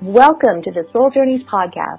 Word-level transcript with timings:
Welcome 0.00 0.62
to 0.62 0.70
the 0.70 0.84
Soul 0.92 1.10
Journeys 1.12 1.42
podcast. 1.52 1.98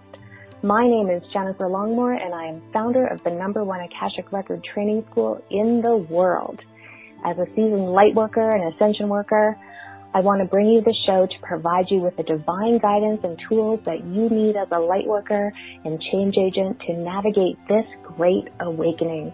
My 0.64 0.88
name 0.88 1.10
is 1.10 1.22
Jennifer 1.34 1.68
Longmore 1.68 2.16
and 2.16 2.34
I 2.34 2.46
am 2.46 2.62
founder 2.72 3.06
of 3.06 3.22
the 3.26 3.30
number 3.30 3.66
one 3.66 3.82
Akashic 3.82 4.32
Record 4.32 4.64
training 4.74 5.06
school 5.12 5.44
in 5.52 5.82
the 5.84 5.98
world. 5.98 6.62
As 7.26 7.38
a 7.38 7.46
seasoned 7.48 7.92
light 7.92 8.16
worker 8.16 8.56
and 8.56 8.74
ascension 8.74 9.10
worker, 9.10 9.54
I 10.14 10.22
want 10.22 10.40
to 10.40 10.48
bring 10.48 10.68
you 10.68 10.80
the 10.80 10.96
show 11.06 11.26
to 11.26 11.40
provide 11.44 11.92
you 11.92 12.00
with 12.00 12.16
the 12.16 12.24
divine 12.24 12.80
guidance 12.80 13.20
and 13.26 13.38
tools 13.50 13.82
that 13.84 14.00
you 14.06 14.30
need 14.30 14.56
as 14.56 14.70
a 14.72 14.80
light 14.80 15.06
worker 15.06 15.52
and 15.84 16.00
change 16.00 16.36
agent 16.38 16.80
to 16.88 16.94
navigate 16.94 17.60
this 17.68 17.84
great 18.16 18.48
awakening. 18.62 19.34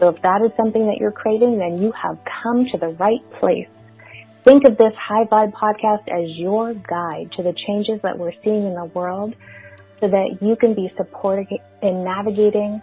So 0.00 0.08
if 0.08 0.22
that 0.22 0.40
is 0.40 0.50
something 0.56 0.86
that 0.86 0.96
you're 0.98 1.12
craving, 1.12 1.58
then 1.58 1.76
you 1.76 1.92
have 1.92 2.16
come 2.42 2.64
to 2.72 2.78
the 2.78 2.96
right 2.96 3.20
place. 3.38 3.68
Think 4.44 4.64
of 4.68 4.76
this 4.76 4.92
High 4.98 5.24
Vibe 5.30 5.52
podcast 5.52 6.08
as 6.08 6.36
your 6.36 6.74
guide 6.74 7.30
to 7.36 7.44
the 7.44 7.54
changes 7.66 8.00
that 8.02 8.18
we're 8.18 8.32
seeing 8.42 8.66
in 8.66 8.74
the 8.74 8.86
world 8.86 9.36
so 10.00 10.08
that 10.08 10.38
you 10.40 10.56
can 10.56 10.74
be 10.74 10.92
supported 10.96 11.46
in 11.80 12.02
navigating 12.02 12.82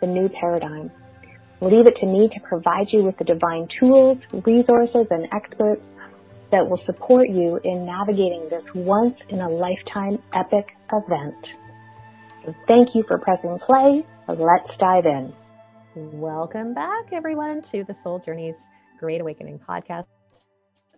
the 0.00 0.06
new 0.06 0.28
paradigm. 0.28 0.92
Leave 1.60 1.86
it 1.86 1.96
to 1.98 2.06
me 2.06 2.30
to 2.32 2.40
provide 2.48 2.86
you 2.92 3.02
with 3.02 3.18
the 3.18 3.24
divine 3.24 3.66
tools, 3.80 4.18
resources, 4.46 5.08
and 5.10 5.26
experts 5.32 5.82
that 6.52 6.68
will 6.68 6.80
support 6.86 7.28
you 7.28 7.58
in 7.64 7.84
navigating 7.84 8.46
this 8.48 8.62
once 8.72 9.16
in 9.30 9.40
a 9.40 9.48
lifetime 9.48 10.22
epic 10.32 10.68
event. 10.92 11.34
So 12.44 12.54
thank 12.68 12.94
you 12.94 13.02
for 13.08 13.18
pressing 13.18 13.58
play. 13.66 14.06
Let's 14.28 14.70
dive 14.78 15.06
in. 15.06 15.32
Welcome 15.96 16.72
back, 16.72 17.12
everyone, 17.12 17.62
to 17.62 17.82
the 17.82 17.94
Soul 17.94 18.20
Journeys 18.20 18.70
Great 19.00 19.20
Awakening 19.20 19.58
podcast. 19.58 20.04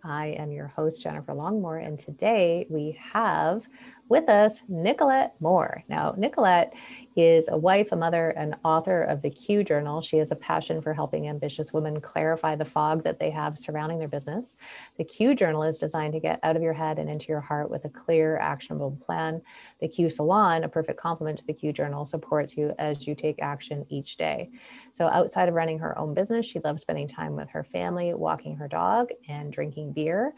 I 0.04 0.28
am 0.38 0.52
your 0.52 0.68
host, 0.68 1.02
Jennifer 1.02 1.32
Longmore, 1.32 1.84
and 1.84 1.98
today 1.98 2.66
we 2.70 2.98
have 3.12 3.62
with 4.08 4.28
us 4.28 4.62
Nicolette 4.68 5.34
Moore. 5.40 5.82
Now, 5.88 6.14
Nicolette 6.16 6.74
is 7.16 7.48
a 7.48 7.56
wife, 7.56 7.88
a 7.92 7.96
mother, 7.96 8.30
and 8.30 8.54
author 8.62 9.02
of 9.02 9.22
the 9.22 9.30
Q 9.30 9.64
Journal. 9.64 10.02
She 10.02 10.18
has 10.18 10.32
a 10.32 10.36
passion 10.36 10.82
for 10.82 10.92
helping 10.92 11.28
ambitious 11.28 11.72
women 11.72 12.00
clarify 12.00 12.56
the 12.56 12.64
fog 12.64 13.02
that 13.04 13.18
they 13.18 13.30
have 13.30 13.56
surrounding 13.56 13.98
their 13.98 14.08
business. 14.08 14.56
The 14.98 15.04
Q 15.04 15.34
Journal 15.34 15.62
is 15.62 15.78
designed 15.78 16.12
to 16.12 16.20
get 16.20 16.38
out 16.42 16.56
of 16.56 16.62
your 16.62 16.74
head 16.74 16.98
and 16.98 17.08
into 17.08 17.28
your 17.28 17.40
heart 17.40 17.70
with 17.70 17.84
a 17.86 17.88
clear, 17.88 18.36
actionable 18.36 18.98
plan. 19.04 19.40
The 19.80 19.88
Q 19.88 20.10
Salon, 20.10 20.64
a 20.64 20.68
perfect 20.68 21.00
complement 21.00 21.38
to 21.38 21.46
the 21.46 21.54
Q 21.54 21.72
Journal, 21.72 22.04
supports 22.04 22.56
you 22.56 22.74
as 22.78 23.06
you 23.06 23.14
take 23.14 23.40
action 23.40 23.86
each 23.88 24.16
day. 24.16 24.50
So, 24.94 25.06
outside 25.06 25.48
of 25.48 25.54
running 25.54 25.78
her 25.78 25.98
own 25.98 26.12
business, 26.14 26.46
she 26.46 26.60
loves 26.60 26.82
spending 26.82 27.08
time 27.08 27.34
with 27.34 27.48
her 27.50 27.64
family, 27.64 28.12
walking 28.14 28.56
her 28.56 28.68
dog, 28.68 29.08
and 29.28 29.52
drinking 29.52 29.92
beer. 29.92 30.34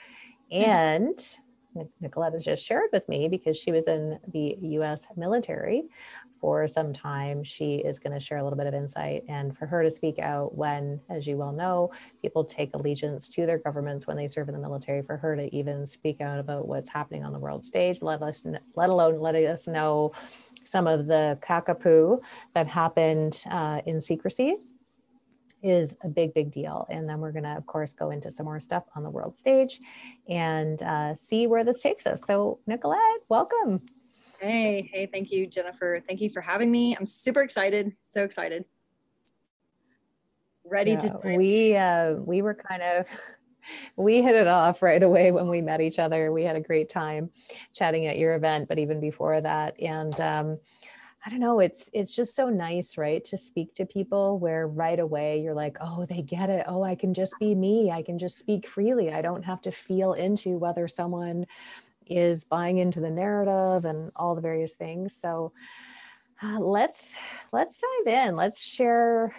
Mm-hmm. 0.53 0.71
And 0.71 1.39
Nicolette 2.01 2.33
has 2.33 2.45
just 2.45 2.65
shared 2.65 2.91
with 2.93 3.09
me 3.09 3.29
because 3.29 3.57
she 3.57 3.73
was 3.73 3.87
in 3.87 4.19
the 4.33 4.57
US 4.61 5.07
military 5.17 5.85
for 6.41 6.67
some 6.69 6.93
time. 6.93 7.43
She 7.43 7.77
is 7.77 7.99
going 7.99 8.13
to 8.13 8.21
share 8.21 8.39
a 8.39 8.45
little 8.45 8.57
bit 8.57 8.67
of 8.67 8.75
insight 8.75 9.25
and 9.29 9.57
for 9.57 9.67
her 9.67 9.83
to 9.83 9.91
speak 9.91 10.19
out 10.19 10.57
when, 10.57 11.01
as 11.11 11.27
you 11.27 11.37
well 11.37 11.53
know, 11.53 11.91
people 12.23 12.45
take 12.45 12.75
allegiance 12.75 13.29
to 13.29 13.47
their 13.47 13.59
governments 13.59 14.07
when 14.07 14.17
they 14.17 14.27
serve 14.27 14.49
in 14.49 14.55
the 14.55 14.61
military, 14.61 15.03
for 15.03 15.17
her 15.17 15.37
to 15.37 15.55
even 15.55 15.87
speak 15.87 16.21
out 16.21 16.39
about 16.39 16.67
what's 16.67 16.91
happening 16.91 17.25
on 17.25 17.33
the 17.33 17.39
world 17.39 17.65
stage, 17.65 18.03
let 18.03 18.23
us, 18.23 18.45
let 18.77 18.91
alone 18.91 19.21
letting 19.21 19.47
us 19.47 19.67
know 19.67 20.13
some 20.65 20.87
of 20.87 21.07
the 21.07 21.39
kakapoo 21.43 22.21
that 22.53 22.67
happened 22.67 23.43
uh, 23.51 23.81
in 23.87 24.01
secrecy 24.01 24.55
is 25.69 25.97
a 26.03 26.09
big, 26.09 26.35
big 26.35 26.51
deal. 26.51 26.87
And 26.91 27.09
then 27.09 27.21
we're 27.21 27.33
going 27.33 27.45
to, 27.45 27.57
of 27.57 27.67
course, 27.67 27.93
go 27.93 28.11
into 28.11 28.31
some 28.31 28.47
more 28.47 28.61
stuff 28.61 28.85
on 28.95 29.03
the 29.03 29.11
world 29.11 29.39
stage 29.39 29.81
and 30.29 30.83
uh, 30.83 31.15
see 31.15 31.47
where 31.47 31.65
this 31.65 31.81
takes 31.81 32.07
us. 32.07 32.25
So, 32.27 32.59
Nicolette, 32.67 33.01
welcome. 33.29 33.83
Hey, 34.41 34.89
hey, 34.93 35.07
thank 35.07 35.33
you, 35.33 35.47
Jennifer. 35.47 36.03
Thank 36.07 36.21
you 36.21 36.31
for 36.31 36.41
having 36.41 36.71
me. 36.71 36.97
I'm 36.97 37.07
super 37.07 37.43
excited. 37.43 37.93
So 38.01 38.25
excited. 38.25 38.65
Ready 40.65 40.93
yeah, 40.93 40.99
to. 40.99 41.21
We 41.37 41.77
uh, 41.77 42.15
we 42.15 42.43
were 42.43 42.55
kind 42.55 42.83
of 42.83 43.07
we 43.97 44.23
hit 44.23 44.37
it 44.37 44.47
off 44.47 44.83
right 44.83 45.03
away 45.03 45.33
when 45.33 45.49
we 45.49 45.61
met 45.61 45.81
each 45.81 45.99
other. 45.99 46.31
We 46.31 46.45
had 46.45 46.57
a 46.57 46.61
great 46.61 46.89
time 46.89 47.31
chatting 47.75 48.07
at 48.07 48.19
your 48.19 48.35
event, 48.35 48.69
but 48.69 48.79
even 48.79 49.01
before 49.01 49.41
that, 49.41 49.81
and 49.81 50.21
um, 50.21 50.59
I 51.27 51.31
don't 51.31 51.41
know, 51.41 51.61
it's 51.61 51.91
it's 51.93 52.15
just 52.15 52.35
so 52.37 52.49
nice, 52.49 52.97
right? 52.97 53.25
To 53.27 53.37
speak 53.37 53.75
to 53.75 53.85
people 53.85 54.39
where 54.39 54.69
right 54.69 54.99
away 54.99 55.41
you're 55.41 55.55
like, 55.55 55.77
"Oh, 55.81 56.07
they 56.07 56.23
get 56.23 56.49
it. 56.49 56.65
Oh, 56.69 56.83
I 56.85 56.95
can 56.95 57.13
just 57.13 57.35
be 57.41 57.55
me. 57.55 57.91
I 57.91 58.03
can 58.03 58.19
just 58.19 58.39
speak 58.39 58.69
freely. 58.69 59.13
I 59.13 59.21
don't 59.23 59.45
have 59.45 59.61
to 59.63 59.73
feel 59.73 60.13
into 60.15 60.59
whether 60.59 60.87
someone 60.89 61.47
is 62.07 62.45
buying 62.45 62.79
into 62.79 63.01
the 63.01 63.11
narrative 63.11 63.85
and 63.85 64.13
all 64.17 64.35
the 64.37 64.41
various 64.41 64.75
things." 64.75 65.15
So, 65.17 65.53
uh, 66.43 66.61
let's 66.61 67.17
let's 67.53 67.81
dive 67.81 68.15
in. 68.29 68.37
Let's 68.37 68.63
share 68.63 69.35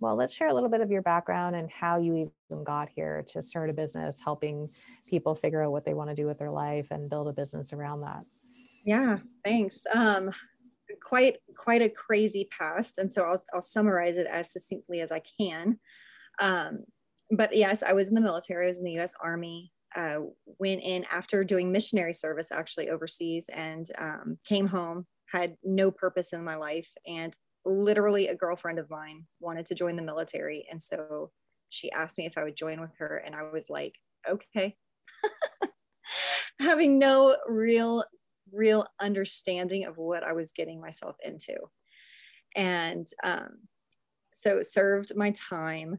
well, 0.00 0.16
let's 0.16 0.32
share 0.32 0.48
a 0.48 0.54
little 0.54 0.68
bit 0.68 0.80
of 0.80 0.90
your 0.90 1.02
background 1.02 1.54
and 1.54 1.70
how 1.70 1.98
you 1.98 2.32
even 2.50 2.64
got 2.64 2.88
here 2.88 3.24
to 3.28 3.40
start 3.40 3.70
a 3.70 3.72
business, 3.72 4.20
helping 4.20 4.68
people 5.08 5.34
figure 5.34 5.62
out 5.62 5.70
what 5.70 5.84
they 5.84 5.94
want 5.94 6.10
to 6.10 6.16
do 6.16 6.26
with 6.26 6.38
their 6.38 6.50
life 6.50 6.88
and 6.90 7.08
build 7.08 7.28
a 7.28 7.32
business 7.32 7.72
around 7.72 8.00
that. 8.00 8.24
Yeah, 8.84 9.18
thanks. 9.44 9.86
Um, 9.94 10.32
quite 11.04 11.36
quite 11.56 11.82
a 11.82 11.88
crazy 11.88 12.48
past, 12.56 12.98
and 12.98 13.12
so 13.12 13.22
I'll, 13.22 13.42
I'll 13.54 13.60
summarize 13.60 14.16
it 14.16 14.26
as 14.26 14.52
succinctly 14.52 15.00
as 15.00 15.12
I 15.12 15.20
can. 15.40 15.78
Um, 16.40 16.84
but 17.30 17.54
yes, 17.54 17.82
I 17.82 17.92
was 17.92 18.08
in 18.08 18.14
the 18.14 18.20
military. 18.20 18.66
I 18.66 18.68
was 18.68 18.78
in 18.78 18.84
the 18.84 18.92
U.S. 18.92 19.14
Army. 19.22 19.72
Uh, 19.94 20.20
went 20.58 20.80
in 20.82 21.04
after 21.12 21.44
doing 21.44 21.70
missionary 21.70 22.14
service 22.14 22.50
actually 22.50 22.88
overseas, 22.88 23.48
and 23.54 23.86
um, 23.98 24.38
came 24.44 24.66
home. 24.66 25.06
Had 25.30 25.56
no 25.62 25.90
purpose 25.90 26.32
in 26.32 26.44
my 26.44 26.56
life, 26.56 26.90
and 27.06 27.34
literally 27.64 28.28
a 28.28 28.36
girlfriend 28.36 28.78
of 28.78 28.90
mine 28.90 29.24
wanted 29.40 29.66
to 29.66 29.74
join 29.74 29.96
the 29.96 30.02
military, 30.02 30.66
and 30.70 30.82
so 30.82 31.30
she 31.68 31.90
asked 31.92 32.18
me 32.18 32.26
if 32.26 32.36
I 32.36 32.44
would 32.44 32.56
join 32.56 32.80
with 32.80 32.94
her, 32.98 33.22
and 33.24 33.34
I 33.34 33.42
was 33.50 33.68
like, 33.70 33.94
okay. 34.28 34.76
having 36.60 36.98
no 36.98 37.36
real 37.48 38.04
real 38.52 38.86
understanding 39.00 39.84
of 39.84 39.96
what 39.96 40.22
I 40.22 40.32
was 40.32 40.52
getting 40.52 40.80
myself 40.80 41.16
into. 41.24 41.56
And 42.54 43.06
um, 43.24 43.60
so 44.32 44.60
served 44.62 45.16
my 45.16 45.32
time, 45.32 45.98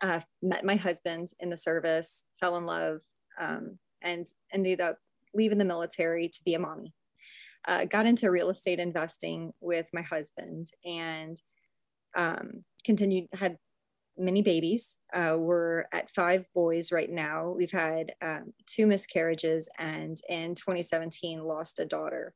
uh, 0.00 0.20
met 0.42 0.64
my 0.64 0.76
husband 0.76 1.28
in 1.40 1.50
the 1.50 1.56
service, 1.56 2.24
fell 2.38 2.56
in 2.56 2.64
love, 2.64 3.02
um, 3.38 3.78
and 4.02 4.26
ended 4.52 4.80
up 4.80 4.98
leaving 5.34 5.58
the 5.58 5.64
military 5.64 6.28
to 6.28 6.40
be 6.44 6.54
a 6.54 6.58
mommy. 6.58 6.94
Uh, 7.68 7.84
got 7.84 8.06
into 8.06 8.30
real 8.30 8.48
estate 8.48 8.78
investing 8.78 9.52
with 9.60 9.86
my 9.92 10.00
husband 10.00 10.68
and 10.84 11.40
um, 12.16 12.64
continued, 12.84 13.26
had 13.34 13.58
many 14.20 14.42
babies. 14.42 14.98
Uh, 15.12 15.36
we're 15.38 15.84
at 15.92 16.10
five 16.10 16.46
boys 16.54 16.92
right 16.92 17.10
now. 17.10 17.50
We've 17.50 17.70
had 17.70 18.12
um, 18.22 18.52
two 18.66 18.86
miscarriages 18.86 19.68
and 19.78 20.18
in 20.28 20.54
2017 20.54 21.42
lost 21.42 21.78
a 21.78 21.86
daughter. 21.86 22.34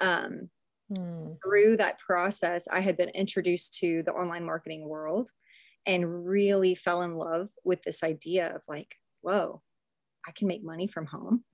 Um, 0.00 0.48
hmm. 0.94 1.32
Through 1.42 1.78
that 1.78 1.98
process, 1.98 2.68
I 2.68 2.80
had 2.80 2.96
been 2.96 3.10
introduced 3.10 3.74
to 3.80 4.02
the 4.04 4.12
online 4.12 4.44
marketing 4.44 4.88
world 4.88 5.30
and 5.86 6.26
really 6.26 6.74
fell 6.74 7.02
in 7.02 7.14
love 7.14 7.48
with 7.64 7.82
this 7.82 8.02
idea 8.02 8.54
of 8.54 8.62
like, 8.68 8.94
whoa, 9.22 9.62
I 10.26 10.32
can 10.32 10.46
make 10.46 10.64
money 10.64 10.86
from 10.86 11.06
home. 11.06 11.44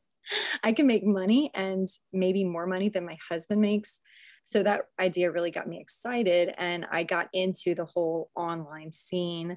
I 0.62 0.72
can 0.72 0.86
make 0.86 1.04
money 1.04 1.50
and 1.54 1.88
maybe 2.12 2.44
more 2.44 2.66
money 2.66 2.88
than 2.88 3.06
my 3.06 3.16
husband 3.28 3.60
makes. 3.60 4.00
So 4.44 4.62
that 4.62 4.82
idea 4.98 5.30
really 5.30 5.50
got 5.50 5.68
me 5.68 5.80
excited. 5.80 6.52
And 6.58 6.86
I 6.90 7.04
got 7.04 7.28
into 7.32 7.74
the 7.74 7.84
whole 7.84 8.30
online 8.34 8.92
scene, 8.92 9.56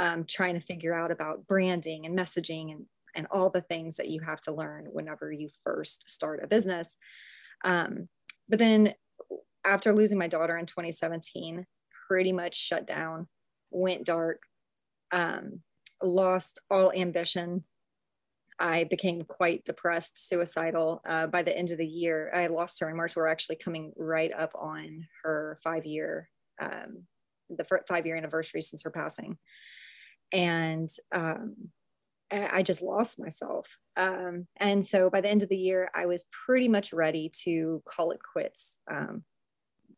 um, 0.00 0.24
trying 0.24 0.54
to 0.54 0.60
figure 0.60 0.94
out 0.94 1.10
about 1.10 1.46
branding 1.46 2.06
and 2.06 2.18
messaging 2.18 2.72
and, 2.72 2.86
and 3.14 3.26
all 3.30 3.50
the 3.50 3.60
things 3.60 3.96
that 3.96 4.08
you 4.08 4.20
have 4.22 4.40
to 4.42 4.52
learn 4.52 4.86
whenever 4.92 5.30
you 5.30 5.48
first 5.62 6.08
start 6.08 6.42
a 6.42 6.46
business. 6.48 6.96
Um, 7.64 8.08
but 8.48 8.58
then 8.58 8.94
after 9.64 9.92
losing 9.92 10.18
my 10.18 10.28
daughter 10.28 10.58
in 10.58 10.66
2017, 10.66 11.64
pretty 12.08 12.32
much 12.32 12.56
shut 12.56 12.86
down, 12.86 13.28
went 13.70 14.04
dark, 14.04 14.42
um, 15.12 15.60
lost 16.02 16.60
all 16.70 16.92
ambition 16.92 17.64
I 18.58 18.84
became 18.84 19.22
quite 19.22 19.64
depressed, 19.64 20.28
suicidal. 20.28 21.00
Uh, 21.06 21.26
by 21.26 21.42
the 21.42 21.56
end 21.56 21.72
of 21.72 21.78
the 21.78 21.86
year, 21.86 22.30
I 22.32 22.46
lost 22.46 22.80
her 22.80 22.88
in 22.88 22.96
March. 22.96 23.16
We're 23.16 23.26
actually 23.26 23.56
coming 23.56 23.92
right 23.96 24.32
up 24.32 24.52
on 24.54 25.06
her 25.22 25.58
five 25.62 25.84
year, 25.84 26.28
um, 26.60 27.04
the 27.50 27.64
five 27.88 28.06
year 28.06 28.16
anniversary 28.16 28.60
since 28.60 28.82
her 28.84 28.90
passing. 28.90 29.38
And 30.32 30.88
um, 31.12 31.70
I 32.30 32.62
just 32.62 32.82
lost 32.82 33.20
myself. 33.20 33.78
Um, 33.96 34.46
and 34.56 34.84
so 34.84 35.10
by 35.10 35.20
the 35.20 35.30
end 35.30 35.42
of 35.42 35.48
the 35.48 35.56
year, 35.56 35.90
I 35.94 36.06
was 36.06 36.24
pretty 36.46 36.68
much 36.68 36.92
ready 36.92 37.30
to 37.44 37.82
call 37.86 38.12
it 38.12 38.20
quits. 38.22 38.80
Um, 38.90 39.24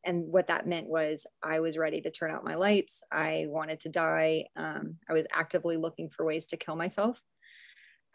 and 0.05 0.29
what 0.29 0.47
that 0.47 0.67
meant 0.67 0.88
was 0.88 1.26
I 1.43 1.61
was 1.61 1.79
ready 1.79 2.00
to 2.00 2.11
turn 2.11 2.31
out 2.31 2.44
my 2.44 2.55
lights. 2.55 3.03
I 3.11 3.47
wanted 3.49 3.81
to 3.81 3.88
die. 3.88 4.47
Um, 4.56 4.97
I 5.08 5.12
was 5.12 5.26
actively 5.32 5.76
looking 5.76 6.08
for 6.08 6.25
ways 6.25 6.47
to 6.49 6.56
kill 6.56 6.76
myself 6.76 7.23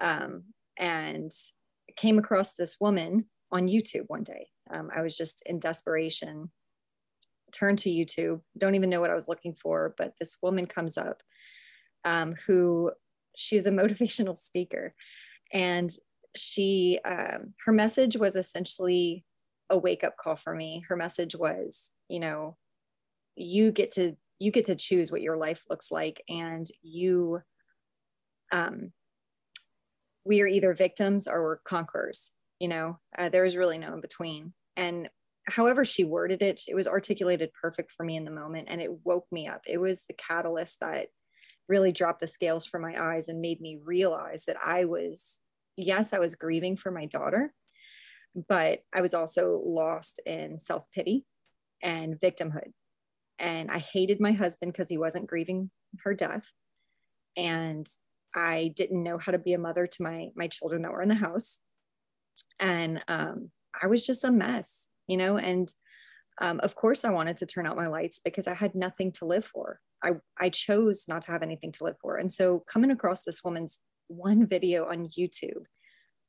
um, 0.01 0.44
and 0.77 1.31
came 1.95 2.18
across 2.18 2.53
this 2.53 2.77
woman 2.81 3.25
on 3.51 3.68
YouTube 3.68 4.06
one 4.07 4.24
day. 4.24 4.48
Um, 4.69 4.89
I 4.94 5.01
was 5.01 5.15
just 5.15 5.44
in 5.45 5.59
desperation, 5.59 6.51
turned 7.51 7.80
to 7.80 7.89
YouTube, 7.89 8.42
don't 8.57 8.75
even 8.75 8.89
know 8.89 9.01
what 9.01 9.12
I 9.12 9.15
was 9.15 9.27
looking 9.27 9.53
for, 9.53 9.94
but 9.98 10.13
this 10.19 10.38
woman 10.42 10.65
comes 10.65 10.98
up 10.98 11.21
um, 12.03 12.36
who 12.48 12.92
she's 13.36 13.68
a 13.68 13.71
motivational 13.71 14.36
speaker. 14.36 14.94
And 15.53 15.89
she, 16.36 17.00
um, 17.06 17.54
her 17.65 17.74
message 17.74 18.15
was 18.15 18.36
essentially 18.36 19.25
a 19.69 19.77
wake 19.77 20.04
up 20.04 20.18
call 20.18 20.36
for 20.36 20.56
me. 20.56 20.83
Her 20.88 20.95
message 20.95 21.36
was, 21.36 21.92
you 22.09 22.19
know, 22.19 22.57
you 23.36 23.71
get 23.71 23.92
to 23.92 24.15
you 24.39 24.51
get 24.51 24.65
to 24.65 24.75
choose 24.75 25.12
what 25.12 25.21
your 25.21 25.38
life 25.38 25.63
looks 25.69 25.92
like 25.92 26.21
and 26.27 26.68
you 26.81 27.39
um 28.51 28.92
we 30.23 30.41
are 30.41 30.47
either 30.47 30.73
victims 30.73 31.27
or 31.27 31.41
we're 31.41 31.57
conquerors 31.57 32.33
you 32.62 32.68
know? 32.68 33.00
Uh, 33.18 33.27
there 33.27 33.44
is 33.44 33.57
really 33.57 33.79
no 33.79 33.95
in 33.95 34.01
between. 34.01 34.53
And 34.77 35.09
however 35.47 35.83
she 35.83 36.03
worded 36.03 36.44
it 36.44 36.62
it 36.68 36.75
was 36.75 36.88
articulated 36.88 37.51
perfect 37.59 37.91
for 37.91 38.06
me 38.06 38.15
in 38.15 38.23
the 38.23 38.31
moment 38.31 38.68
and 38.69 38.79
it 38.79 38.91
woke 39.03 39.25
me 39.31 39.47
up. 39.47 39.62
It 39.68 39.81
was 39.81 40.06
the 40.06 40.13
catalyst 40.13 40.79
that 40.81 41.07
really 41.68 41.91
dropped 41.91 42.19
the 42.19 42.27
scales 42.27 42.68
from 42.68 42.83
my 42.83 43.01
eyes 43.01 43.27
and 43.27 43.41
made 43.41 43.59
me 43.62 43.79
realize 43.83 44.45
that 44.45 44.57
i 44.63 44.83
was 44.83 45.39
yes 45.77 46.12
i 46.12 46.19
was 46.19 46.35
grieving 46.35 46.75
for 46.75 46.91
my 46.91 47.06
daughter 47.06 47.53
but 48.50 48.79
i 48.94 49.00
was 49.00 49.13
also 49.13 49.62
lost 49.63 50.19
in 50.25 50.59
self-pity 50.59 51.25
and 51.81 52.19
victimhood. 52.19 52.71
And 53.39 53.71
i 53.71 53.79
hated 53.79 54.19
my 54.19 54.33
husband 54.33 54.73
because 54.73 54.89
he 54.89 54.97
wasn't 54.97 55.27
grieving 55.27 55.71
her 56.03 56.13
death. 56.13 56.51
And 57.38 57.88
I 58.36 58.74
didn't 58.75 59.04
know 59.04 59.18
how 59.18 59.31
to 59.31 59.39
be 59.39 59.54
a 59.54 59.60
mother 59.60 59.88
to 59.88 60.04
my 60.04 60.30
my 60.36 60.48
children 60.48 60.81
that 60.83 60.92
were 60.92 61.01
in 61.01 61.10
the 61.10 61.16
house, 61.16 61.62
and 62.60 63.04
um, 63.07 63.51
I 63.81 63.88
was 63.88 64.06
just 64.06 64.24
a 64.24 64.31
mess, 64.31 64.88
you 65.07 65.18
know. 65.18 65.38
And 65.38 65.68
um, 66.39 66.60
of 66.62 66.75
course, 66.75 67.04
I 67.06 67.12
wanted 67.12 67.38
to 67.38 67.45
turn 67.45 67.66
out 67.66 67.75
my 67.75 67.88
lights 67.88 68.22
because 68.24 68.48
I 68.48 68.54
had 68.54 68.75
nothing 68.75 69.12
to 69.13 69.25
live 69.25 69.45
for. 69.45 69.80
I 70.04 70.13
I 70.39 70.50
chose 70.50 71.06
not 71.07 71.24
to 71.24 71.31
have 71.31 71.44
anything 71.44 71.72
to 71.74 71.83
live 71.83 71.98
for, 72.01 72.18
and 72.18 72.31
so 72.31 72.63
coming 72.68 72.92
across 72.92 73.24
this 73.24 73.44
woman's 73.44 73.80
one 74.07 74.45
video 74.45 74.86
on 74.86 75.07
YouTube 75.07 75.63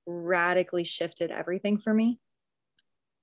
radically 0.06 0.84
shifted 0.84 1.30
everything 1.30 1.78
for 1.78 1.94
me. 1.94 2.20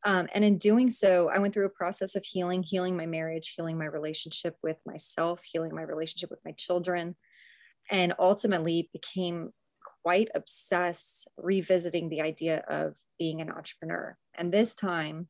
Um, 0.06 0.28
and 0.34 0.46
in 0.46 0.58
doing 0.58 0.90
so, 0.90 1.30
I 1.30 1.40
went 1.40 1.54
through 1.54 1.66
a 1.66 1.70
process 1.70 2.16
of 2.16 2.24
healing, 2.24 2.64
healing 2.64 2.96
my 2.96 3.06
marriage, 3.06 3.54
healing 3.56 3.78
my 3.78 3.86
relationship 3.86 4.56
with 4.64 4.78
myself, 4.86 5.42
healing 5.44 5.76
my 5.76 5.81
relationship 5.81 6.30
with 6.30 6.40
my 6.46 6.54
children, 6.54 7.16
and 7.90 8.14
ultimately 8.20 8.90
became 8.94 9.52
quite 10.04 10.30
obsessed 10.36 11.28
revisiting 11.38 12.10
the 12.10 12.22
idea 12.22 12.64
of 12.70 12.98
being 13.18 13.42
an 13.42 13.52
entrepreneur. 13.52 14.18
And 14.36 14.52
this 14.52 14.74
time, 14.74 15.28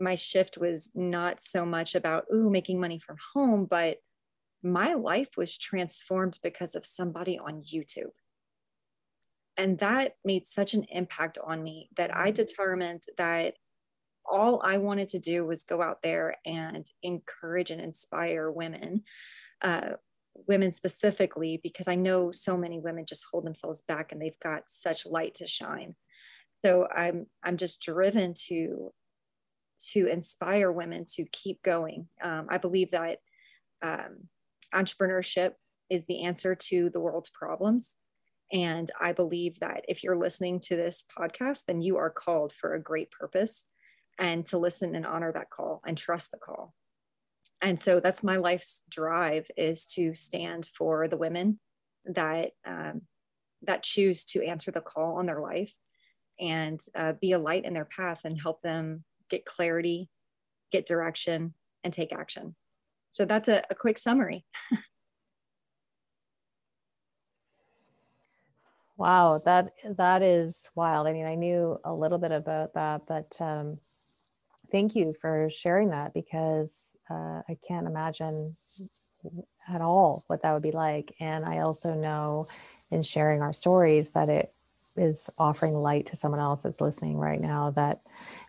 my 0.00 0.14
shift 0.14 0.58
was 0.58 0.90
not 0.94 1.40
so 1.40 1.64
much 1.64 1.94
about, 1.94 2.24
ooh, 2.32 2.50
making 2.50 2.80
money 2.80 2.98
from 2.98 3.16
home, 3.34 3.66
but 3.68 3.98
my 4.62 4.94
life 4.94 5.30
was 5.36 5.58
transformed 5.58 6.38
because 6.42 6.74
of 6.74 6.84
somebody 6.84 7.38
on 7.38 7.62
YouTube. 7.62 8.10
And 9.56 9.78
that 9.78 10.14
made 10.24 10.46
such 10.46 10.74
an 10.74 10.84
impact 10.90 11.38
on 11.42 11.62
me 11.62 11.88
that 11.96 12.14
I 12.14 12.28
mm-hmm. 12.28 12.36
determined 12.36 13.04
that 13.16 13.54
all 14.30 14.60
I 14.62 14.78
wanted 14.78 15.08
to 15.08 15.18
do 15.18 15.46
was 15.46 15.62
go 15.62 15.80
out 15.80 16.02
there 16.02 16.34
and 16.44 16.84
encourage 17.02 17.70
and 17.70 17.80
inspire 17.80 18.50
women 18.50 19.04
uh, 19.62 19.92
women 20.46 20.72
specifically 20.72 21.60
because 21.62 21.88
I 21.88 21.94
know 21.94 22.30
so 22.30 22.56
many 22.56 22.78
women 22.78 23.04
just 23.06 23.26
hold 23.30 23.44
themselves 23.44 23.82
back 23.82 24.12
and 24.12 24.20
they've 24.20 24.38
got 24.42 24.68
such 24.68 25.06
light 25.06 25.34
to 25.36 25.46
shine. 25.46 25.94
So 26.52 26.88
I'm 26.94 27.26
I'm 27.42 27.56
just 27.56 27.82
driven 27.82 28.34
to 28.48 28.92
to 29.92 30.06
inspire 30.06 30.72
women 30.72 31.04
to 31.14 31.24
keep 31.32 31.62
going. 31.62 32.08
Um, 32.22 32.46
I 32.48 32.58
believe 32.58 32.92
that 32.92 33.18
um, 33.82 34.28
entrepreneurship 34.74 35.52
is 35.90 36.06
the 36.06 36.24
answer 36.24 36.54
to 36.54 36.90
the 36.90 37.00
world's 37.00 37.28
problems. 37.30 37.96
And 38.52 38.90
I 39.00 39.12
believe 39.12 39.58
that 39.60 39.84
if 39.88 40.02
you're 40.02 40.16
listening 40.16 40.60
to 40.60 40.76
this 40.76 41.04
podcast, 41.16 41.64
then 41.66 41.82
you 41.82 41.96
are 41.98 42.10
called 42.10 42.52
for 42.52 42.74
a 42.74 42.82
great 42.82 43.10
purpose 43.10 43.66
and 44.18 44.46
to 44.46 44.58
listen 44.58 44.94
and 44.94 45.04
honor 45.04 45.32
that 45.32 45.50
call 45.50 45.82
and 45.86 45.98
trust 45.98 46.30
the 46.30 46.38
call 46.38 46.72
and 47.62 47.80
so 47.80 48.00
that's 48.00 48.22
my 48.22 48.36
life's 48.36 48.84
drive 48.90 49.46
is 49.56 49.86
to 49.86 50.12
stand 50.14 50.68
for 50.76 51.08
the 51.08 51.16
women 51.16 51.58
that 52.04 52.50
um, 52.66 53.02
that 53.62 53.82
choose 53.82 54.24
to 54.24 54.44
answer 54.44 54.70
the 54.70 54.80
call 54.80 55.18
on 55.18 55.26
their 55.26 55.40
life 55.40 55.72
and 56.38 56.80
uh, 56.94 57.14
be 57.20 57.32
a 57.32 57.38
light 57.38 57.64
in 57.64 57.72
their 57.72 57.86
path 57.86 58.22
and 58.24 58.40
help 58.40 58.60
them 58.60 59.02
get 59.30 59.44
clarity 59.44 60.08
get 60.72 60.86
direction 60.86 61.54
and 61.84 61.92
take 61.92 62.12
action. 62.12 62.54
So 63.10 63.24
that's 63.24 63.48
a, 63.48 63.62
a 63.70 63.74
quick 63.74 63.98
summary. 63.98 64.44
Wow 68.98 69.42
that 69.44 69.72
that 69.98 70.22
is 70.22 70.70
wild. 70.74 71.06
I 71.06 71.12
mean 71.12 71.26
i 71.26 71.34
knew 71.34 71.78
a 71.84 71.92
little 71.92 72.16
bit 72.16 72.32
about 72.32 72.72
that 72.72 73.02
but 73.06 73.36
um, 73.42 73.76
thank 74.70 74.96
you 74.96 75.14
for 75.20 75.50
sharing 75.50 75.90
that 75.90 76.14
because 76.14 76.96
uh, 77.10 77.42
I 77.48 77.56
can't 77.66 77.86
imagine 77.86 78.56
at 79.68 79.80
all 79.80 80.24
what 80.26 80.42
that 80.42 80.52
would 80.52 80.62
be 80.62 80.70
like. 80.70 81.14
And 81.20 81.44
I 81.44 81.58
also 81.58 81.94
know 81.94 82.46
in 82.90 83.02
sharing 83.02 83.42
our 83.42 83.52
stories 83.52 84.10
that 84.10 84.28
it 84.28 84.52
is 84.96 85.28
offering 85.38 85.74
light 85.74 86.06
to 86.06 86.16
someone 86.16 86.40
else 86.40 86.62
that's 86.62 86.80
listening 86.80 87.18
right 87.18 87.40
now 87.40 87.70
that 87.72 87.98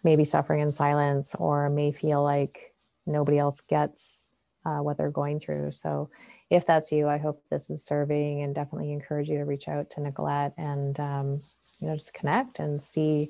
may 0.04 0.16
be 0.16 0.26
suffering 0.26 0.62
in 0.62 0.72
silence 0.72 1.36
or 1.36 1.70
may 1.70 1.92
feel 1.92 2.24
like 2.24 2.74
nobody 3.06 3.38
else 3.38 3.62
gets 3.62 4.30
uh, 4.66 4.80
what 4.80 4.98
they're 4.98 5.12
going 5.12 5.40
through. 5.40 5.72
So, 5.72 6.10
if 6.50 6.66
that's 6.66 6.94
you, 6.94 7.10
I 7.10 7.18
hope 7.18 7.44
this 7.50 7.70
is 7.70 7.84
serving 7.84 8.42
and 8.42 8.56
definitely 8.56 8.94
encourage 8.94 9.28
you 9.28 9.38
to 9.38 9.44
reach 9.44 9.68
out 9.68 9.90
to 9.92 10.02
Nicolette 10.02 10.54
and, 10.58 10.98
um, 10.98 11.40
you 11.82 11.88
know, 11.88 11.96
just 11.98 12.14
connect 12.14 12.60
and 12.60 12.82
see 12.82 13.28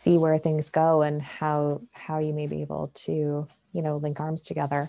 see 0.00 0.16
where 0.16 0.38
things 0.38 0.70
go 0.70 1.02
and 1.02 1.20
how 1.20 1.82
how 1.92 2.18
you 2.18 2.32
may 2.32 2.46
be 2.46 2.62
able 2.62 2.90
to 2.94 3.46
you 3.72 3.82
know 3.82 3.96
link 3.96 4.18
arms 4.18 4.42
together. 4.42 4.88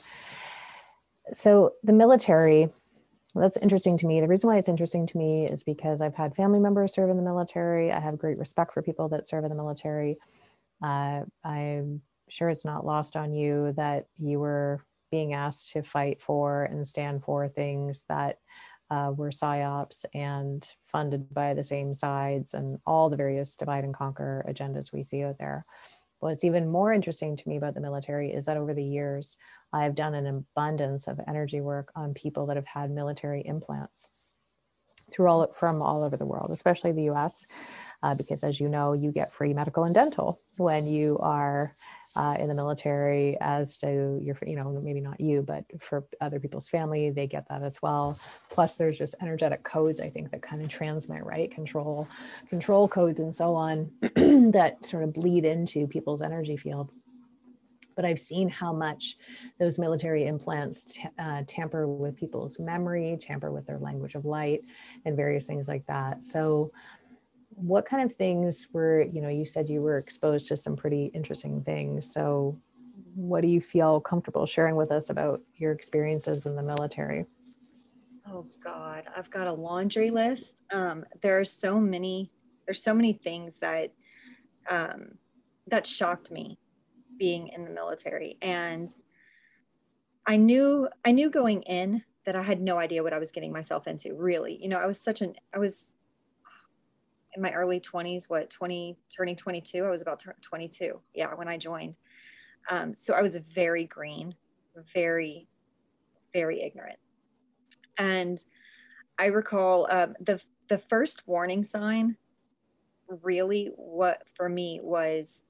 So 1.34 1.74
the 1.84 1.94
military 1.94 2.70
that's 3.34 3.58
interesting 3.58 3.98
to 3.98 4.08
me. 4.08 4.20
The 4.20 4.28
reason 4.28 4.50
why 4.50 4.58
it's 4.58 4.68
interesting 4.68 5.08
to 5.08 5.18
me 5.18 5.46
is 5.46 5.64
because 5.64 6.02
i've 6.02 6.16
had 6.16 6.36
family 6.36 6.60
members 6.60 6.94
serve 6.94 7.10
in 7.10 7.18
the 7.18 7.24
military. 7.24 7.92
I 7.92 8.00
have 8.00 8.18
great 8.18 8.38
respect 8.38 8.74
for 8.74 8.82
people 8.82 9.10
that 9.10 9.28
serve 9.28 9.44
in 9.44 9.50
the 9.50 9.56
military. 9.56 10.18
Uh, 10.84 11.22
i'm 11.44 12.02
sure 12.30 12.50
it's 12.50 12.66
not 12.66 12.86
lost 12.86 13.18
on 13.18 13.34
you 13.34 13.74
that 13.76 14.06
you 14.18 14.40
were 14.40 14.80
being 15.12 15.34
asked 15.34 15.74
to 15.74 15.84
fight 15.84 16.22
for 16.22 16.64
and 16.64 16.88
stand 16.88 17.22
for 17.24 17.50
things 17.50 18.06
that 18.08 18.40
uh, 18.92 19.12
were 19.16 19.32
psyops 19.32 20.06
and 20.14 20.68
funded 20.92 21.34
by 21.34 21.54
the 21.54 21.64
same 21.64 21.96
sides 21.96 22.54
and 22.54 22.78
all 22.86 23.10
the 23.10 23.16
various 23.16 23.56
divide 23.56 23.86
and 23.86 23.96
conquer 23.96 24.46
agendas 24.48 24.92
we 24.92 25.02
see 25.02 25.24
out 25.24 25.38
there. 25.40 25.64
What's 26.20 26.44
even 26.44 26.70
more 26.70 26.94
interesting 26.94 27.36
to 27.38 27.50
me 27.50 27.58
about 27.58 27.74
the 27.74 27.82
military 27.82 28.32
is 28.32 28.46
that 28.46 28.58
over 28.58 28.76
the 28.76 28.84
years, 28.84 29.38
I've 29.74 29.96
done 29.96 30.14
an 30.14 30.28
abundance 30.28 31.08
of 31.08 31.20
energy 31.28 31.62
work 31.62 31.92
on 31.96 32.14
people 32.14 32.46
that 32.48 32.58
have 32.58 32.68
had 32.68 32.92
military 32.92 33.42
implants 33.44 34.08
through 35.12 35.28
all 35.28 35.48
from 35.48 35.82
all 35.82 36.04
over 36.04 36.18
the 36.18 36.26
world, 36.26 36.52
especially 36.52 36.92
the 36.92 37.10
US 37.10 37.48
uh, 38.04 38.16
because 38.16 38.44
as 38.44 38.60
you 38.60 38.68
know, 38.68 38.94
you 38.94 39.12
get 39.12 39.32
free 39.32 39.54
medical 39.54 39.84
and 39.84 39.96
dental 39.96 40.40
when 40.58 40.86
you 40.86 41.18
are 41.20 41.72
uh, 42.16 42.36
in 42.40 42.48
the 42.48 42.54
military 42.54 43.38
as 43.40 43.78
to 43.78 44.20
your, 44.22 44.38
you 44.46 44.56
know, 44.56 44.80
maybe 44.84 45.02
not 45.02 45.20
you, 45.20 45.42
but 45.42 45.66
for 45.82 46.06
other 46.20 46.40
people's 46.40 46.68
family, 46.68 47.10
they 47.10 47.28
get 47.28 47.48
that 47.50 47.64
as 47.64 47.82
well. 47.82 48.18
Plus 48.50 48.76
there's 48.76 48.98
just 48.98 49.16
energetic 49.22 49.64
codes, 49.64 50.02
I 50.02 50.10
think 50.10 50.32
that 50.32 50.42
kind 50.42 50.62
of 50.62 50.70
transmit, 50.70 51.24
right? 51.24 51.52
Control, 51.52 52.08
control 52.50 52.88
codes 52.88 53.20
and 53.20 53.34
so 53.34 53.56
on 53.56 53.92
that 54.52 54.86
sort 54.86 55.04
of 55.04 55.14
bleed 55.14 55.46
into 55.46 55.88
people's 55.88 56.22
energy 56.22 56.58
field 56.58 56.92
but 57.96 58.06
I've 58.06 58.20
seen 58.20 58.50
how 58.50 58.74
much 58.74 59.18
those 59.60 59.78
military 59.78 60.26
implants 60.26 60.84
t- 60.84 61.04
uh, 61.20 61.44
tamper 61.48 61.88
with 61.88 62.16
people's 62.16 62.60
memory, 62.60 63.18
tamper 63.20 63.52
with 63.52 63.66
their 63.66 63.78
language 63.78 64.16
of 64.16 64.26
light, 64.26 64.62
and 65.06 65.16
various 65.16 65.46
things 65.46 65.68
like 65.68 65.86
that. 65.88 66.24
So 66.24 66.72
what 67.56 67.86
kind 67.86 68.04
of 68.04 68.16
things 68.16 68.68
were 68.74 69.04
you 69.04 69.22
know 69.22 69.30
you 69.30 69.46
said 69.46 69.70
you 69.70 69.82
were 69.82 69.98
exposed 69.98 70.48
to 70.48 70.58
some 70.58 70.76
pretty 70.76 71.06
interesting 71.14 71.64
things. 71.64 72.12
So 72.12 72.60
what 73.16 73.42
do 73.42 73.48
you 73.48 73.62
feel 73.62 74.00
comfortable 74.00 74.46
sharing 74.46 74.76
with 74.76 74.92
us 74.92 75.10
about 75.10 75.42
your 75.58 75.72
experiences 75.72 76.46
in 76.46 76.56
the 76.56 76.64
military? 76.64 77.26
Oh 78.28 78.46
god 78.64 79.06
i've 79.16 79.30
got 79.30 79.48
a 79.48 79.54
laundry 79.54 80.10
list. 80.10 80.64
Um, 80.72 81.04
there 81.22 81.40
are 81.40 81.44
so 81.44 81.80
many 81.80 82.32
there's 82.66 82.84
so 82.84 82.94
many 82.94 83.14
things 83.14 83.60
that 83.60 83.92
um, 84.70 85.18
that 85.68 85.88
shocked 85.88 86.32
me 86.32 86.58
being 87.18 87.50
in 87.50 87.66
the 87.66 87.72
military. 87.72 88.38
And 88.42 88.90
i 90.26 90.38
knew 90.38 90.88
i 91.04 91.12
knew 91.12 91.30
going 91.30 91.64
in 91.64 92.04
that 92.26 92.36
i 92.36 92.42
had 92.44 92.62
no 92.62 92.78
idea 92.78 93.02
what 93.02 93.14
i 93.14 93.18
was 93.18 93.32
getting 93.32 93.52
myself 93.52 93.88
into 93.88 94.16
really. 94.16 94.58
You 94.62 94.70
know 94.70 94.78
i 94.78 94.86
was 94.86 95.02
such 95.02 95.22
an 95.22 95.36
i 95.54 95.60
was 95.60 95.96
in 97.36 97.42
my 97.42 97.52
early 97.52 97.80
20s, 97.80 98.30
what 98.30 98.50
20 98.50 98.98
turning 99.16 99.36
22, 99.36 99.86
I 99.86 99.90
was 99.90 100.02
about 100.02 100.24
22. 100.42 101.00
Yeah, 101.14 101.34
when 101.36 101.48
I 101.48 101.58
joined. 101.58 101.98
Um, 102.70 102.96
so 102.96 103.14
I 103.14 103.22
was 103.22 103.38
very 103.38 103.86
green, 103.86 104.36
very, 104.94 105.48
very 106.34 106.62
ignorant. 106.62 107.00
And 107.98 108.38
I 109.20 109.28
recall 109.28 109.88
um, 109.92 110.16
the 110.20 110.42
the 110.70 110.78
first 110.78 111.28
warning 111.28 111.64
sign 111.64 112.16
really 113.24 113.72
what 113.76 114.24
for 114.36 114.48
me 114.48 114.80
was 114.82 115.44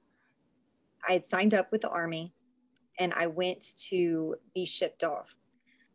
I 1.07 1.13
had 1.13 1.25
signed 1.25 1.53
up 1.53 1.71
with 1.71 1.81
the 1.81 1.89
army 1.89 2.33
and 2.99 3.13
I 3.13 3.27
went 3.27 3.63
to 3.89 4.35
be 4.53 4.65
shipped 4.65 5.03
off. 5.03 5.37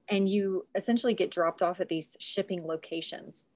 And 0.09 0.29
you 0.29 0.67
essentially 0.75 1.15
get 1.15 1.31
dropped 1.31 1.63
off 1.63 1.81
at 1.81 1.89
these 1.89 2.17
shipping 2.21 2.65
locations. 2.65 3.47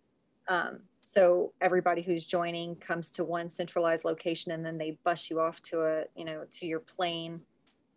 Um, 0.48 0.80
so 1.00 1.52
everybody 1.60 2.02
who's 2.02 2.26
joining 2.26 2.76
comes 2.76 3.10
to 3.12 3.24
one 3.24 3.48
centralized 3.48 4.04
location 4.04 4.52
and 4.52 4.64
then 4.64 4.78
they 4.78 4.98
bus 5.04 5.30
you 5.30 5.40
off 5.40 5.60
to 5.62 5.82
a, 5.82 6.04
you 6.14 6.24
know, 6.24 6.44
to 6.52 6.66
your 6.66 6.80
plane 6.80 7.40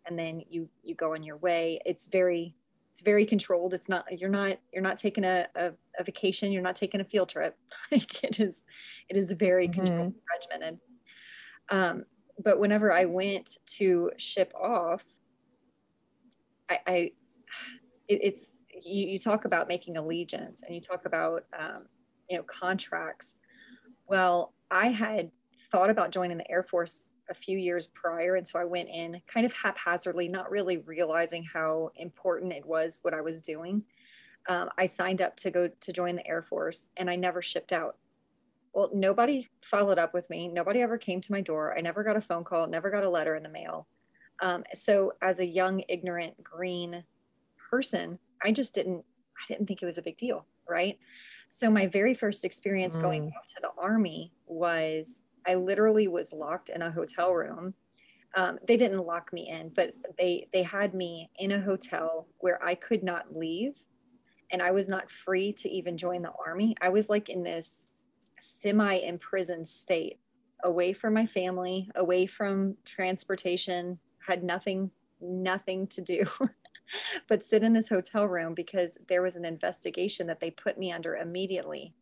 and 0.06 0.18
then 0.18 0.42
you 0.50 0.68
you 0.82 0.94
go 0.94 1.14
on 1.14 1.22
your 1.22 1.36
way. 1.36 1.80
It's 1.84 2.08
very 2.08 2.54
it's 2.92 3.02
very 3.02 3.26
controlled. 3.26 3.74
It's 3.74 3.88
not 3.88 4.06
you're 4.18 4.30
not 4.30 4.58
you're 4.72 4.82
not 4.82 4.96
taking 4.96 5.24
a, 5.24 5.46
a, 5.54 5.72
a 5.98 6.04
vacation, 6.04 6.52
you're 6.52 6.62
not 6.62 6.76
taking 6.76 7.00
a 7.00 7.04
field 7.04 7.28
trip. 7.28 7.56
like 7.92 8.24
it 8.24 8.40
is 8.40 8.64
it 9.08 9.16
is 9.16 9.32
very 9.32 9.68
mm-hmm. 9.68 9.80
controlled 9.80 10.14
regimented. 10.32 10.80
Um, 11.70 12.04
but 12.42 12.58
whenever 12.58 12.92
I 12.92 13.04
went 13.04 13.58
to 13.66 14.10
ship 14.16 14.52
off, 14.54 15.04
I, 16.68 16.78
I 16.86 16.94
it, 18.08 18.20
it's 18.22 18.54
you, 18.82 19.08
you, 19.08 19.18
talk 19.18 19.44
about 19.44 19.68
making 19.68 19.96
allegiance 19.96 20.62
and 20.62 20.74
you 20.74 20.80
talk 20.80 21.06
about 21.06 21.44
um, 21.58 21.86
you 22.28 22.36
know 22.36 22.42
contracts. 22.44 23.36
Well, 24.06 24.52
I 24.70 24.88
had 24.88 25.30
thought 25.70 25.90
about 25.90 26.10
joining 26.10 26.38
the 26.38 26.50
Air 26.50 26.62
Force 26.62 27.08
a 27.30 27.34
few 27.34 27.58
years 27.58 27.86
prior, 27.86 28.36
and 28.36 28.46
so 28.46 28.58
I 28.58 28.64
went 28.64 28.88
in 28.90 29.20
kind 29.26 29.46
of 29.46 29.52
haphazardly, 29.54 30.28
not 30.28 30.50
really 30.50 30.78
realizing 30.78 31.44
how 31.44 31.90
important 31.96 32.52
it 32.52 32.66
was 32.66 32.98
what 33.02 33.14
I 33.14 33.20
was 33.20 33.40
doing. 33.40 33.84
Um, 34.48 34.68
I 34.76 34.86
signed 34.86 35.22
up 35.22 35.36
to 35.36 35.50
go 35.50 35.68
to 35.68 35.92
join 35.92 36.16
the 36.16 36.26
Air 36.26 36.42
Force, 36.42 36.88
and 36.96 37.08
I 37.08 37.16
never 37.16 37.40
shipped 37.40 37.72
out. 37.72 37.96
Well, 38.74 38.90
nobody 38.92 39.48
followed 39.62 39.98
up 39.98 40.12
with 40.12 40.28
me. 40.28 40.48
Nobody 40.48 40.80
ever 40.82 40.98
came 40.98 41.20
to 41.22 41.32
my 41.32 41.40
door. 41.40 41.76
I 41.76 41.80
never 41.80 42.02
got 42.02 42.16
a 42.16 42.20
phone 42.20 42.44
call, 42.44 42.66
never 42.66 42.90
got 42.90 43.04
a 43.04 43.10
letter 43.10 43.36
in 43.36 43.42
the 43.42 43.48
mail. 43.48 43.86
Um, 44.42 44.64
so 44.74 45.12
as 45.22 45.38
a 45.38 45.46
young, 45.46 45.82
ignorant, 45.88 46.42
green 46.42 47.04
person, 47.70 48.18
I 48.42 48.50
just 48.50 48.74
didn't, 48.74 49.04
I 49.38 49.52
didn't 49.52 49.66
think 49.66 49.82
it 49.82 49.86
was 49.86 49.98
a 49.98 50.02
big 50.02 50.16
deal. 50.16 50.46
Right. 50.68 50.98
So 51.50 51.70
my 51.70 51.86
very 51.86 52.14
first 52.14 52.44
experience 52.44 52.96
mm. 52.96 53.02
going 53.02 53.30
to 53.30 53.62
the 53.62 53.70
army 53.78 54.32
was 54.46 55.22
I 55.46 55.54
literally 55.54 56.08
was 56.08 56.32
locked 56.32 56.68
in 56.68 56.82
a 56.82 56.90
hotel 56.90 57.32
room. 57.32 57.74
Um, 58.36 58.58
they 58.66 58.76
didn't 58.76 59.06
lock 59.06 59.32
me 59.32 59.48
in, 59.48 59.68
but 59.68 59.94
they 60.18 60.48
they 60.52 60.62
had 60.62 60.94
me 60.94 61.30
in 61.38 61.52
a 61.52 61.60
hotel 61.60 62.26
where 62.38 62.62
I 62.64 62.74
could 62.74 63.04
not 63.04 63.36
leave, 63.36 63.78
and 64.50 64.60
I 64.60 64.72
was 64.72 64.88
not 64.88 65.10
free 65.10 65.52
to 65.52 65.68
even 65.68 65.96
join 65.96 66.22
the 66.22 66.32
army. 66.44 66.74
I 66.80 66.88
was 66.88 67.08
like 67.08 67.28
in 67.28 67.44
this 67.44 67.90
semi 68.40 68.94
imprisoned 68.94 69.66
state 69.66 70.18
away 70.64 70.92
from 70.92 71.14
my 71.14 71.26
family 71.26 71.90
away 71.94 72.26
from 72.26 72.76
transportation 72.84 73.98
had 74.26 74.42
nothing 74.42 74.90
nothing 75.20 75.86
to 75.86 76.00
do 76.00 76.24
but 77.28 77.42
sit 77.42 77.62
in 77.62 77.72
this 77.72 77.88
hotel 77.88 78.26
room 78.26 78.54
because 78.54 78.98
there 79.08 79.22
was 79.22 79.36
an 79.36 79.44
investigation 79.44 80.26
that 80.26 80.40
they 80.40 80.50
put 80.50 80.78
me 80.78 80.92
under 80.92 81.16
immediately 81.16 81.94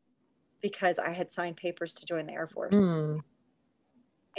because 0.60 0.98
i 0.98 1.10
had 1.10 1.30
signed 1.30 1.56
papers 1.56 1.94
to 1.94 2.06
join 2.06 2.26
the 2.26 2.32
air 2.32 2.46
force 2.46 2.76
mm. 2.76 3.20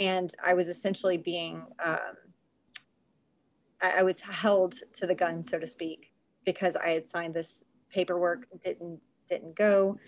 and 0.00 0.34
i 0.44 0.54
was 0.54 0.68
essentially 0.68 1.18
being 1.18 1.62
um, 1.84 1.98
I, 3.82 3.98
I 3.98 4.02
was 4.02 4.20
held 4.20 4.74
to 4.94 5.06
the 5.06 5.14
gun 5.14 5.42
so 5.42 5.58
to 5.58 5.66
speak 5.66 6.12
because 6.44 6.76
i 6.76 6.90
had 6.90 7.06
signed 7.06 7.34
this 7.34 7.64
paperwork 7.90 8.46
didn't 8.62 9.00
didn't 9.28 9.54
go 9.56 9.98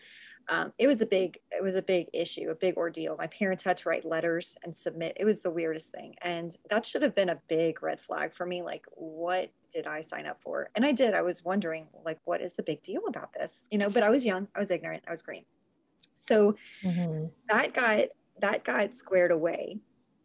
um, 0.48 0.72
it 0.78 0.86
was 0.86 1.00
a 1.00 1.06
big 1.06 1.38
it 1.50 1.62
was 1.62 1.74
a 1.74 1.82
big 1.82 2.08
issue 2.12 2.50
a 2.50 2.54
big 2.54 2.76
ordeal. 2.76 3.16
My 3.16 3.26
parents 3.26 3.64
had 3.64 3.76
to 3.78 3.88
write 3.88 4.04
letters 4.04 4.56
and 4.62 4.74
submit. 4.74 5.16
It 5.18 5.24
was 5.24 5.42
the 5.42 5.50
weirdest 5.50 5.90
thing. 5.90 6.14
And 6.22 6.56
that 6.70 6.86
should 6.86 7.02
have 7.02 7.14
been 7.14 7.30
a 7.30 7.40
big 7.48 7.82
red 7.82 8.00
flag 8.00 8.32
for 8.32 8.46
me 8.46 8.62
like 8.62 8.84
what 8.92 9.50
did 9.72 9.86
i 9.86 10.00
sign 10.00 10.26
up 10.26 10.40
for? 10.40 10.70
And 10.74 10.84
i 10.84 10.92
did. 10.92 11.14
I 11.14 11.22
was 11.22 11.44
wondering 11.44 11.88
like 12.04 12.20
what 12.24 12.40
is 12.40 12.52
the 12.52 12.62
big 12.62 12.82
deal 12.82 13.02
about 13.08 13.32
this? 13.32 13.64
You 13.70 13.78
know 13.78 13.90
but 13.90 14.02
i 14.02 14.10
was 14.10 14.24
young. 14.24 14.46
I 14.54 14.60
was 14.60 14.70
ignorant. 14.70 15.04
I 15.06 15.10
was 15.10 15.22
green. 15.22 15.44
So 16.16 16.56
mm-hmm. 16.84 17.26
that 17.48 17.74
got 17.74 18.06
that 18.40 18.64
got 18.64 18.94
squared 18.94 19.32
away. 19.32 19.80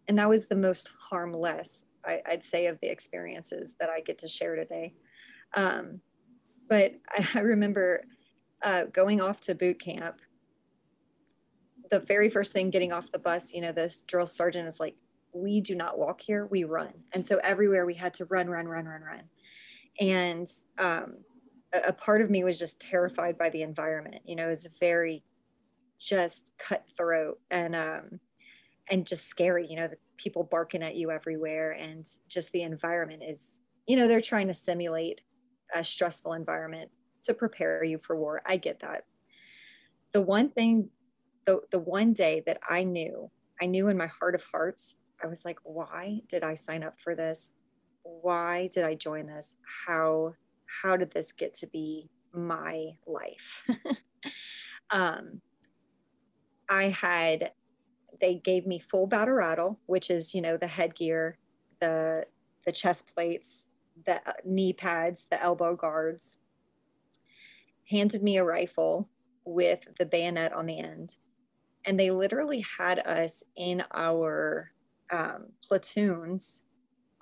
And 0.07 0.19
that 0.19 0.29
was 0.29 0.47
the 0.47 0.55
most 0.55 0.91
harmless 1.09 1.85
I, 2.05 2.21
would 2.29 2.43
say 2.43 2.67
of 2.67 2.79
the 2.81 2.91
experiences 2.91 3.75
that 3.79 3.89
i 3.89 4.01
get 4.01 4.19
to 4.19 4.27
share 4.27 4.55
today. 4.55 4.93
Um, 5.55 6.01
but 6.69 6.93
I, 7.09 7.27
I 7.35 7.39
remember 7.39 8.03
uh, 8.63 8.85
going 8.85 9.21
off 9.21 9.41
to 9.41 9.55
boot 9.55 9.79
camp, 9.79 10.21
the 11.89 11.99
very 11.99 12.29
first 12.29 12.53
thing 12.53 12.69
getting 12.69 12.93
off 12.93 13.11
the 13.11 13.19
bus, 13.19 13.53
you 13.53 13.61
know, 13.61 13.71
this 13.71 14.03
drill 14.03 14.27
sergeant 14.27 14.67
is 14.67 14.79
like, 14.79 14.95
we 15.33 15.61
do 15.61 15.75
not 15.75 15.97
walk 15.97 16.21
here, 16.21 16.45
we 16.47 16.63
run. 16.63 16.93
And 17.13 17.25
so 17.25 17.39
everywhere 17.43 17.85
we 17.85 17.93
had 17.93 18.13
to 18.15 18.25
run, 18.25 18.49
run, 18.49 18.67
run, 18.67 18.85
run, 18.85 19.01
run. 19.01 19.23
And 19.99 20.47
um, 20.77 21.17
a, 21.73 21.93
part 21.93 22.21
of 22.21 22.29
me 22.29 22.43
was 22.43 22.59
just 22.59 22.81
terrified 22.81 23.37
by 23.37 23.49
the 23.49 23.61
environment. 23.61 24.21
You 24.25 24.35
know, 24.35 24.47
it 24.47 24.49
was 24.49 24.67
very 24.79 25.23
just 25.99 26.53
cutthroat 26.57 27.39
and 27.49 27.75
um, 27.75 28.19
and 28.89 29.05
just 29.05 29.27
scary. 29.27 29.67
You 29.67 29.77
know, 29.77 29.87
the 29.87 29.97
people 30.17 30.43
barking 30.43 30.83
at 30.83 30.95
you 30.95 31.11
everywhere, 31.11 31.71
and 31.71 32.07
just 32.27 32.51
the 32.51 32.63
environment 32.63 33.23
is. 33.25 33.61
You 33.87 33.97
know, 33.97 34.07
they're 34.07 34.21
trying 34.21 34.47
to 34.47 34.53
simulate 34.53 35.21
a 35.73 35.83
stressful 35.83 36.33
environment 36.33 36.91
to 37.23 37.33
prepare 37.33 37.83
you 37.83 37.99
for 37.99 38.15
war. 38.15 38.41
I 38.45 38.57
get 38.57 38.79
that. 38.79 39.03
The 40.13 40.21
one 40.21 40.49
thing, 40.49 40.89
the, 41.45 41.61
the 41.71 41.79
one 41.79 42.13
day 42.13 42.43
that 42.45 42.59
I 42.69 42.83
knew, 42.83 43.31
I 43.61 43.65
knew 43.65 43.87
in 43.87 43.97
my 43.97 44.07
heart 44.07 44.35
of 44.35 44.43
hearts, 44.43 44.97
I 45.23 45.27
was 45.27 45.45
like, 45.45 45.59
why 45.63 46.21
did 46.27 46.43
I 46.43 46.55
sign 46.55 46.83
up 46.83 46.99
for 46.99 47.15
this? 47.15 47.51
Why 48.03 48.67
did 48.73 48.83
I 48.83 48.95
join 48.95 49.27
this? 49.27 49.55
How, 49.85 50.33
how 50.81 50.97
did 50.97 51.11
this 51.11 51.31
get 51.31 51.53
to 51.55 51.67
be 51.67 52.09
my 52.33 52.87
life? 53.05 53.67
um, 54.89 55.41
I 56.69 56.85
had, 56.85 57.51
they 58.19 58.35
gave 58.35 58.65
me 58.65 58.79
full 58.79 59.07
battle 59.07 59.35
rattle, 59.35 59.79
which 59.85 60.09
is, 60.09 60.33
you 60.33 60.41
know, 60.41 60.57
the 60.57 60.67
headgear, 60.67 61.37
the, 61.79 62.25
the 62.65 62.71
chest 62.71 63.13
plates, 63.13 63.67
the 64.05 64.15
uh, 64.27 64.33
knee 64.45 64.73
pads, 64.73 65.27
the 65.29 65.41
elbow 65.41 65.75
guards, 65.75 66.37
handed 67.91 68.23
me 68.23 68.37
a 68.37 68.43
rifle 68.43 69.09
with 69.45 69.85
the 69.99 70.05
bayonet 70.05 70.53
on 70.53 70.65
the 70.65 70.79
end. 70.79 71.17
And 71.85 71.99
they 71.99 72.11
literally 72.11 72.63
had 72.77 72.99
us 72.99 73.43
in 73.57 73.83
our 73.93 74.71
um, 75.11 75.47
platoons 75.63 76.63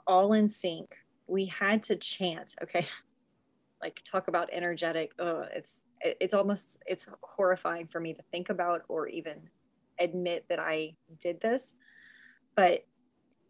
all 0.06 0.34
in 0.34 0.48
sync. 0.48 0.96
We 1.28 1.46
had 1.46 1.84
to 1.84 1.96
chant, 1.96 2.56
okay? 2.64 2.86
Like 3.82 4.02
talk 4.04 4.28
about 4.28 4.50
energetic. 4.52 5.14
Oh, 5.20 5.46
it's 5.54 5.86
it's 6.02 6.34
almost 6.34 6.84
it's 6.86 7.08
horrifying 7.24 7.88
for 7.88 8.02
me 8.02 8.14
to 8.14 8.22
think 8.30 8.50
about 8.50 8.82
or 8.90 9.08
even 9.08 9.40
admit 10.02 10.44
that 10.50 10.60
I 10.60 10.98
did 11.18 11.40
this. 11.40 11.78
But 12.58 12.86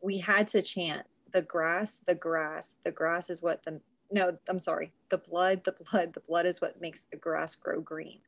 we 0.03 0.19
had 0.19 0.47
to 0.49 0.61
chant 0.61 1.07
the 1.33 1.41
grass, 1.41 2.03
the 2.05 2.13
grass, 2.13 2.77
the 2.83 2.91
grass 2.91 3.31
is 3.31 3.41
what 3.41 3.63
the 3.63 3.81
no, 4.11 4.37
I'm 4.47 4.59
sorry. 4.59 4.93
The 5.09 5.17
blood, 5.17 5.63
the 5.63 5.75
blood, 5.91 6.13
the 6.13 6.21
blood 6.21 6.45
is 6.45 6.61
what 6.61 6.81
makes 6.81 7.05
the 7.11 7.17
grass 7.17 7.55
grow 7.55 7.81
green. 7.81 8.19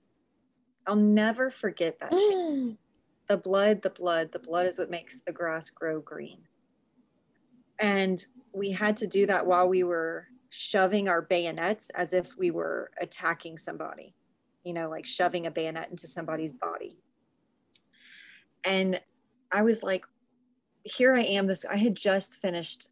I'll 0.87 0.95
never 0.95 1.49
forget 1.49 1.99
that. 1.99 2.11
Mm. 2.11 2.77
the 3.27 3.37
blood, 3.37 3.81
the 3.81 3.89
blood, 3.89 4.31
the 4.31 4.39
blood 4.39 4.65
is 4.65 4.77
what 4.77 4.89
makes 4.89 5.21
the 5.21 5.31
grass 5.31 5.69
grow 5.69 6.01
green. 6.01 6.39
And 7.79 8.23
we 8.53 8.71
had 8.71 8.97
to 8.97 9.07
do 9.07 9.25
that 9.27 9.45
while 9.45 9.67
we 9.67 9.83
were 9.83 10.27
shoving 10.49 11.07
our 11.07 11.21
bayonets 11.21 11.89
as 11.91 12.13
if 12.13 12.37
we 12.37 12.51
were 12.51 12.91
attacking 12.99 13.57
somebody, 13.57 14.13
you 14.63 14.73
know, 14.73 14.89
like 14.89 15.05
shoving 15.05 15.45
a 15.45 15.51
bayonet 15.51 15.89
into 15.89 16.07
somebody's 16.07 16.53
body. 16.53 16.97
And 18.63 19.01
I 19.51 19.63
was 19.63 19.81
like, 19.81 20.05
here 20.83 21.15
I 21.15 21.21
am. 21.21 21.47
This 21.47 21.65
I 21.65 21.77
had 21.77 21.95
just 21.95 22.37
finished, 22.37 22.89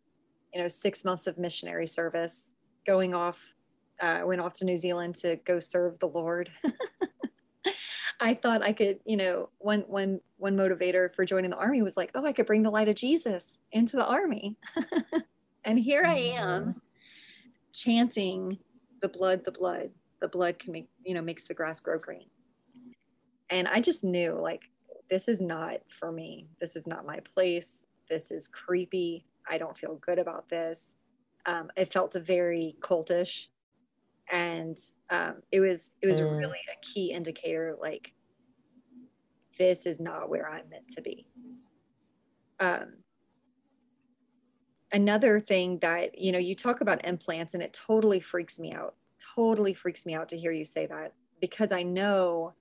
you 0.54 0.62
know, 0.62 0.68
six 0.68 1.04
months 1.04 1.28
of 1.28 1.38
missionary 1.38 1.86
service 1.86 2.54
going 2.90 3.14
off, 3.14 3.54
uh, 4.02 4.22
went 4.26 4.42
off 4.42 4.54
to 4.54 4.66
New 4.66 4.76
Zealand 4.76 5.14
to 5.14 5.36
go 5.46 5.60
serve 5.60 6.00
the 6.00 6.08
Lord. 6.08 6.50
I 8.20 8.34
thought 8.34 8.64
I 8.64 8.74
could, 8.74 9.00
you 9.06 9.16
know, 9.16 9.50
one 9.60 9.82
one 9.82 10.22
one 10.38 10.58
motivator 10.58 11.14
for 11.14 11.24
joining 11.24 11.52
the 11.52 11.58
army 11.58 11.84
was 11.84 11.96
like, 11.96 12.10
oh, 12.16 12.26
I 12.26 12.34
could 12.34 12.48
bring 12.48 12.64
the 12.64 12.72
light 12.72 12.90
of 12.90 12.96
Jesus 12.96 13.60
into 13.72 13.96
the 13.96 14.08
army. 14.08 14.58
and 15.64 15.80
here 15.80 16.04
I 16.04 16.16
am 16.16 16.62
mm-hmm. 16.62 16.80
chanting 17.74 18.58
the 19.04 19.08
blood, 19.08 19.46
the 19.46 19.52
blood, 19.52 19.92
the 20.20 20.28
blood 20.28 20.58
can 20.58 20.74
make, 20.74 20.90
you 21.06 21.14
know, 21.14 21.22
makes 21.22 21.44
the 21.44 21.54
grass 21.54 21.80
grow 21.80 22.00
green. 22.00 22.26
And 23.52 23.68
I 23.68 23.82
just 23.82 24.04
knew 24.04 24.32
like 24.32 24.64
this 25.12 25.28
is 25.28 25.42
not 25.42 25.78
for 25.90 26.12
me. 26.12 26.48
This 26.60 26.76
is 26.76 26.88
not 26.88 27.06
my 27.06 27.20
place. 27.20 27.86
This 28.10 28.32
is 28.32 28.48
creepy. 28.48 29.28
I 29.48 29.60
don't 29.60 29.78
feel 29.78 29.96
good 29.98 30.18
about 30.18 30.50
this. 30.50 30.96
Um, 31.46 31.70
it 31.76 31.92
felt 31.92 32.14
very 32.14 32.76
cultish, 32.80 33.48
and 34.32 34.78
um, 35.10 35.36
it 35.52 35.60
was 35.60 35.92
it 36.02 36.08
was 36.08 36.22
mm. 36.22 36.38
really 36.38 36.60
a 36.72 36.86
key 36.86 37.12
indicator. 37.12 37.76
Like, 37.80 38.14
this 39.58 39.86
is 39.86 40.00
not 40.00 40.30
where 40.30 40.50
I'm 40.50 40.70
meant 40.70 40.90
to 40.90 41.02
be. 41.02 41.26
Um, 42.60 42.98
another 44.92 45.40
thing 45.40 45.80
that 45.80 46.18
you 46.20 46.32
know, 46.32 46.40
you 46.40 46.56
talk 46.56 46.82
about 46.82 47.06
implants, 47.06 47.54
and 47.54 47.64
it 47.64 47.74
totally 47.74 48.20
freaks 48.20 48.60
me 48.60 48.74
out. 48.74 48.96
Totally 49.36 49.74
freaks 49.74 50.06
me 50.06 50.14
out 50.14 50.30
to 50.30 50.38
hear 50.38 50.52
you 50.52 50.66
say 50.66 50.86
that 50.88 51.14
because 51.40 51.72
I 51.72 51.84
know 51.84 52.54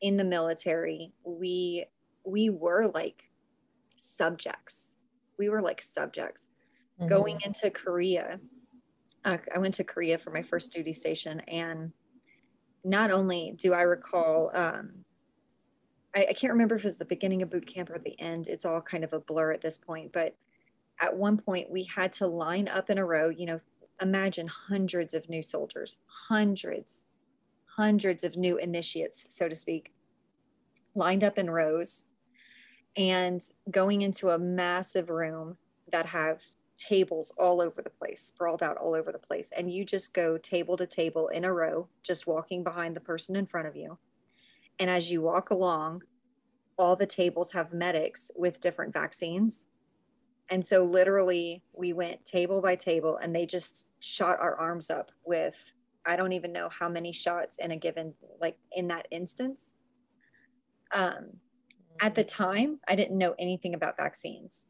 in 0.00 0.16
the 0.16 0.24
military 0.24 1.12
we 1.24 1.84
we 2.24 2.50
were 2.50 2.88
like 2.88 3.30
subjects 3.96 4.96
we 5.38 5.48
were 5.48 5.62
like 5.62 5.80
subjects 5.80 6.48
mm-hmm. 7.02 7.14
going 7.14 7.38
into 7.44 7.70
korea 7.70 8.40
uh, 9.24 9.38
i 9.54 9.58
went 9.58 9.74
to 9.74 9.84
korea 9.84 10.18
for 10.18 10.30
my 10.30 10.42
first 10.42 10.72
duty 10.72 10.92
station 10.92 11.40
and 11.40 11.92
not 12.84 13.10
only 13.10 13.54
do 13.56 13.72
i 13.72 13.82
recall 13.82 14.50
um, 14.54 15.04
I, 16.14 16.26
I 16.30 16.32
can't 16.32 16.52
remember 16.52 16.74
if 16.74 16.82
it 16.82 16.88
was 16.88 16.98
the 16.98 17.04
beginning 17.04 17.42
of 17.42 17.50
boot 17.50 17.66
camp 17.66 17.90
or 17.90 17.98
the 17.98 18.18
end 18.20 18.46
it's 18.48 18.64
all 18.64 18.80
kind 18.80 19.04
of 19.04 19.12
a 19.12 19.20
blur 19.20 19.52
at 19.52 19.60
this 19.60 19.78
point 19.78 20.12
but 20.12 20.34
at 21.00 21.16
one 21.16 21.36
point 21.36 21.70
we 21.70 21.84
had 21.84 22.12
to 22.14 22.26
line 22.26 22.68
up 22.68 22.90
in 22.90 22.98
a 22.98 23.04
row 23.04 23.28
you 23.28 23.46
know 23.46 23.60
imagine 24.00 24.48
hundreds 24.48 25.14
of 25.14 25.28
new 25.28 25.42
soldiers 25.42 25.98
hundreds 26.06 27.04
hundreds 27.76 28.22
of 28.22 28.36
new 28.36 28.58
initiates, 28.58 29.26
so 29.28 29.48
to 29.48 29.54
speak, 29.54 29.92
lined 30.94 31.24
up 31.24 31.38
in 31.38 31.50
rows 31.50 32.04
and 32.96 33.40
going 33.70 34.02
into 34.02 34.28
a 34.28 34.38
massive 34.38 35.08
room 35.08 35.56
that 35.90 36.06
have 36.06 36.42
tables 36.82 37.32
all 37.38 37.60
over 37.60 37.82
the 37.82 37.90
place, 37.90 38.22
sprawled 38.22 38.62
out 38.62 38.76
all 38.76 38.94
over 38.94 39.12
the 39.12 39.18
place. 39.18 39.52
And 39.56 39.72
you 39.72 39.84
just 39.84 40.14
go 40.14 40.36
table 40.36 40.76
to 40.76 40.86
table 40.86 41.28
in 41.28 41.44
a 41.44 41.52
row, 41.52 41.88
just 42.02 42.26
walking 42.26 42.62
behind 42.64 42.96
the 42.96 43.00
person 43.00 43.36
in 43.36 43.46
front 43.46 43.68
of 43.68 43.76
you. 43.76 43.98
And 44.78 44.90
as 44.90 45.10
you 45.10 45.22
walk 45.22 45.50
along, 45.50 46.02
all 46.76 46.96
the 46.96 47.06
tables 47.06 47.52
have 47.52 47.72
medics 47.72 48.30
with 48.36 48.60
different 48.60 48.92
vaccines. 48.92 49.66
And 50.50 50.64
so, 50.64 50.82
literally, 50.82 51.62
we 51.72 51.92
went 51.92 52.24
table 52.24 52.60
by 52.60 52.74
table 52.74 53.16
and 53.16 53.34
they 53.34 53.46
just 53.46 53.90
shot 54.00 54.38
our 54.40 54.56
arms 54.56 54.90
up 54.90 55.12
with 55.24 55.72
I 56.04 56.16
don't 56.16 56.32
even 56.32 56.52
know 56.52 56.68
how 56.68 56.88
many 56.88 57.12
shots 57.12 57.58
in 57.58 57.70
a 57.70 57.76
given, 57.76 58.14
like 58.40 58.58
in 58.72 58.88
that 58.88 59.06
instance. 59.10 59.74
Um, 60.92 61.34
at 62.00 62.14
the 62.14 62.24
time, 62.24 62.80
I 62.88 62.96
didn't 62.96 63.18
know 63.18 63.34
anything 63.38 63.74
about 63.74 63.96
vaccines. 63.96 64.66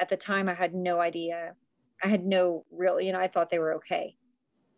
At 0.00 0.08
the 0.08 0.16
time, 0.16 0.48
I 0.48 0.54
had 0.54 0.74
no 0.74 1.00
idea. 1.00 1.54
I 2.02 2.08
had 2.08 2.26
no 2.26 2.64
real, 2.70 3.00
you 3.00 3.12
know, 3.12 3.20
I 3.20 3.28
thought 3.28 3.50
they 3.50 3.58
were 3.58 3.74
okay. 3.74 4.16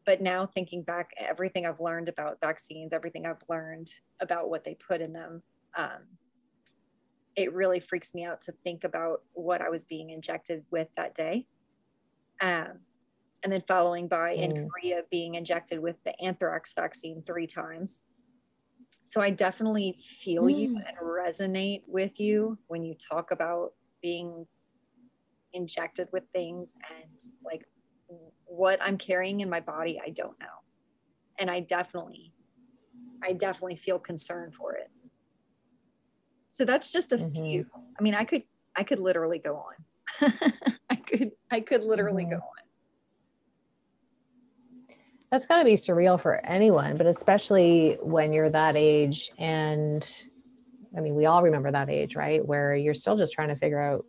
But 0.05 0.21
now 0.21 0.47
thinking 0.47 0.83
back, 0.83 1.11
everything 1.19 1.67
I've 1.67 1.81
learned 1.81 2.09
about 2.09 2.39
vaccines, 2.41 2.93
everything 2.93 3.27
I've 3.27 3.43
learned 3.49 3.89
about 4.21 4.51
what 4.51 4.65
they 4.65 4.75
put 4.75 5.01
in 5.01 5.13
them, 5.13 5.43
um, 5.77 6.07
it 7.35 7.53
really 7.53 7.81
freaks 7.81 8.15
me 8.15 8.25
out 8.25 8.41
to 8.43 8.53
think 8.65 8.85
about 8.85 9.23
what 9.33 9.61
I 9.61 9.69
was 9.69 9.85
being 9.85 10.11
injected 10.11 10.65
with 10.71 10.91
that 10.97 11.15
day. 11.15 11.47
Um, 12.41 12.81
and 13.43 13.53
then 13.53 13.63
following 13.69 14.09
by 14.09 14.35
mm. 14.35 14.43
in 14.43 14.69
Korea 14.69 15.03
being 15.11 15.35
injected 15.35 15.81
with 15.81 16.03
the 16.05 16.19
anthrax 16.21 16.73
vaccine 16.75 17.23
three 17.27 17.47
times. 17.47 18.05
So 19.03 19.21
I 19.21 19.31
definitely 19.31 19.97
feel 20.01 20.45
mm. 20.45 20.59
you 20.59 20.81
and 20.87 20.97
resonate 21.01 21.83
with 21.87 22.19
you 22.19 22.59
when 22.67 22.85
you 22.85 22.95
talk 22.95 23.31
about 23.31 23.73
being 24.03 24.47
injected 25.57 26.09
with 26.13 26.25
things 26.33 26.75
and 26.91 27.21
like 27.45 27.65
what 28.45 28.79
I'm 28.81 28.99
carrying 28.99 29.41
in 29.41 29.51
my 29.51 29.61
body, 29.61 30.01
I 30.05 30.11
don't 30.11 30.39
know. 30.41 30.47
And 31.39 31.51
I 31.51 31.61
definitely, 31.61 32.33
I 33.23 33.33
definitely 33.33 33.77
feel 33.77 33.99
concern 33.99 34.53
for 34.53 34.75
it. 34.75 34.91
So 36.51 36.65
that's 36.65 36.93
just 36.93 37.13
a 37.13 37.17
mm-hmm. 37.17 37.35
few. 37.35 37.67
I 37.99 38.03
mean, 38.03 38.15
I 38.15 38.25
could, 38.25 38.43
I 38.77 38.83
could 38.85 39.01
literally 39.01 39.39
go 39.39 39.57
on. 39.57 40.33
I 40.91 40.95
could, 40.95 41.33
I 41.51 41.61
could 41.61 41.85
literally 41.85 42.25
mm-hmm. 42.25 42.33
go 42.33 42.37
on 42.39 42.67
that's 45.31 45.47
got 45.47 45.59
to 45.59 45.65
be 45.65 45.75
surreal 45.75 46.21
for 46.21 46.45
anyone, 46.47 46.97
but 46.97 47.07
especially 47.07 47.99
when 48.01 48.33
you're 48.33 48.51
that 48.51 48.77
age. 48.77 49.31
And 49.39 50.09
I 50.97 51.01
mean, 51.01 51.15
we 51.15 51.27
all 51.27 51.43
remember 51.43 51.71
that 51.71 51.91
age, 51.91 52.15
right? 52.15 52.45
Where 52.45 52.77
you're 52.77 52.95
still 52.95 53.17
just 53.17 53.33
trying 53.33 53.49
to 53.49 53.57
figure 53.57 53.81
out 53.81 54.07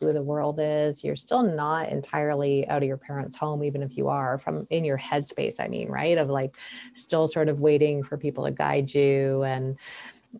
who 0.00 0.12
the 0.12 0.22
world 0.22 0.58
is. 0.60 1.02
You're 1.04 1.16
still 1.16 1.42
not 1.42 1.88
entirely 1.90 2.66
out 2.68 2.82
of 2.82 2.88
your 2.88 2.96
parents' 2.96 3.36
home, 3.36 3.64
even 3.64 3.82
if 3.82 3.96
you 3.96 4.08
are 4.08 4.38
from 4.38 4.66
in 4.70 4.84
your 4.84 4.98
headspace. 4.98 5.60
I 5.60 5.68
mean, 5.68 5.88
right? 5.88 6.18
Of 6.18 6.28
like 6.28 6.56
still 6.94 7.28
sort 7.28 7.48
of 7.48 7.60
waiting 7.60 8.02
for 8.02 8.16
people 8.16 8.44
to 8.44 8.50
guide 8.50 8.92
you 8.92 9.42
and, 9.42 9.78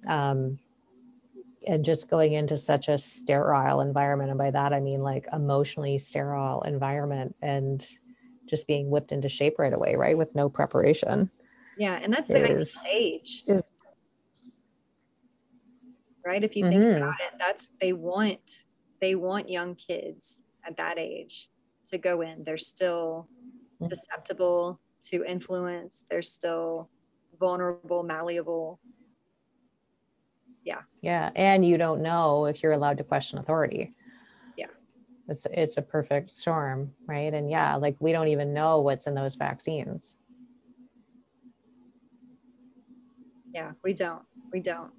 um, 0.07 0.59
and 1.66 1.85
just 1.85 2.09
going 2.09 2.33
into 2.33 2.57
such 2.57 2.88
a 2.88 2.99
sterile 2.99 3.81
environment. 3.81 4.31
And 4.31 4.38
by 4.38 4.51
that, 4.51 4.73
I 4.73 4.81
mean 4.81 5.01
like 5.01 5.27
emotionally 5.33 5.99
sterile 5.99 6.62
environment. 6.62 7.35
And, 7.42 7.87
just 8.49 8.66
being 8.66 8.90
whipped 8.90 9.12
into 9.12 9.29
shape 9.29 9.59
right 9.59 9.73
away, 9.73 9.94
right? 9.94 10.16
With 10.16 10.35
no 10.35 10.49
preparation. 10.49 11.31
Yeah. 11.77 12.01
And 12.03 12.12
that's 12.12 12.29
the 12.29 12.44
is, 12.44 12.77
age. 12.90 13.42
Is, 13.47 13.71
right. 16.25 16.42
If 16.42 16.57
you 16.57 16.68
think 16.68 16.83
mm-hmm. 16.83 17.03
about 17.03 17.21
it, 17.21 17.38
that's 17.38 17.68
they 17.81 17.92
want 17.92 18.64
they 19.00 19.14
want 19.14 19.48
young 19.48 19.74
kids 19.74 20.42
at 20.64 20.76
that 20.76 20.98
age 20.98 21.48
to 21.87 21.98
go 21.98 22.20
in. 22.20 22.44
They're 22.44 22.58
still 22.58 23.28
mm-hmm. 23.80 23.88
susceptible 23.88 24.80
to 25.02 25.24
influence. 25.24 26.04
They're 26.11 26.22
still 26.22 26.90
vulnerable, 27.38 28.02
malleable. 28.02 28.80
Yeah. 30.64 30.82
Yeah. 31.00 31.30
And 31.37 31.64
you 31.64 31.78
don't 31.78 32.02
know 32.02 32.46
if 32.46 32.62
you're 32.62 32.72
allowed 32.72 32.98
to 32.98 33.04
question 33.04 33.38
authority 33.38 33.94
Yeah. 34.56 34.66
it's 35.28 35.46
it's 35.50 35.76
a 35.78 35.82
perfect 35.82 36.30
storm 36.30 36.92
right 37.06 37.32
and 37.32 37.50
yeah 37.50 37.76
like 37.76 37.96
we 38.00 38.12
don't 38.12 38.28
even 38.28 38.52
know 38.52 38.80
what's 38.80 39.06
in 39.06 39.14
those 39.14 39.34
vaccines 39.34 40.16
yeah 43.54 43.72
we 43.82 43.94
don't 43.94 44.22
we 44.52 44.61
don't 44.61 44.92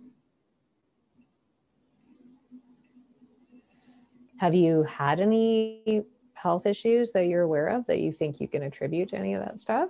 have 4.40 4.56
you 4.56 4.84
had 4.84 5.20
any 5.20 6.04
health 6.34 6.66
issues 6.66 7.12
that 7.12 7.26
you're 7.26 7.44
aware 7.44 7.68
of 7.68 7.86
that 7.88 8.00
you 8.00 8.12
think 8.12 8.40
you 8.40 8.48
can 8.48 8.64
attribute 8.64 9.10
to 9.10 9.16
any 9.18 9.34
of 9.34 9.44
that 9.44 9.60
stuff 9.60 9.90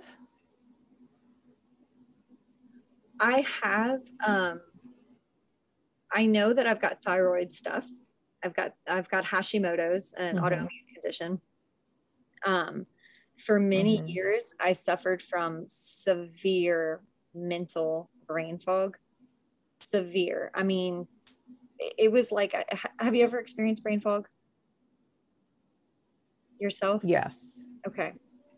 i 3.20 3.44
have 3.62 4.00
um 4.26 4.60
i 6.12 6.26
know 6.26 6.52
that 6.52 6.66
i've 6.66 6.80
got 6.80 7.02
thyroid 7.02 7.52
stuff 7.52 7.86
I've 8.42 8.54
got 8.54 8.74
I've 8.88 9.08
got 9.08 9.24
Hashimoto's, 9.24 10.14
an 10.14 10.36
mm-hmm. 10.36 10.44
autoimmune 10.44 10.94
condition. 10.94 11.38
Um, 12.46 12.86
for 13.36 13.58
many 13.58 13.98
mm-hmm. 13.98 14.08
years, 14.08 14.54
I 14.60 14.72
suffered 14.72 15.22
from 15.22 15.64
severe 15.66 17.00
mental 17.34 18.10
brain 18.26 18.58
fog. 18.58 18.96
Severe. 19.80 20.50
I 20.54 20.62
mean, 20.62 21.06
it 21.78 22.12
was 22.12 22.30
like, 22.32 22.54
have 22.98 23.14
you 23.14 23.24
ever 23.24 23.38
experienced 23.38 23.82
brain 23.82 24.00
fog 24.00 24.28
yourself? 26.60 27.02
Yes. 27.04 27.64
Okay. 27.86 28.12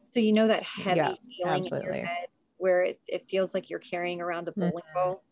So 0.07 0.21
you 0.21 0.33
know 0.33 0.49
that 0.49 0.63
heavy 0.63 0.97
yeah, 0.97 1.15
feeling 1.39 1.63
absolutely. 1.63 1.89
in 1.89 1.97
your 1.97 2.07
head 2.07 2.27
where 2.59 2.83
it, 2.83 2.99
it 3.09 3.29
feels 3.29 3.55
like 3.55 3.71
you're 3.71 3.79
carrying 3.79 4.21
around 4.21 4.49
a 4.49 4.53
bowling 4.53 4.73
mm-hmm. 4.73 4.95
ball. 4.95 5.25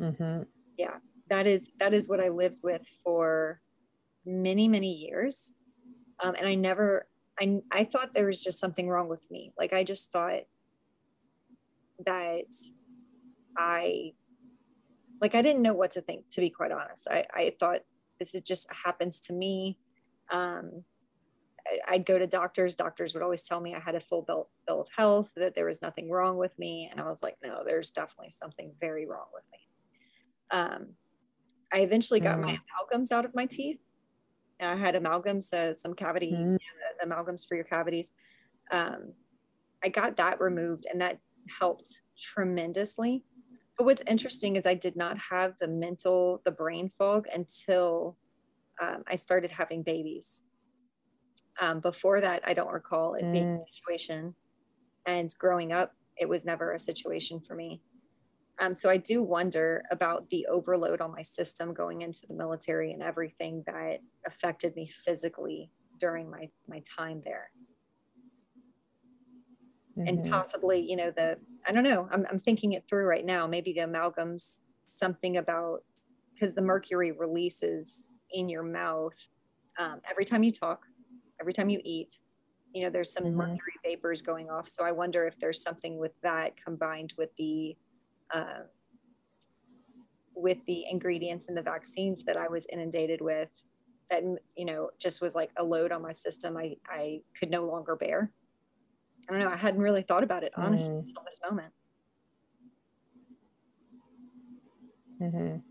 Mm-hmm. 0.00 0.42
Yeah 0.78 0.96
that 1.28 1.46
is 1.46 1.72
that 1.78 1.94
is 1.94 2.08
what 2.08 2.20
I 2.20 2.28
lived 2.28 2.60
with 2.62 2.82
for 3.02 3.60
many 4.26 4.68
many 4.68 4.92
years, 4.92 5.54
um, 6.22 6.34
and 6.34 6.46
I 6.46 6.54
never 6.54 7.06
I 7.38 7.60
I 7.72 7.84
thought 7.84 8.12
there 8.12 8.26
was 8.26 8.42
just 8.42 8.60
something 8.60 8.88
wrong 8.88 9.08
with 9.08 9.28
me. 9.30 9.52
Like 9.58 9.72
I 9.72 9.84
just 9.84 10.12
thought 10.12 10.42
that 12.04 12.52
I 13.56 14.12
like 15.20 15.34
I 15.34 15.42
didn't 15.42 15.62
know 15.62 15.74
what 15.74 15.92
to 15.92 16.00
think. 16.00 16.28
To 16.30 16.40
be 16.40 16.50
quite 16.50 16.72
honest, 16.72 17.08
I 17.10 17.24
I 17.34 17.52
thought 17.58 17.80
this 18.18 18.34
is 18.34 18.42
just 18.42 18.72
happens 18.84 19.20
to 19.20 19.32
me. 19.32 19.78
Um, 20.30 20.84
I'd 21.88 22.04
go 22.04 22.18
to 22.18 22.26
doctors. 22.26 22.74
Doctors 22.74 23.14
would 23.14 23.22
always 23.22 23.42
tell 23.42 23.60
me 23.60 23.74
I 23.74 23.80
had 23.80 23.94
a 23.94 24.00
full 24.00 24.22
bill, 24.22 24.50
bill 24.66 24.82
of 24.82 24.88
health, 24.94 25.32
that 25.36 25.54
there 25.54 25.66
was 25.66 25.80
nothing 25.80 26.10
wrong 26.10 26.36
with 26.36 26.58
me. 26.58 26.88
And 26.90 27.00
I 27.00 27.04
was 27.04 27.22
like, 27.22 27.36
no, 27.42 27.62
there's 27.64 27.90
definitely 27.90 28.30
something 28.30 28.72
very 28.80 29.06
wrong 29.06 29.26
with 29.32 29.44
me. 29.50 29.58
Um, 30.50 30.88
I 31.72 31.78
eventually 31.78 32.20
got 32.20 32.38
mm. 32.38 32.42
my 32.42 32.58
amalgams 32.58 33.12
out 33.12 33.24
of 33.24 33.34
my 33.34 33.46
teeth. 33.46 33.80
I 34.60 34.76
had 34.76 34.94
amalgams, 34.94 35.52
uh, 35.52 35.74
some 35.74 35.94
cavity 35.94 36.32
mm. 36.32 36.38
you 36.38 37.06
know, 37.06 37.16
amalgams 37.16 37.46
for 37.46 37.54
your 37.54 37.64
cavities. 37.64 38.12
Um, 38.70 39.12
I 39.82 39.88
got 39.88 40.16
that 40.16 40.40
removed, 40.40 40.86
and 40.90 41.00
that 41.00 41.18
helped 41.58 42.02
tremendously. 42.16 43.24
but 43.76 43.84
what's 43.84 44.02
interesting 44.06 44.56
is 44.56 44.66
I 44.66 44.74
did 44.74 44.96
not 44.96 45.18
have 45.18 45.54
the 45.60 45.68
mental, 45.68 46.40
the 46.44 46.52
brain 46.52 46.88
fog 46.88 47.26
until 47.34 48.16
um, 48.80 49.04
I 49.06 49.16
started 49.16 49.50
having 49.50 49.82
babies. 49.82 50.42
Um, 51.60 51.80
before 51.80 52.20
that, 52.20 52.46
I 52.46 52.54
don't 52.54 52.72
recall 52.72 53.14
it 53.14 53.30
being 53.30 53.44
a 53.44 53.48
Mm. 53.48 53.64
situation. 53.74 54.36
And 55.06 55.30
growing 55.38 55.72
up, 55.72 55.94
it 56.18 56.28
was 56.28 56.44
never 56.46 56.72
a 56.72 56.78
situation 56.78 57.40
for 57.40 57.54
me. 57.56 57.82
Um, 58.60 58.74
so 58.74 58.90
I 58.90 58.98
do 58.98 59.22
wonder 59.22 59.84
about 59.90 60.30
the 60.30 60.46
overload 60.46 61.00
on 61.00 61.12
my 61.12 61.22
system 61.22 61.74
going 61.74 62.02
into 62.02 62.26
the 62.28 62.34
military 62.34 62.92
and 62.92 63.02
everything 63.02 63.64
that 63.66 64.00
affected 64.26 64.76
me 64.76 64.88
physically 64.88 65.72
during 66.00 66.30
my 66.30 66.50
my 66.68 66.82
time 66.98 67.22
there 67.24 67.50
and 70.06 70.22
Mhm. 70.22 70.22
possibly 70.22 70.80
you 70.80 70.96
know 70.96 71.10
the 71.10 71.38
i 71.66 71.72
don't 71.72 71.84
know 71.84 72.08
I'm, 72.10 72.26
I'm 72.30 72.38
thinking 72.38 72.72
it 72.72 72.84
through 72.88 73.04
right 73.06 73.24
now 73.24 73.46
maybe 73.46 73.72
the 73.72 73.80
amalgams 73.80 74.60
something 74.94 75.36
about 75.36 75.80
because 76.34 76.54
the 76.54 76.62
mercury 76.62 77.12
releases 77.12 78.08
in 78.34 78.48
your 78.48 78.62
mouth 78.62 79.16
um, 79.78 80.00
every 80.10 80.24
time 80.24 80.42
you 80.42 80.52
talk 80.52 80.80
every 81.40 81.52
time 81.52 81.70
you 81.70 81.80
eat 81.84 82.20
you 82.74 82.82
know 82.82 82.90
there's 82.90 83.12
some 83.12 83.24
Mhm. 83.24 83.36
mercury 83.36 83.72
vapors 83.84 84.22
going 84.22 84.50
off 84.50 84.68
so 84.68 84.84
i 84.84 84.92
wonder 84.92 85.26
if 85.26 85.38
there's 85.38 85.62
something 85.62 85.98
with 85.98 86.12
that 86.22 86.56
combined 86.62 87.14
with 87.16 87.30
the 87.38 87.76
uh, 88.32 88.64
with 90.34 90.58
the 90.66 90.84
ingredients 90.90 91.48
in 91.48 91.54
the 91.54 91.62
vaccines 91.62 92.24
that 92.24 92.36
i 92.36 92.48
was 92.48 92.66
inundated 92.66 93.20
with 93.20 93.50
that 94.10 94.22
you 94.56 94.64
know 94.64 94.90
just 94.98 95.22
was 95.22 95.34
like 95.34 95.52
a 95.56 95.64
load 95.64 95.92
on 95.92 96.02
my 96.02 96.12
system 96.12 96.56
i 96.56 96.76
i 96.88 97.22
could 97.38 97.50
no 97.50 97.64
longer 97.64 97.96
bear 97.96 98.32
I 99.26 99.32
don't 99.32 99.40
know. 99.40 99.48
I 99.48 99.56
hadn't 99.56 99.80
really 99.80 100.02
thought 100.02 100.22
about 100.22 100.44
it 100.44 100.52
honestly 100.54 100.96
Mm. 100.96 100.98
until 100.98 101.22
this 101.24 101.40
moment. 101.48 101.72
Mhm. 105.18 105.62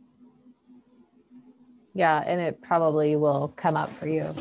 Yeah, 1.94 2.24
and 2.26 2.42
it 2.42 2.62
probably 2.62 3.16
will 3.16 3.54
come 3.56 3.78
up 3.78 3.90
for 3.90 4.08
you. 4.08 4.34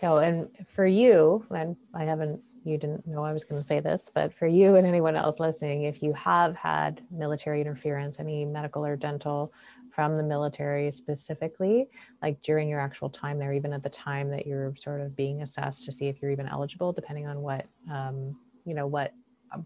so 0.00 0.18
and 0.18 0.48
for 0.74 0.86
you, 0.86 1.44
and 1.50 1.76
I 1.94 2.04
haven't, 2.04 2.40
you 2.64 2.76
didn't 2.76 3.06
know 3.06 3.24
I 3.24 3.32
was 3.32 3.44
going 3.44 3.60
to 3.60 3.66
say 3.66 3.80
this, 3.80 4.10
but 4.14 4.32
for 4.32 4.46
you 4.46 4.76
and 4.76 4.86
anyone 4.86 5.16
else 5.16 5.40
listening, 5.40 5.84
if 5.84 6.02
you 6.02 6.12
have 6.12 6.54
had 6.56 7.00
military 7.10 7.60
interference, 7.60 8.20
any 8.20 8.44
medical 8.44 8.84
or 8.84 8.96
dental 8.96 9.52
from 9.94 10.16
the 10.16 10.22
military 10.22 10.90
specifically, 10.90 11.88
like 12.22 12.40
during 12.42 12.68
your 12.68 12.80
actual 12.80 13.10
time 13.10 13.38
there, 13.38 13.52
even 13.52 13.72
at 13.72 13.82
the 13.82 13.90
time 13.90 14.30
that 14.30 14.46
you're 14.46 14.74
sort 14.76 15.00
of 15.00 15.16
being 15.16 15.42
assessed 15.42 15.84
to 15.84 15.92
see 15.92 16.06
if 16.08 16.20
you're 16.20 16.30
even 16.30 16.48
eligible, 16.48 16.92
depending 16.92 17.26
on 17.26 17.40
what, 17.40 17.66
um, 17.90 18.36
you 18.64 18.74
know, 18.74 18.86
what 18.86 19.12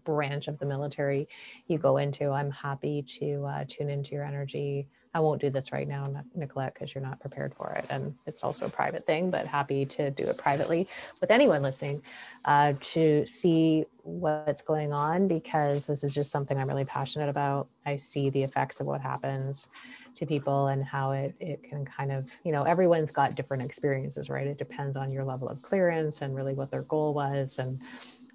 branch 0.03 0.47
of 0.47 0.57
the 0.57 0.65
military 0.65 1.27
you 1.67 1.77
go 1.77 1.97
into, 1.97 2.31
I'm 2.31 2.51
happy 2.51 3.03
to 3.19 3.45
uh, 3.45 3.65
tune 3.69 3.89
into 3.89 4.13
your 4.13 4.25
energy 4.25 4.87
I 5.15 5.19
won't 5.21 5.39
do 5.39 5.49
this 5.49 5.71
right 5.71 5.87
now, 5.87 6.07
Nic- 6.07 6.35
Nicolette, 6.35 6.73
because 6.73 6.93
you're 6.93 7.01
not 7.01 7.21
prepared 7.21 7.53
for 7.53 7.71
it. 7.71 7.85
And 7.89 8.13
it's 8.27 8.43
also 8.43 8.65
a 8.65 8.69
private 8.69 9.05
thing, 9.05 9.31
but 9.31 9.47
happy 9.47 9.85
to 9.85 10.11
do 10.11 10.23
it 10.23 10.37
privately 10.37 10.89
with 11.21 11.31
anyone 11.31 11.61
listening 11.61 12.01
uh, 12.43 12.73
to 12.93 13.25
see 13.25 13.85
what's 14.03 14.61
going 14.61 14.91
on 14.91 15.29
because 15.29 15.85
this 15.85 16.03
is 16.03 16.13
just 16.13 16.31
something 16.31 16.57
I'm 16.57 16.67
really 16.67 16.83
passionate 16.83 17.29
about. 17.29 17.69
I 17.85 17.95
see 17.95 18.29
the 18.29 18.43
effects 18.43 18.81
of 18.81 18.87
what 18.87 18.99
happens 18.99 19.69
to 20.17 20.25
people 20.25 20.67
and 20.67 20.83
how 20.83 21.11
it, 21.11 21.33
it 21.39 21.63
can 21.63 21.85
kind 21.85 22.11
of, 22.11 22.29
you 22.43 22.51
know, 22.51 22.63
everyone's 22.63 23.11
got 23.11 23.35
different 23.35 23.63
experiences, 23.63 24.29
right? 24.29 24.47
It 24.47 24.57
depends 24.57 24.97
on 24.97 25.13
your 25.13 25.23
level 25.23 25.47
of 25.47 25.61
clearance 25.61 26.21
and 26.21 26.35
really 26.35 26.53
what 26.53 26.71
their 26.71 26.83
goal 26.83 27.13
was 27.13 27.57
and 27.57 27.79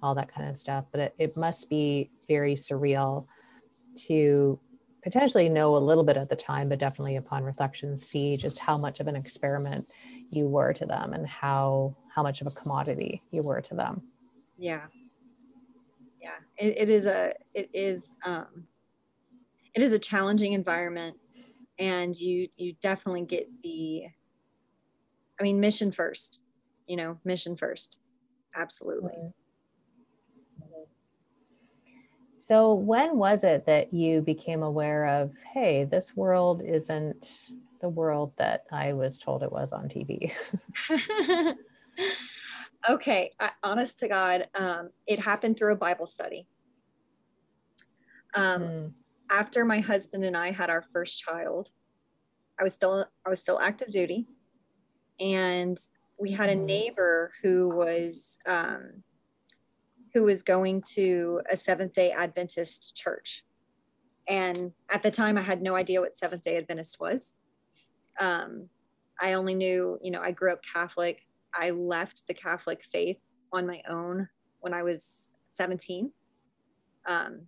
all 0.01 0.15
that 0.15 0.33
kind 0.33 0.49
of 0.49 0.57
stuff. 0.57 0.85
But 0.91 0.99
it, 0.99 1.15
it 1.19 1.37
must 1.37 1.69
be 1.69 2.09
very 2.27 2.55
surreal 2.55 3.27
to 4.07 4.59
potentially 5.03 5.49
know 5.49 5.75
a 5.75 5.79
little 5.79 6.03
bit 6.03 6.17
at 6.17 6.29
the 6.29 6.35
time, 6.35 6.69
but 6.69 6.79
definitely 6.79 7.15
upon 7.15 7.43
reflection, 7.43 7.95
see 7.97 8.37
just 8.37 8.59
how 8.59 8.77
much 8.77 8.99
of 8.99 9.07
an 9.07 9.15
experiment 9.15 9.87
you 10.29 10.47
were 10.47 10.73
to 10.73 10.85
them 10.85 11.13
and 11.13 11.27
how 11.27 11.95
how 12.13 12.23
much 12.23 12.41
of 12.41 12.47
a 12.47 12.51
commodity 12.51 13.21
you 13.31 13.43
were 13.43 13.61
to 13.61 13.75
them. 13.75 14.01
Yeah. 14.57 14.87
Yeah. 16.21 16.37
It, 16.57 16.77
it 16.77 16.89
is 16.89 17.05
a 17.05 17.33
it 17.53 17.69
is 17.73 18.13
um 18.25 18.67
it 19.73 19.81
is 19.81 19.93
a 19.93 19.99
challenging 19.99 20.53
environment 20.53 21.17
and 21.79 22.15
you 22.15 22.47
you 22.57 22.73
definitely 22.81 23.25
get 23.25 23.49
the 23.63 24.05
I 25.39 25.43
mean 25.43 25.59
mission 25.59 25.91
first, 25.91 26.41
you 26.87 26.95
know, 26.95 27.19
mission 27.23 27.55
first. 27.55 27.99
Absolutely. 28.55 29.33
So 32.41 32.73
when 32.73 33.17
was 33.17 33.43
it 33.43 33.67
that 33.67 33.93
you 33.93 34.21
became 34.21 34.63
aware 34.63 35.05
of, 35.05 35.31
hey, 35.53 35.83
this 35.83 36.17
world 36.17 36.63
isn't 36.63 37.51
the 37.81 37.89
world 37.89 38.33
that 38.37 38.65
I 38.71 38.93
was 38.93 39.19
told 39.19 39.43
it 39.43 39.51
was 39.51 39.71
on 39.71 39.87
TV? 39.87 40.33
okay, 42.89 43.29
I, 43.39 43.51
honest 43.61 43.99
to 43.99 44.07
God, 44.07 44.47
um, 44.55 44.89
it 45.05 45.19
happened 45.19 45.55
through 45.55 45.73
a 45.73 45.77
Bible 45.77 46.07
study. 46.07 46.47
Um, 48.33 48.63
Mm, 48.63 48.93
after 49.29 49.63
my 49.63 49.79
husband 49.79 50.23
and 50.23 50.35
I 50.35 50.49
had 50.51 50.71
our 50.71 50.81
first 50.81 51.19
child, 51.19 51.69
I 52.59 52.63
was 52.63 52.73
still 52.73 53.05
I 53.23 53.29
was 53.29 53.39
still 53.39 53.59
active 53.59 53.89
duty, 53.91 54.25
and 55.19 55.77
we 56.19 56.31
had 56.31 56.49
a 56.49 56.55
Mhm. 56.55 56.65
neighbor 56.65 57.31
who 57.43 57.69
was 57.69 58.39
um, 58.47 59.03
who 60.13 60.23
was 60.23 60.43
going 60.43 60.83
to 60.93 61.41
a 61.49 61.57
Seventh 61.57 61.93
Day 61.93 62.11
Adventist 62.11 62.95
church, 62.95 63.43
and 64.27 64.71
at 64.89 65.03
the 65.03 65.11
time 65.11 65.37
I 65.37 65.41
had 65.41 65.61
no 65.61 65.75
idea 65.75 66.01
what 66.01 66.17
Seventh 66.17 66.43
Day 66.43 66.57
Adventist 66.57 66.99
was. 66.99 67.35
Um, 68.19 68.69
I 69.19 69.33
only 69.33 69.53
knew, 69.53 69.99
you 70.01 70.11
know, 70.11 70.21
I 70.21 70.31
grew 70.31 70.51
up 70.51 70.61
Catholic. 70.63 71.21
I 71.53 71.69
left 71.71 72.27
the 72.27 72.33
Catholic 72.33 72.83
faith 72.83 73.17
on 73.53 73.67
my 73.67 73.81
own 73.89 74.27
when 74.61 74.73
I 74.73 74.83
was 74.83 75.31
17. 75.47 76.11
Um, 77.07 77.41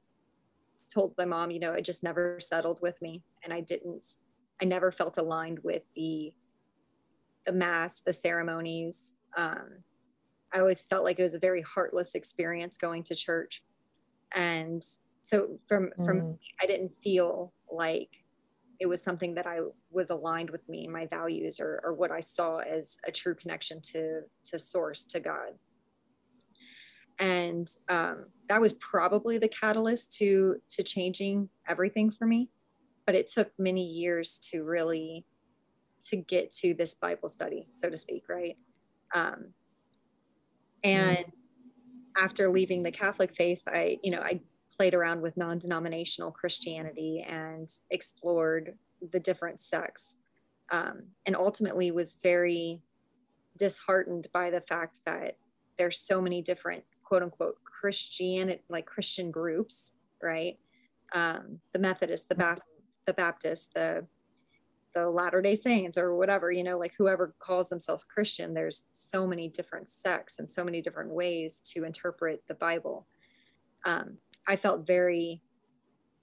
told 0.93 1.13
my 1.17 1.25
mom, 1.25 1.51
you 1.51 1.59
know, 1.59 1.73
it 1.73 1.83
just 1.83 2.03
never 2.03 2.39
settled 2.39 2.79
with 2.81 3.01
me. 3.01 3.23
And 3.43 3.53
I 3.53 3.61
didn't, 3.61 4.05
I 4.61 4.65
never 4.65 4.91
felt 4.91 5.17
aligned 5.17 5.59
with 5.63 5.83
the, 5.95 6.33
the 7.45 7.51
mass, 7.51 8.01
the 8.01 8.13
ceremonies. 8.13 9.15
Um, 9.35 9.83
I 10.53 10.59
always 10.59 10.85
felt 10.85 11.03
like 11.03 11.19
it 11.19 11.23
was 11.23 11.35
a 11.35 11.39
very 11.39 11.61
heartless 11.61 12.15
experience 12.15 12.77
going 12.77 13.03
to 13.03 13.15
church. 13.15 13.63
And 14.35 14.83
so 15.23 15.59
from, 15.67 15.91
from, 16.05 16.21
mm, 16.21 16.37
I 16.61 16.65
didn't 16.65 16.95
feel 16.97 17.53
like 17.71 18.09
it 18.79 18.85
was 18.87 19.01
something 19.01 19.35
that 19.35 19.47
I 19.47 19.59
was 19.91 20.09
aligned 20.09 20.49
with 20.49 20.67
me 20.67 20.83
and 20.83 20.93
my 20.93 21.05
values 21.07 21.59
or, 21.59 21.81
or 21.83 21.93
what 21.93 22.11
I 22.11 22.19
saw 22.19 22.57
as 22.57 22.97
a 23.07 23.11
true 23.11 23.35
connection 23.35 23.79
to, 23.81 24.21
to 24.45 24.59
source, 24.59 25.03
to 25.05 25.19
God. 25.19 25.53
And 27.19 27.67
um, 27.89 28.25
that 28.49 28.61
was 28.61 28.73
probably 28.73 29.37
the 29.37 29.47
catalyst 29.47 30.13
to 30.17 30.57
to 30.69 30.83
changing 30.83 31.49
everything 31.67 32.11
for 32.11 32.25
me 32.25 32.49
but 33.05 33.15
it 33.15 33.27
took 33.27 33.51
many 33.57 33.83
years 33.83 34.37
to 34.51 34.63
really 34.63 35.25
to 36.03 36.17
get 36.17 36.51
to 36.51 36.73
this 36.73 36.95
bible 36.95 37.29
study 37.29 37.67
so 37.73 37.89
to 37.89 37.97
speak 37.97 38.23
right? 38.29 38.57
Um, 39.15 39.53
and 40.83 41.25
after 42.17 42.49
leaving 42.49 42.83
the 42.83 42.91
catholic 42.91 43.33
faith 43.33 43.63
i 43.67 43.97
you 44.03 44.11
know 44.11 44.21
i 44.21 44.39
played 44.77 44.93
around 44.93 45.21
with 45.21 45.37
non-denominational 45.37 46.31
christianity 46.31 47.23
and 47.27 47.69
explored 47.91 48.77
the 49.11 49.19
different 49.19 49.59
sects 49.59 50.17
um, 50.71 51.03
and 51.25 51.35
ultimately 51.35 51.91
was 51.91 52.17
very 52.23 52.81
disheartened 53.57 54.27
by 54.33 54.49
the 54.49 54.61
fact 54.61 55.01
that 55.05 55.37
there's 55.77 55.99
so 55.99 56.21
many 56.21 56.41
different 56.41 56.83
quote 57.03 57.23
unquote 57.23 57.57
Christian 57.63 58.57
like 58.69 58.85
Christian 58.85 59.29
groups, 59.29 59.93
right? 60.21 60.57
Um, 61.13 61.59
the 61.73 61.79
Methodists, 61.79 62.27
the 62.27 62.35
Baptist, 62.35 62.67
the 63.05 63.13
Baptist, 63.13 63.73
the 63.73 64.05
the 64.95 65.09
Latter 65.09 65.41
Day 65.41 65.55
Saints, 65.55 65.97
or 65.97 66.15
whatever, 66.15 66.51
you 66.51 66.63
know, 66.63 66.77
like 66.77 66.93
whoever 66.97 67.35
calls 67.39 67.69
themselves 67.69 68.03
Christian. 68.03 68.53
There's 68.53 68.87
so 68.91 69.25
many 69.27 69.49
different 69.49 69.87
sects 69.87 70.39
and 70.39 70.49
so 70.49 70.63
many 70.63 70.81
different 70.81 71.11
ways 71.11 71.61
to 71.73 71.83
interpret 71.83 72.43
the 72.47 72.55
Bible. 72.55 73.07
Um, 73.85 74.17
I 74.47 74.55
felt 74.55 74.85
very 74.87 75.41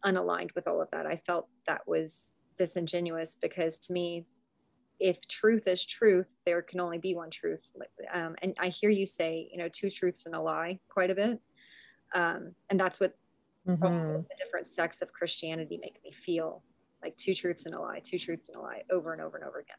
unaligned 0.04 0.54
with 0.54 0.68
all 0.68 0.80
of 0.80 0.90
that. 0.92 1.06
I 1.06 1.16
felt 1.16 1.48
that 1.66 1.87
was 1.87 2.35
disingenuous 2.56 3.37
because 3.37 3.78
to 3.78 3.92
me, 3.92 4.26
if 4.98 5.26
truth 5.28 5.66
is 5.66 5.87
truth, 5.87 6.37
there 6.44 6.62
can 6.62 6.80
only 6.80 6.98
be 6.98 7.14
one 7.14 7.30
truth. 7.30 7.70
Um, 8.12 8.37
and 8.42 8.54
I 8.59 8.68
hear 8.68 8.90
you 8.90 9.06
say, 9.06 9.48
you 9.50 9.59
know, 9.59 9.68
two 9.68 9.88
truths 9.88 10.26
and 10.26 10.35
a 10.35 10.40
lie 10.40 10.78
quite 10.88 11.11
a 11.11 11.14
bit. 11.14 11.40
Um, 12.14 12.54
and 12.68 12.78
that's 12.78 13.00
what 13.00 13.14
all 13.83 13.88
mhm, 13.88 14.28
the 14.28 14.37
different 14.42 14.66
sects 14.66 15.00
of 15.00 15.12
Christianity 15.12 15.78
make 15.80 16.00
me 16.04 16.12
feel 16.12 16.62
like 17.02 17.16
two 17.16 17.34
truths 17.34 17.66
and 17.66 17.74
a 17.74 17.80
lie, 17.80 18.00
two 18.02 18.18
truths 18.18 18.48
and 18.48 18.56
a 18.56 18.60
lie 18.60 18.82
over 18.90 19.12
and 19.12 19.22
over 19.22 19.36
and 19.36 19.46
over 19.46 19.58
again. 19.60 19.76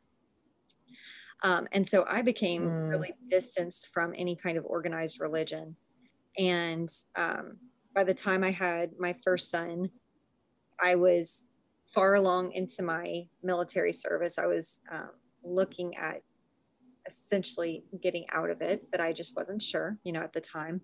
Um, 1.43 1.67
and 1.71 1.87
so 1.87 2.05
I 2.07 2.21
became 2.21 2.63
Mm. 2.63 2.89
really 2.91 3.13
distanced 3.29 3.89
from 3.93 4.13
any 4.15 4.35
kind 4.35 4.57
of 4.57 4.65
organized 4.65 5.19
religion. 5.19 5.75
And 6.37 6.89
um, 7.15 7.57
by 7.93 8.03
the 8.03 8.13
time 8.13 8.43
I 8.43 8.51
had 8.51 8.91
my 8.99 9.13
first 9.23 9.49
son, 9.49 9.89
I 10.79 10.95
was 10.95 11.45
far 11.93 12.15
along 12.15 12.53
into 12.53 12.83
my 12.83 13.27
military 13.43 13.91
service, 13.91 14.37
I 14.39 14.45
was 14.45 14.81
um, 14.91 15.11
looking 15.43 15.95
at 15.97 16.21
essentially 17.07 17.83
getting 18.01 18.25
out 18.31 18.49
of 18.49 18.61
it, 18.61 18.89
but 18.91 19.01
I 19.01 19.11
just 19.11 19.35
wasn't 19.35 19.61
sure, 19.61 19.97
you 20.03 20.11
know, 20.13 20.21
at 20.21 20.33
the 20.33 20.41
time. 20.41 20.81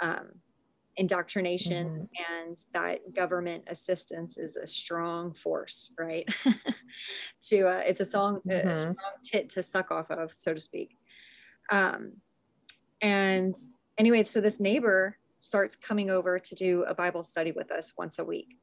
Um, 0.00 0.40
indoctrination 1.00 1.86
mm-hmm. 1.86 2.44
and 2.46 2.56
that 2.74 3.14
government 3.14 3.64
assistance 3.68 4.36
is 4.36 4.56
a 4.56 4.66
strong 4.66 5.32
force, 5.32 5.92
right? 5.98 6.28
to 7.42 7.66
uh, 7.66 7.82
it's 7.86 8.00
a 8.00 8.04
song, 8.04 8.40
mm-hmm. 8.46 8.68
a 8.68 8.80
strong 8.80 8.96
tit 9.24 9.48
to 9.48 9.62
suck 9.62 9.90
off 9.90 10.10
of, 10.10 10.30
so 10.30 10.52
to 10.52 10.60
speak. 10.60 10.98
Um, 11.72 12.12
and 13.00 13.54
anyway, 13.96 14.24
so 14.24 14.42
this 14.42 14.60
neighbor 14.60 15.16
starts 15.38 15.74
coming 15.74 16.10
over 16.10 16.38
to 16.38 16.54
do 16.54 16.84
a 16.84 16.94
Bible 16.94 17.22
study 17.22 17.52
with 17.52 17.72
us 17.72 17.94
once 17.96 18.18
a 18.18 18.24
week. 18.24 18.58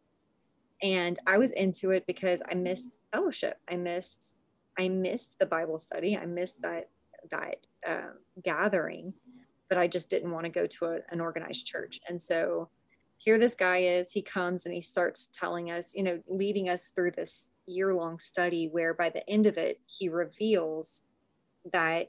And 0.84 1.18
I 1.26 1.40
was 1.40 1.54
into 1.54 1.90
it 1.90 2.06
because 2.06 2.44
I 2.52 2.54
missed 2.54 3.02
fellowship. 3.12 3.58
I 3.68 3.78
missed, 3.78 4.36
I 4.78 4.90
missed 4.90 5.40
the 5.40 5.48
Bible 5.48 5.80
study. 5.80 6.16
I 6.16 6.28
missed 6.28 6.62
that 6.62 6.90
that 7.32 7.58
um, 7.88 8.14
gathering, 8.44 9.12
but 9.70 9.78
I 9.78 9.88
just 9.88 10.10
didn't 10.10 10.32
want 10.32 10.46
to 10.46 10.52
go 10.52 10.66
to 10.66 10.86
a, 10.86 11.00
an 11.10 11.20
organized 11.22 11.66
church. 11.66 12.00
And 12.08 12.22
so 12.22 12.70
here 13.18 13.38
this 13.38 13.56
guy 13.56 13.78
is. 13.80 14.12
He 14.12 14.22
comes 14.22 14.66
and 14.66 14.74
he 14.74 14.82
starts 14.82 15.28
telling 15.34 15.72
us, 15.72 15.94
you 15.96 16.04
know, 16.04 16.22
leading 16.28 16.70
us 16.70 16.92
through 16.92 17.12
this 17.12 17.50
year 17.66 17.94
long 17.94 18.20
study 18.20 18.70
where 18.72 18.94
by 18.94 19.10
the 19.10 19.28
end 19.30 19.46
of 19.46 19.58
it, 19.58 19.80
he 19.86 20.10
reveals 20.10 21.04
that 21.74 22.08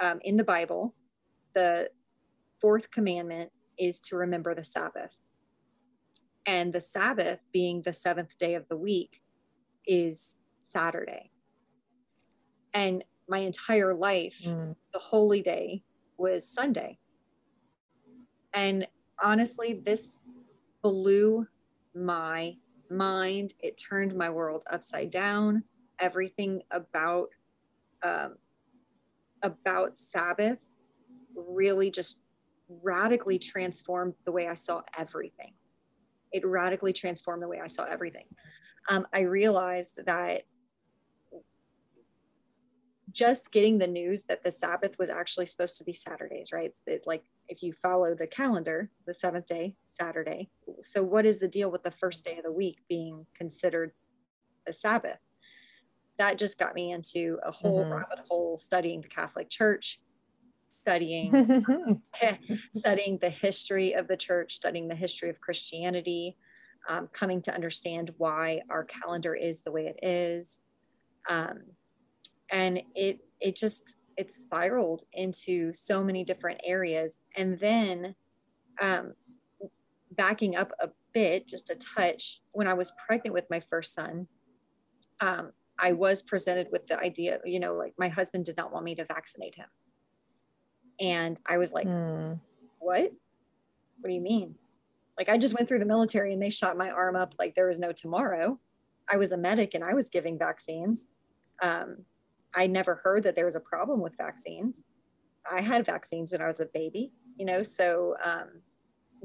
um, 0.00 0.20
in 0.22 0.36
the 0.36 0.44
Bible, 0.44 0.94
the 1.54 1.88
fourth 2.60 2.90
commandment 2.90 3.50
is 3.78 4.00
to 4.00 4.16
remember 4.16 4.54
the 4.54 4.64
Sabbath. 4.64 5.14
And 6.46 6.72
the 6.72 6.80
Sabbath, 6.80 7.46
being 7.52 7.82
the 7.82 7.92
seventh 7.92 8.36
day 8.36 8.54
of 8.54 8.68
the 8.68 8.76
week, 8.76 9.22
is 9.86 10.36
Saturday. 10.58 11.30
And 12.74 13.04
my 13.28 13.38
entire 13.38 13.94
life, 13.94 14.40
mm. 14.44 14.74
the 14.92 14.98
holy 14.98 15.40
day 15.40 15.82
was 16.16 16.48
Sunday. 16.48 16.98
And 18.52 18.86
honestly, 19.22 19.82
this 19.84 20.20
blew 20.82 21.46
my 21.94 22.56
mind. 22.90 23.54
It 23.60 23.76
turned 23.76 24.14
my 24.14 24.30
world 24.30 24.64
upside 24.70 25.10
down. 25.10 25.64
Everything 25.98 26.62
about 26.70 27.28
um, 28.02 28.36
about 29.42 29.98
Sabbath 29.98 30.66
really 31.34 31.90
just 31.90 32.22
radically 32.68 33.38
transformed 33.38 34.14
the 34.24 34.32
way 34.32 34.48
I 34.48 34.54
saw 34.54 34.82
everything. 34.98 35.54
It 36.32 36.44
radically 36.46 36.92
transformed 36.92 37.42
the 37.42 37.48
way 37.48 37.60
I 37.62 37.66
saw 37.66 37.84
everything. 37.84 38.26
Um, 38.88 39.06
I 39.12 39.20
realized 39.20 40.00
that 40.06 40.42
just 43.14 43.52
getting 43.52 43.78
the 43.78 43.86
news 43.86 44.24
that 44.24 44.42
the 44.42 44.50
Sabbath 44.50 44.98
was 44.98 45.08
actually 45.08 45.46
supposed 45.46 45.78
to 45.78 45.84
be 45.84 45.92
Saturdays, 45.92 46.52
right? 46.52 46.74
It's 46.86 47.06
like 47.06 47.22
if 47.48 47.62
you 47.62 47.72
follow 47.72 48.14
the 48.14 48.26
calendar, 48.26 48.90
the 49.06 49.14
seventh 49.14 49.46
day, 49.46 49.76
Saturday. 49.84 50.50
So, 50.82 51.02
what 51.02 51.24
is 51.24 51.38
the 51.38 51.48
deal 51.48 51.70
with 51.70 51.84
the 51.84 51.90
first 51.90 52.24
day 52.24 52.36
of 52.36 52.44
the 52.44 52.52
week 52.52 52.80
being 52.88 53.24
considered 53.34 53.92
a 54.66 54.72
Sabbath? 54.72 55.18
That 56.18 56.38
just 56.38 56.58
got 56.58 56.74
me 56.74 56.92
into 56.92 57.38
a 57.44 57.52
whole 57.52 57.82
mm-hmm. 57.82 57.92
rabbit 57.92 58.18
hole 58.28 58.58
studying 58.58 59.00
the 59.00 59.08
Catholic 59.08 59.48
Church, 59.48 60.00
studying 60.82 61.30
studying 62.76 63.18
the 63.18 63.30
history 63.30 63.92
of 63.92 64.08
the 64.08 64.16
church, 64.16 64.54
studying 64.54 64.88
the 64.88 64.94
history 64.94 65.30
of 65.30 65.40
Christianity, 65.40 66.36
um, 66.88 67.08
coming 67.12 67.40
to 67.42 67.54
understand 67.54 68.10
why 68.18 68.62
our 68.70 68.84
calendar 68.84 69.36
is 69.36 69.62
the 69.62 69.70
way 69.70 69.86
it 69.86 69.98
is. 70.02 70.58
Um, 71.28 71.62
and 72.54 72.80
it 72.94 73.18
it 73.40 73.56
just 73.56 73.98
it 74.16 74.32
spiraled 74.32 75.02
into 75.12 75.72
so 75.72 76.02
many 76.02 76.24
different 76.24 76.60
areas. 76.64 77.18
And 77.36 77.58
then 77.58 78.14
um, 78.80 79.14
backing 80.12 80.56
up 80.56 80.72
a 80.80 80.88
bit 81.12 81.46
just 81.46 81.70
a 81.70 81.76
touch 81.76 82.40
when 82.52 82.66
i 82.66 82.74
was 82.74 82.92
pregnant 83.06 83.32
with 83.32 83.48
my 83.48 83.60
first 83.60 83.94
son 83.94 84.26
um, 85.20 85.52
i 85.78 85.92
was 85.92 86.22
presented 86.22 86.66
with 86.72 86.84
the 86.88 86.98
idea 86.98 87.38
you 87.44 87.60
know 87.60 87.74
like 87.74 87.94
my 87.98 88.08
husband 88.08 88.44
did 88.44 88.56
not 88.56 88.72
want 88.72 88.84
me 88.84 88.94
to 88.94 89.04
vaccinate 89.04 89.54
him. 89.54 89.68
And 91.00 91.40
i 91.46 91.58
was 91.58 91.72
like 91.72 91.86
mm. 91.86 92.38
what? 92.78 93.12
What 94.00 94.08
do 94.08 94.14
you 94.14 94.20
mean? 94.20 94.56
Like 95.18 95.28
i 95.28 95.38
just 95.38 95.54
went 95.54 95.68
through 95.68 95.80
the 95.80 95.86
military 95.86 96.32
and 96.32 96.42
they 96.42 96.50
shot 96.50 96.76
my 96.76 96.90
arm 96.90 97.16
up 97.16 97.34
like 97.38 97.54
there 97.54 97.68
was 97.68 97.78
no 97.78 97.92
tomorrow. 97.92 98.58
I 99.08 99.16
was 99.16 99.32
a 99.32 99.38
medic 99.38 99.74
and 99.74 99.84
i 99.84 99.94
was 99.94 100.08
giving 100.08 100.38
vaccines. 100.38 101.08
Um, 101.62 102.04
I 102.54 102.66
never 102.66 102.96
heard 102.96 103.22
that 103.24 103.34
there 103.34 103.44
was 103.44 103.56
a 103.56 103.60
problem 103.60 104.00
with 104.00 104.16
vaccines. 104.16 104.84
I 105.50 105.60
had 105.60 105.84
vaccines 105.84 106.32
when 106.32 106.40
I 106.40 106.46
was 106.46 106.60
a 106.60 106.66
baby, 106.66 107.12
you 107.36 107.44
know, 107.44 107.62
so 107.62 108.14
um, 108.24 108.62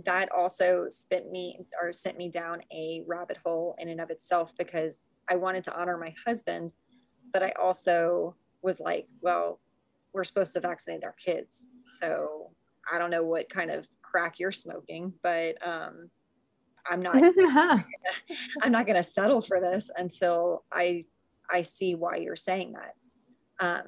that 0.06 0.32
also 0.32 0.88
spent 0.89 1.32
me 1.32 1.60
or 1.82 1.92
sent 1.92 2.18
me 2.18 2.30
down 2.30 2.62
a 2.72 3.04
rabbit 3.08 3.38
hole 3.46 3.76
in 3.80 3.89
and 3.89 4.02
of 4.02 4.10
itself 4.10 4.54
because 4.58 5.02
I 5.30 5.36
wanted 5.36 5.63
to 5.65 5.80
honor 5.80 5.98
my 5.98 6.13
husband, 6.26 6.72
but 7.32 7.44
I 7.44 7.54
also 7.62 8.36
was 8.62 8.80
like, 8.80 9.08
well, 9.22 9.60
we're 10.13 10.24
supposed 10.24 10.54
to 10.54 10.60
vaccinate 10.60 11.04
our 11.04 11.13
kids. 11.13 11.70
So 11.86 12.52
I 12.92 12.98
don't 12.98 13.12
know 13.12 13.24
what 13.24 13.50
kind 13.50 13.72
of 13.72 13.88
crack 14.02 14.39
you're 14.39 14.52
smoking, 14.52 15.13
but 15.22 15.56
um, 15.65 16.10
I'm 16.89 17.02
not 17.02 17.15
I'm 18.62 18.72
not 18.72 18.86
going 18.86 18.96
to 18.96 19.04
settle 19.04 19.42
for 19.42 19.60
this 19.60 19.92
until 19.96 20.65
I 20.72 21.06
I 21.52 21.62
see 21.62 21.96
why 21.96 22.18
you're 22.18 22.36
saying 22.36 22.74
that 22.74 22.96
um, 23.60 23.84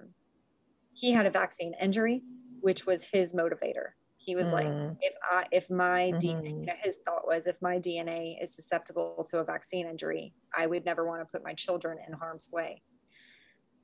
he 0.94 1.12
had 1.12 1.26
a 1.26 1.30
vaccine 1.30 1.74
injury, 1.82 2.22
which 2.62 2.86
was 2.86 3.10
his 3.12 3.34
motivator. 3.34 3.92
He 4.18 4.36
was 4.36 4.50
mm. 4.50 4.54
like, 4.54 4.98
if 5.02 5.16
I, 5.30 5.46
if 5.52 5.70
my 5.72 6.12
mm-hmm. 6.14 6.18
DNA, 6.18 6.60
you 6.60 6.66
know, 6.66 6.74
his 6.84 6.98
thought 7.06 7.26
was, 7.26 7.48
if 7.48 7.60
my 7.62 7.80
DNA 7.80 8.42
is 8.42 8.56
susceptible 8.56 9.26
to 9.30 9.40
a 9.40 9.44
vaccine 9.44 9.88
injury, 9.88 10.34
I 10.56 10.68
would 10.68 10.86
never 10.86 11.08
want 11.08 11.22
to 11.22 11.32
put 11.32 11.44
my 11.44 11.54
children 11.54 11.98
in 12.08 12.14
harm's 12.14 12.52
way. 12.52 12.84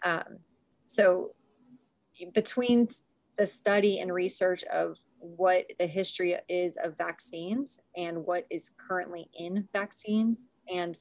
Um, 0.05 0.39
so, 0.85 1.33
between 2.33 2.87
the 3.37 3.45
study 3.45 3.99
and 3.99 4.13
research 4.13 4.63
of 4.65 4.99
what 5.19 5.65
the 5.79 5.87
history 5.87 6.35
is 6.49 6.77
of 6.83 6.97
vaccines 6.97 7.79
and 7.95 8.25
what 8.25 8.45
is 8.49 8.71
currently 8.87 9.29
in 9.37 9.67
vaccines, 9.73 10.47
and 10.71 10.97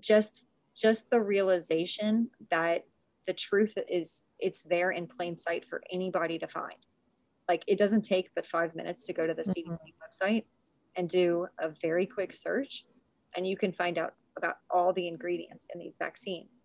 just 0.00 0.46
just 0.76 1.08
the 1.08 1.20
realization 1.20 2.30
that 2.50 2.84
the 3.26 3.34
truth 3.34 3.76
is 3.88 4.24
it's 4.38 4.62
there 4.62 4.90
in 4.92 5.06
plain 5.06 5.36
sight 5.36 5.64
for 5.64 5.82
anybody 5.90 6.38
to 6.38 6.46
find. 6.46 6.86
Like 7.48 7.64
it 7.66 7.78
doesn't 7.78 8.02
take 8.02 8.30
but 8.34 8.46
five 8.46 8.74
minutes 8.74 9.06
to 9.06 9.12
go 9.12 9.26
to 9.26 9.34
the 9.34 9.42
mm-hmm. 9.42 9.72
cdc 9.72 9.78
website 10.02 10.44
and 10.96 11.08
do 11.08 11.46
a 11.58 11.70
very 11.80 12.06
quick 12.06 12.32
search 12.32 12.84
and 13.36 13.46
you 13.46 13.56
can 13.56 13.72
find 13.72 13.98
out 13.98 14.14
about 14.36 14.56
all 14.70 14.92
the 14.92 15.06
ingredients 15.06 15.66
in 15.74 15.80
these 15.80 15.96
vaccines. 15.98 16.62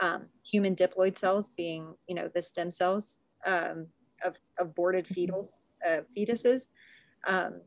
Um, 0.00 0.26
human 0.44 0.76
diploid 0.76 1.16
cells 1.16 1.50
being 1.50 1.94
you 2.06 2.14
know 2.14 2.30
the 2.32 2.42
stem 2.42 2.70
cells 2.70 3.20
um, 3.46 3.86
of 4.24 4.36
aborted 4.58 5.06
mm-hmm. 5.06 5.32
fetals 5.32 5.58
uh, 5.88 6.02
fetuses 6.16 6.68
um, 7.26 7.60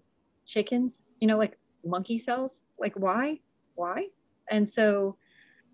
chickens 0.46 1.04
you 1.20 1.28
know 1.28 1.38
like 1.38 1.58
monkey 1.84 2.18
cells. 2.18 2.64
Like 2.80 2.94
why? 2.96 3.40
Why? 3.76 4.08
And 4.50 4.68
so 4.68 5.18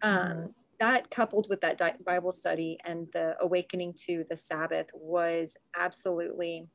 um, 0.01 0.11
mm-hmm 0.11 0.45
that 0.79 1.09
coupled 1.09 1.47
with 1.49 1.61
that 1.61 2.03
Bible 2.05 2.31
study 2.31 2.77
and 2.85 3.07
the 3.13 3.35
awakening 3.41 3.93
to 4.05 4.25
the 4.29 4.37
Sabbath 4.37 4.87
was 4.93 5.57
absolutely 5.75 6.67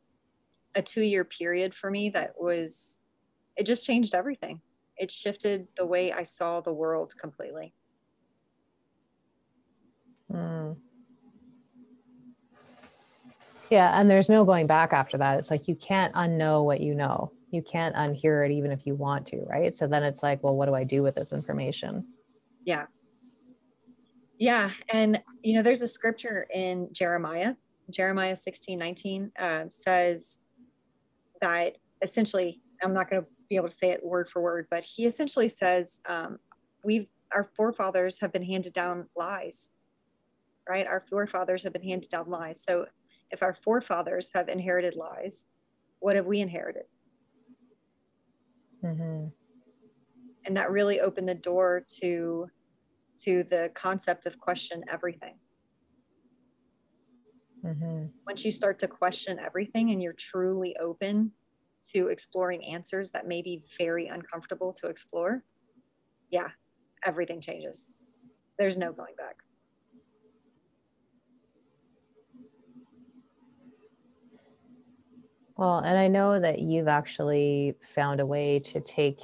a 0.75 0.83
two 0.83 1.03
year 1.03 1.25
period 1.25 1.75
for 1.75 1.91
me 1.91 2.11
that 2.11 2.33
was, 2.39 2.99
it 3.57 3.65
just 3.67 3.85
changed 3.85 4.15
everything. 4.15 4.61
It 4.97 5.11
shifted 5.11 5.69
the 5.77 5.87
way 5.87 6.13
I 6.13 6.23
saw 6.23 6.61
the 6.61 6.73
world 6.73 7.15
completely. 7.19 7.75
Mm. 10.33 10.77
Yeah, 13.71 13.99
and 13.99 14.11
there's 14.11 14.29
no 14.29 14.45
going 14.45 14.67
back 14.67 14.93
after 14.93 15.17
that. 15.19 15.39
It's 15.39 15.51
like 15.51 15.67
you 15.67 15.75
can't 15.75 16.13
unknow 16.15 16.65
what 16.65 16.81
you 16.81 16.95
know. 16.95 17.33
You 17.51 17.63
can't 17.63 17.95
unhear 17.95 18.45
it 18.45 18.53
even 18.53 18.71
if 18.71 18.87
you 18.87 18.95
want 18.95 19.27
to, 19.29 19.45
right? 19.49 19.75
So 19.75 19.87
then 19.87 20.03
it's 20.03 20.23
like, 20.23 20.43
well, 20.43 20.55
what 20.57 20.67
do 20.67 20.75
I 20.75 20.85
do 20.85 21.03
with 21.03 21.15
this 21.15 21.33
information? 21.33 22.07
Yeah, 22.65 22.87
yeah. 24.43 24.71
And, 24.93 25.23
you 25.45 25.55
know, 25.55 25.63
there's 25.63 25.83
a 25.83 25.87
scripture 25.87 26.49
in 26.53 26.89
Jeremiah, 26.91 27.55
Jeremiah 27.91 28.35
16, 28.35 28.77
19 28.77 29.31
uh, 29.39 29.67
says 29.69 30.41
that 31.41 31.77
essentially, 32.03 32.61
I'm 32.83 32.93
not 32.93 33.09
going 33.09 33.23
to 33.23 33.29
be 33.49 33.55
able 33.55 33.69
to 33.69 33.75
say 33.75 33.91
it 33.91 34.05
word 34.05 34.29
for 34.29 34.43
word, 34.43 34.67
but 34.69 34.83
he 34.83 35.07
essentially 35.07 35.47
says, 35.47 36.01
um, 36.09 36.41
we've, 36.83 37.07
our 37.33 37.45
forefathers 37.45 38.19
have 38.19 38.33
been 38.33 38.43
handed 38.43 38.73
down 38.73 39.07
lies, 39.15 39.71
right? 40.69 40.89
Our 40.89 41.05
forefathers 41.09 41.63
have 41.63 41.73
been 41.73 41.85
handed 41.85 42.11
down 42.11 42.29
lies. 42.29 42.65
So 42.65 42.87
if 43.31 43.45
our 43.45 43.55
forefathers 43.55 44.33
have 44.35 44.49
inherited 44.49 44.97
lies, 44.97 45.47
what 46.01 46.17
have 46.17 46.27
we 46.27 46.41
inherited? 46.41 46.87
Mm-hmm. 48.85 49.27
And 50.47 50.57
that 50.57 50.73
really 50.73 50.99
opened 50.99 51.29
the 51.29 51.37
door 51.37 51.85
to 52.01 52.51
to 53.25 53.45
the 53.45 53.71
concept 53.75 54.27
of 54.27 54.39
question 54.39 54.85
everything. 54.91 55.35
Mm-hmm. 57.65 58.07
Once 58.27 58.45
you 58.45 58.51
start 58.51 58.79
to 58.81 58.89
question 58.89 59.39
everything 59.39 59.91
and 59.91 60.03
you're 60.03 60.15
truly 60.15 60.75
open 60.81 61.33
to 61.93 62.09
exploring 62.09 62.65
answers 62.65 63.11
that 63.13 63.27
may 63.27 63.43
be 63.43 63.63
very 63.79 64.09
uncomfortable 64.09 64.73
to 64.73 64.89
explore, 64.89 65.45
yeah, 66.31 66.49
everything 67.05 67.41
changes. 67.41 67.87
There's 68.59 68.79
no 68.79 68.93
going 68.93 69.15
back. 69.17 69.37
Well, 75.57 75.79
and 75.79 75.97
I 75.97 76.09
know 76.09 76.41
that 76.41 76.61
you've 76.61 76.89
actually 76.89 77.77
found 77.83 78.21
a 78.21 78.27
way 78.27 78.59
to 78.61 78.81
take, 78.81 79.21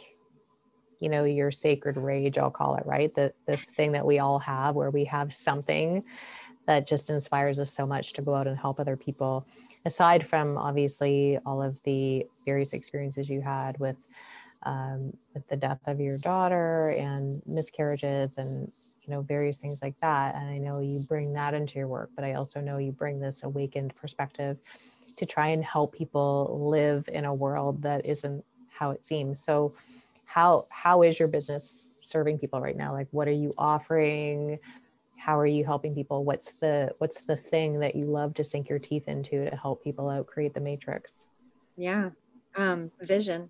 you 1.00 1.08
know, 1.08 1.24
your 1.24 1.50
sacred 1.50 1.96
rage, 1.96 2.38
I'll 2.38 2.50
call 2.50 2.76
it, 2.76 2.87
right? 2.87 3.14
That 3.14 3.34
this 3.46 3.70
thing 3.70 3.92
that 3.92 4.06
we 4.06 4.18
all 4.18 4.38
have 4.40 4.74
where 4.74 4.90
we 4.90 5.04
have 5.04 5.32
something 5.32 6.04
that 6.66 6.87
just 6.87 7.08
inspires 7.08 7.58
us 7.58 7.72
so 7.72 7.87
much 7.87 8.12
to 8.14 8.22
go 8.22 8.34
out 8.34 8.46
and 8.46 8.56
help 8.56 8.78
other 8.78 8.96
people. 8.96 9.46
Aside 9.84 10.26
from 10.26 10.58
obviously 10.58 11.38
all 11.46 11.62
of 11.62 11.78
the 11.84 12.26
various 12.44 12.72
experiences 12.72 13.28
you 13.28 13.40
had 13.40 13.78
with 13.78 13.96
um, 14.64 15.16
with 15.34 15.46
the 15.48 15.56
death 15.56 15.80
of 15.87 16.00
your 16.00 16.18
daughter 16.18 16.90
and 16.98 17.42
miscarriages 17.46 18.38
and 18.38 18.70
you 19.02 19.14
know 19.14 19.22
various 19.22 19.61
things 19.61 19.82
like 19.82 19.94
that 20.02 20.34
and 20.34 20.50
i 20.50 20.58
know 20.58 20.80
you 20.80 20.98
bring 21.08 21.32
that 21.32 21.54
into 21.54 21.78
your 21.78 21.88
work 21.88 22.11
but 22.14 22.24
i 22.24 22.34
also 22.34 22.61
know 22.61 22.76
you 22.76 22.92
bring 22.92 23.20
this 23.20 23.42
awakened 23.44 23.94
perspective 23.96 24.58
to 25.16 25.24
try 25.24 25.48
and 25.48 25.64
help 25.64 25.94
people 25.94 26.68
live 26.68 27.08
in 27.11 27.24
a 27.24 27.32
world 27.32 27.80
that 27.82 28.04
isn't 28.04 28.44
how 28.68 28.90
it 28.90 29.04
seems 29.04 29.42
so 29.42 29.72
how 30.28 30.66
how 30.70 31.02
is 31.02 31.18
your 31.18 31.26
business 31.26 31.94
serving 32.02 32.38
people 32.38 32.60
right 32.60 32.76
now? 32.76 32.92
Like 32.92 33.08
what 33.12 33.26
are 33.26 33.32
you 33.32 33.54
offering? 33.56 34.58
How 35.16 35.38
are 35.38 35.46
you 35.46 35.64
helping 35.64 35.94
people? 35.94 36.22
What's 36.22 36.52
the 36.60 36.92
what's 36.98 37.22
the 37.22 37.36
thing 37.36 37.80
that 37.80 37.96
you 37.96 38.04
love 38.04 38.34
to 38.34 38.44
sink 38.44 38.68
your 38.68 38.78
teeth 38.78 39.08
into 39.08 39.48
to 39.48 39.56
help 39.56 39.82
people 39.82 40.10
out 40.10 40.26
create 40.26 40.52
the 40.52 40.60
matrix? 40.60 41.24
Yeah. 41.78 42.10
Um 42.56 42.90
vision. 43.00 43.48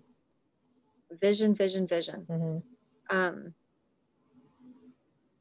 Vision, 1.11 1.53
vision, 1.53 1.85
vision. 1.85 2.25
mm-hmm. 2.29 3.17
Um, 3.17 3.53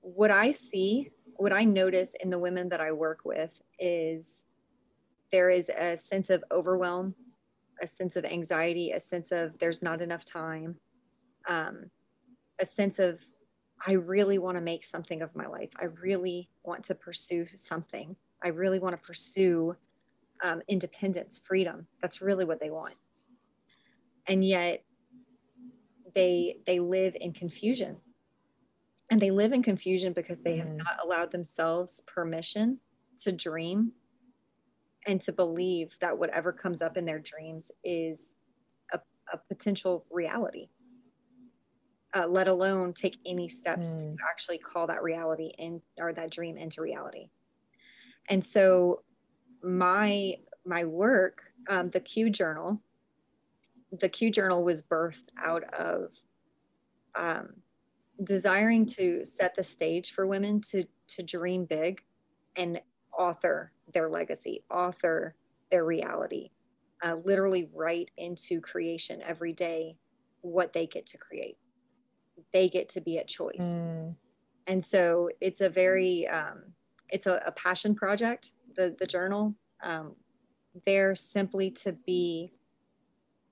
what 0.01 0.31
I 0.31 0.51
see, 0.51 1.11
what 1.37 1.53
I 1.53 1.65
notice 1.65 2.17
in 2.21 2.31
the 2.31 2.39
women 2.39 2.71
that 2.71 2.81
I 2.81 2.91
work 2.93 3.21
with 3.25 3.63
is 3.79 4.47
there 5.31 5.51
is 5.51 5.69
a 5.69 5.97
sense 5.97 6.31
of 6.31 6.43
overwhelm, 6.51 7.15
a 7.81 7.87
sense 7.87 8.17
of 8.17 8.25
anxiety, 8.25 8.91
a 8.93 8.99
sense 8.99 9.31
of 9.31 9.59
there's 9.59 9.83
not 9.83 10.01
enough 10.01 10.25
time, 10.25 10.77
um, 11.49 11.91
a 12.61 12.65
sense 12.67 12.99
of 12.99 13.23
I 13.87 13.93
really 13.93 14.39
want 14.39 14.57
to 14.57 14.61
make 14.61 14.85
something 14.85 15.23
of 15.23 15.35
my 15.37 15.47
life. 15.47 15.71
I 15.81 15.87
really 15.87 16.51
want 16.65 16.85
to 16.85 16.95
pursue 16.95 17.47
something. 17.47 18.17
I 18.43 18.49
really 18.49 18.81
want 18.81 19.01
to 19.01 19.07
pursue 19.07 19.77
um, 20.43 20.63
independence, 20.69 21.39
freedom. 21.39 21.87
That's 22.03 22.21
really 22.21 22.45
what 22.45 22.61
they 22.61 22.71
want. 22.71 22.95
And 24.27 24.45
yet, 24.45 24.85
they 26.15 26.61
they 26.67 26.81
live 26.81 27.17
in 27.21 27.33
confusion 27.33 27.99
and 29.11 29.21
they 29.21 29.31
live 29.31 29.53
in 29.53 29.63
confusion 29.63 30.13
because 30.13 30.41
they 30.43 30.57
have 30.57 30.69
Mhm. 30.69 30.79
not 30.79 30.99
allowed 31.03 31.31
themselves 31.31 32.01
permission 32.03 32.81
to 33.19 33.33
dream 33.33 33.93
and 35.07 35.21
to 35.23 35.33
believe 35.33 35.99
that 36.01 36.19
whatever 36.19 36.53
comes 36.53 36.83
up 36.83 36.97
in 36.97 37.05
their 37.05 37.19
dreams 37.19 37.71
is 37.85 38.35
a, 38.93 39.01
a 39.33 39.39
potential 39.39 40.07
reality 40.11 40.69
uh, 42.15 42.27
let 42.27 42.49
alone 42.49 42.93
take 42.93 43.19
any 43.27 43.49
steps 43.49 44.05
Mm. 44.05 44.17
to 44.17 44.25
actually 44.31 44.59
call 44.59 44.87
that 44.87 45.03
reality 45.03 45.53
in 45.59 45.83
or 45.99 46.13
that 46.13 46.31
dream 46.31 46.57
into 46.57 46.81
reality 46.83 47.31
and 48.29 48.45
so 48.45 49.03
my 49.63 50.35
my 50.65 50.85
work 50.85 51.53
um, 51.69 51.91
the 51.91 52.01
q 52.01 52.31
journal 52.31 52.81
the 53.91 54.09
Q 54.09 54.31
Journal 54.31 54.65
was 54.65 54.83
birthed 54.83 55.31
out 55.43 55.65
of 55.73 56.13
um, 57.15 57.55
desiring 58.23 58.85
to 58.87 59.25
set 59.25 59.55
the 59.55 59.65
stage 59.65 60.13
for 60.13 60.27
women 60.27 60.61
to 60.73 60.85
to 61.09 61.23
dream 61.23 61.65
big 61.65 62.03
and 62.57 62.81
author 63.19 63.73
their 63.95 64.11
legacy, 64.11 64.63
author 64.71 65.35
their 65.71 65.85
reality, 65.87 66.51
uh, 67.03 67.17
literally 67.25 67.71
write 67.73 68.11
into 68.19 68.61
creation 68.61 69.23
every 69.23 69.55
day 69.55 69.97
what 70.43 70.75
they 70.75 70.87
get 70.87 71.07
to 71.07 71.19
create. 71.19 71.57
They 72.53 72.69
get 72.69 72.89
to 72.91 73.01
be 73.01 73.19
at 73.19 73.29
choice, 73.29 73.83
Mm. 73.83 74.15
and 74.67 74.83
so 74.83 75.31
it's 75.41 75.61
a 75.61 75.69
very 75.69 76.27
um, 76.29 76.75
it's 77.11 77.27
a, 77.27 77.41
a 77.47 77.53
passion 77.53 77.95
project. 77.95 78.53
The 78.77 78.95
the 78.99 79.07
journal. 79.07 79.55
Um, 79.83 80.17
there 80.85 81.15
simply 81.15 81.71
to 81.71 81.93
be 81.93 82.53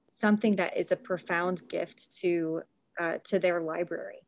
something 0.09 0.57
that 0.57 0.77
is 0.77 0.93
a 0.93 0.97
profound 0.97 1.63
gift 1.69 2.17
to 2.21 2.63
uh, 2.99 3.19
to 3.25 3.39
their 3.39 3.61
library 3.61 4.21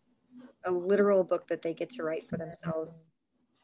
a 0.64 0.70
literal 0.70 1.24
book 1.24 1.46
that 1.48 1.62
they 1.62 1.72
get 1.72 1.88
to 1.90 2.02
write 2.02 2.28
for 2.28 2.36
themselves 2.36 3.08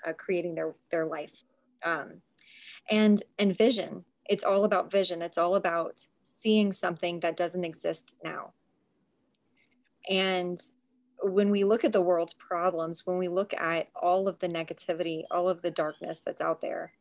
uh, 0.07 0.13
creating 0.13 0.55
their 0.55 0.75
their 0.91 1.05
life 1.07 1.45
um, 1.85 2.21
and 2.91 3.23
and 3.39 3.57
vision 3.59 4.05
it's 4.27 4.45
all 4.45 4.65
about 4.65 4.91
vision 4.91 5.21
it's 5.23 5.39
all 5.39 5.57
about 5.57 6.07
seeing 6.23 6.73
something 6.73 7.21
that 7.21 7.37
doesn't 7.37 7.65
exist 7.65 8.17
now 8.25 8.53
and 10.09 10.61
when 11.33 11.51
we 11.51 11.65
look 11.65 11.85
at 11.85 11.93
the 11.93 12.01
world's 12.03 12.35
problems 12.35 13.07
when 13.07 13.19
we 13.19 13.29
look 13.29 13.55
at 13.55 13.89
all 14.01 14.29
of 14.29 14.39
the 14.41 14.49
negativity 14.49 15.23
all 15.31 15.49
of 15.49 15.63
the 15.63 15.71
darkness 15.71 16.21
that's 16.21 16.43
out 16.43 16.61
there 16.61 16.93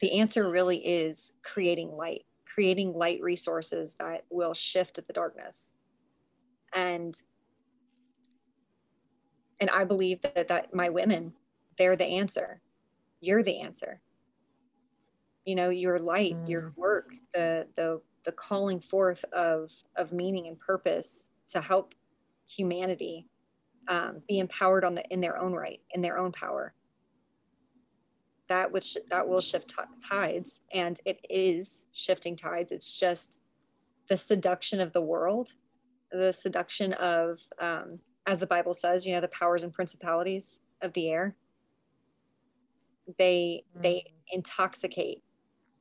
the 0.00 0.18
answer 0.18 0.50
really 0.50 0.78
is 0.78 1.32
creating 1.42 1.90
light 1.90 2.24
creating 2.52 2.92
light 2.92 3.20
resources 3.22 3.94
that 3.98 4.24
will 4.30 4.52
shift 4.52 5.04
the 5.06 5.12
darkness. 5.12 5.72
And 6.74 7.14
and 9.60 9.70
i 9.70 9.84
believe 9.84 10.20
that 10.22 10.48
that 10.48 10.74
my 10.74 10.88
women 10.88 11.32
they're 11.78 11.96
the 11.96 12.04
answer. 12.04 12.60
You're 13.20 13.42
the 13.42 13.60
answer. 13.60 14.00
You 15.46 15.54
know 15.54 15.70
your 15.70 15.98
light 15.98 16.34
Mm. 16.34 16.48
your 16.48 16.72
work 16.76 17.14
the 17.32 17.66
the 17.76 18.00
the 18.24 18.32
calling 18.32 18.80
forth 18.80 19.24
of 19.32 19.70
of 19.96 20.12
meaning 20.12 20.46
and 20.48 20.58
purpose 20.58 21.30
to 21.48 21.60
help 21.60 21.94
humanity 22.56 23.26
um, 23.88 24.22
be 24.28 24.38
empowered 24.38 24.84
on 24.84 24.94
the 24.94 25.04
in 25.10 25.20
their 25.20 25.38
own 25.38 25.52
right 25.52 25.80
in 25.92 26.00
their 26.00 26.18
own 26.18 26.32
power. 26.32 26.74
That 28.48 28.70
which 28.70 28.96
that 29.10 29.26
will 29.26 29.40
shift 29.40 29.70
t- 29.70 30.06
tides 30.08 30.60
and 30.72 31.00
it 31.04 31.20
is 31.28 31.86
shifting 31.92 32.36
tides. 32.36 32.72
It's 32.72 32.98
just 32.98 33.40
the 34.08 34.16
seduction 34.16 34.80
of 34.80 34.92
the 34.92 35.00
world 35.00 35.54
the 36.12 36.32
seduction 36.32 36.92
of 36.94 37.40
um, 37.58 37.98
as 38.26 38.38
the 38.38 38.46
bible 38.46 38.74
says 38.74 39.06
you 39.06 39.14
know 39.14 39.20
the 39.20 39.28
powers 39.28 39.64
and 39.64 39.72
principalities 39.72 40.60
of 40.82 40.92
the 40.92 41.08
air. 41.08 41.34
They 43.18 43.64
they 43.74 44.12
intoxicate 44.30 45.22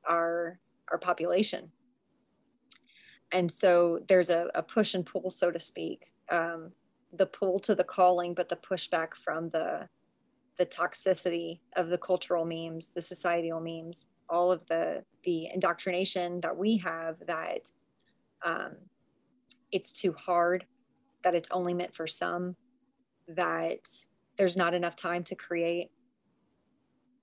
our 0.07 0.59
our 0.89 0.97
population. 0.97 1.71
And 3.33 3.49
so 3.49 3.99
there's 4.09 4.29
a, 4.29 4.47
a 4.55 4.61
push 4.61 4.93
and 4.93 5.05
pull 5.05 5.29
so 5.29 5.51
to 5.51 5.59
speak 5.59 6.11
um, 6.31 6.71
the 7.13 7.25
pull 7.25 7.59
to 7.59 7.75
the 7.75 7.83
calling 7.83 8.33
but 8.33 8.49
the 8.49 8.55
pushback 8.55 9.13
from 9.13 9.49
the 9.49 9.87
the 10.57 10.65
toxicity 10.65 11.59
of 11.75 11.89
the 11.89 11.97
cultural 11.97 12.45
memes 12.45 12.91
the 12.91 13.01
societal 13.01 13.59
memes 13.59 14.07
all 14.29 14.51
of 14.51 14.65
the 14.67 15.03
the 15.23 15.47
indoctrination 15.53 16.39
that 16.41 16.55
we 16.55 16.77
have 16.77 17.17
that 17.27 17.69
um, 18.43 18.75
it's 19.71 19.91
too 19.93 20.13
hard 20.13 20.65
that 21.23 21.35
it's 21.35 21.49
only 21.51 21.73
meant 21.73 21.93
for 21.93 22.07
some 22.07 22.55
that 23.27 23.87
there's 24.37 24.57
not 24.57 24.73
enough 24.73 24.95
time 24.95 25.23
to 25.23 25.35
create 25.35 25.91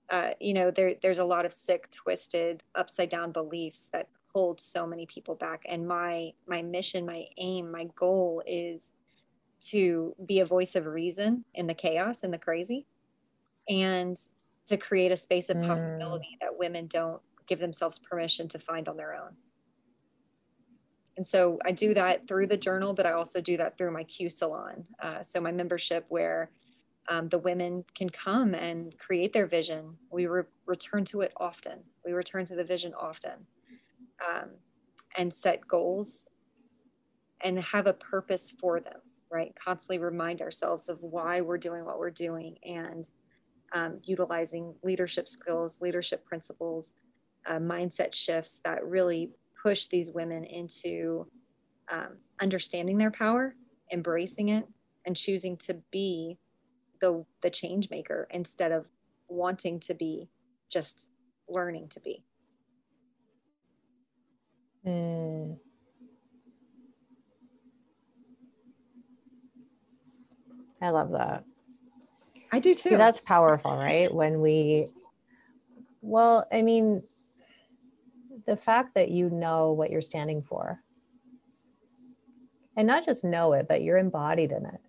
uh, 0.09 0.31
you 0.39 0.53
know 0.53 0.71
there, 0.71 0.95
there's 1.01 1.19
a 1.19 1.23
lot 1.23 1.45
of 1.45 1.53
sick 1.53 1.89
twisted 1.91 2.63
upside 2.75 3.09
down 3.09 3.31
beliefs 3.31 3.89
that 3.91 4.07
hold 4.33 4.61
so 4.61 4.85
many 4.85 5.05
people 5.05 5.35
back. 5.35 5.63
And 5.67 5.87
my 5.87 6.31
my 6.47 6.61
mission 6.61 7.05
my 7.05 7.25
aim 7.37 7.71
my 7.71 7.87
goal 7.95 8.43
is 8.45 8.93
to 9.61 10.15
be 10.25 10.39
a 10.39 10.45
voice 10.45 10.75
of 10.75 10.85
reason 10.85 11.45
in 11.53 11.67
the 11.67 11.73
chaos 11.73 12.23
and 12.23 12.33
the 12.33 12.37
crazy 12.37 12.85
and 13.67 14.17
to 14.65 14.77
create 14.77 15.11
a 15.11 15.17
space 15.17 15.49
of 15.49 15.57
Mm. 15.57 15.67
possibility 15.67 16.37
that 16.41 16.57
women 16.57 16.87
don't 16.87 17.21
give 17.47 17.59
themselves 17.59 17.99
permission 17.99 18.47
to 18.47 18.59
find 18.59 18.87
on 18.87 18.97
their 18.97 19.15
own. 19.15 19.35
And 21.17 21.27
so 21.27 21.59
i 21.65 21.71
do 21.71 21.93
that 21.95 22.27
through 22.27 22.47
the 22.47 22.55
journal 22.55 22.93
but 22.93 23.05
i 23.05 23.11
also 23.11 23.41
do 23.41 23.57
that 23.57 23.77
through 23.77 23.91
my 23.91 24.05
q 24.05 24.29
salon 24.29 24.85
uh, 25.01 25.21
so 25.21 25.41
my 25.41 25.51
membership 25.51 26.05
where 26.07 26.49
um, 27.09 27.27
the 27.27 27.39
women 27.39 27.83
can 27.95 28.09
come 28.09 28.53
and 28.53 28.95
create 28.99 29.33
their 29.33 29.47
vision. 29.47 29.97
We 30.11 30.27
re- 30.27 30.43
return 30.67 31.05
to 31.05 31.21
it 31.21 31.33
often. 31.37 31.79
We 32.05 32.11
return 32.13 32.45
to 32.45 32.55
the 32.55 32.63
vision 32.63 32.93
often 32.93 33.47
um, 34.23 34.49
and 35.17 35.33
set 35.33 35.67
goals 35.67 36.27
and 37.41 37.57
have 37.59 37.87
a 37.87 37.93
purpose 37.93 38.51
for 38.51 38.79
them 38.79 38.99
right? 39.31 39.53
Constantly 39.55 39.99
remind 39.99 40.41
ourselves 40.41 40.89
of 40.89 40.97
why 41.01 41.41
we're 41.41 41.57
doing 41.57 41.85
what 41.85 41.99
we're 41.99 42.09
doing 42.09 42.57
and 42.63 43.07
um, 43.73 43.99
utilizing 44.03 44.73
leadership 44.83 45.27
skills, 45.27 45.81
leadership 45.81 46.25
principles, 46.25 46.93
uh, 47.47 47.57
mindset 47.57 48.13
shifts 48.13 48.61
that 48.65 48.85
really 48.85 49.31
push 49.61 49.87
these 49.87 50.11
women 50.11 50.43
into 50.43 51.27
um, 51.91 52.17
understanding 52.41 52.97
their 52.97 53.11
power, 53.11 53.55
embracing 53.91 54.49
it, 54.49 54.67
and 55.05 55.15
choosing 55.15 55.57
to 55.57 55.75
be 55.91 56.37
the 57.01 57.25
the 57.41 57.49
change 57.49 57.89
maker 57.89 58.27
instead 58.31 58.71
of 58.71 58.89
wanting 59.27 59.79
to 59.79 59.93
be 59.93 60.29
just 60.69 61.09
learning 61.47 61.87
to 61.89 61.99
be. 62.01 62.23
Mm. 64.85 65.57
I 70.81 70.89
love 70.89 71.11
that. 71.11 71.43
I 72.51 72.59
do 72.59 72.73
too. 72.73 72.89
See, 72.89 72.95
that's 72.95 73.19
powerful, 73.19 73.75
right? 73.75 74.13
When 74.13 74.41
we, 74.41 74.87
well, 76.01 76.47
I 76.51 76.61
mean, 76.61 77.03
the 78.45 78.55
fact 78.55 78.95
that 78.95 79.11
you 79.11 79.29
know 79.29 79.71
what 79.73 79.91
you're 79.91 80.01
standing 80.01 80.41
for, 80.41 80.79
and 82.75 82.87
not 82.87 83.05
just 83.05 83.23
know 83.23 83.53
it, 83.53 83.67
but 83.67 83.83
you're 83.83 83.97
embodied 83.97 84.51
in 84.51 84.65
it. 84.65 84.79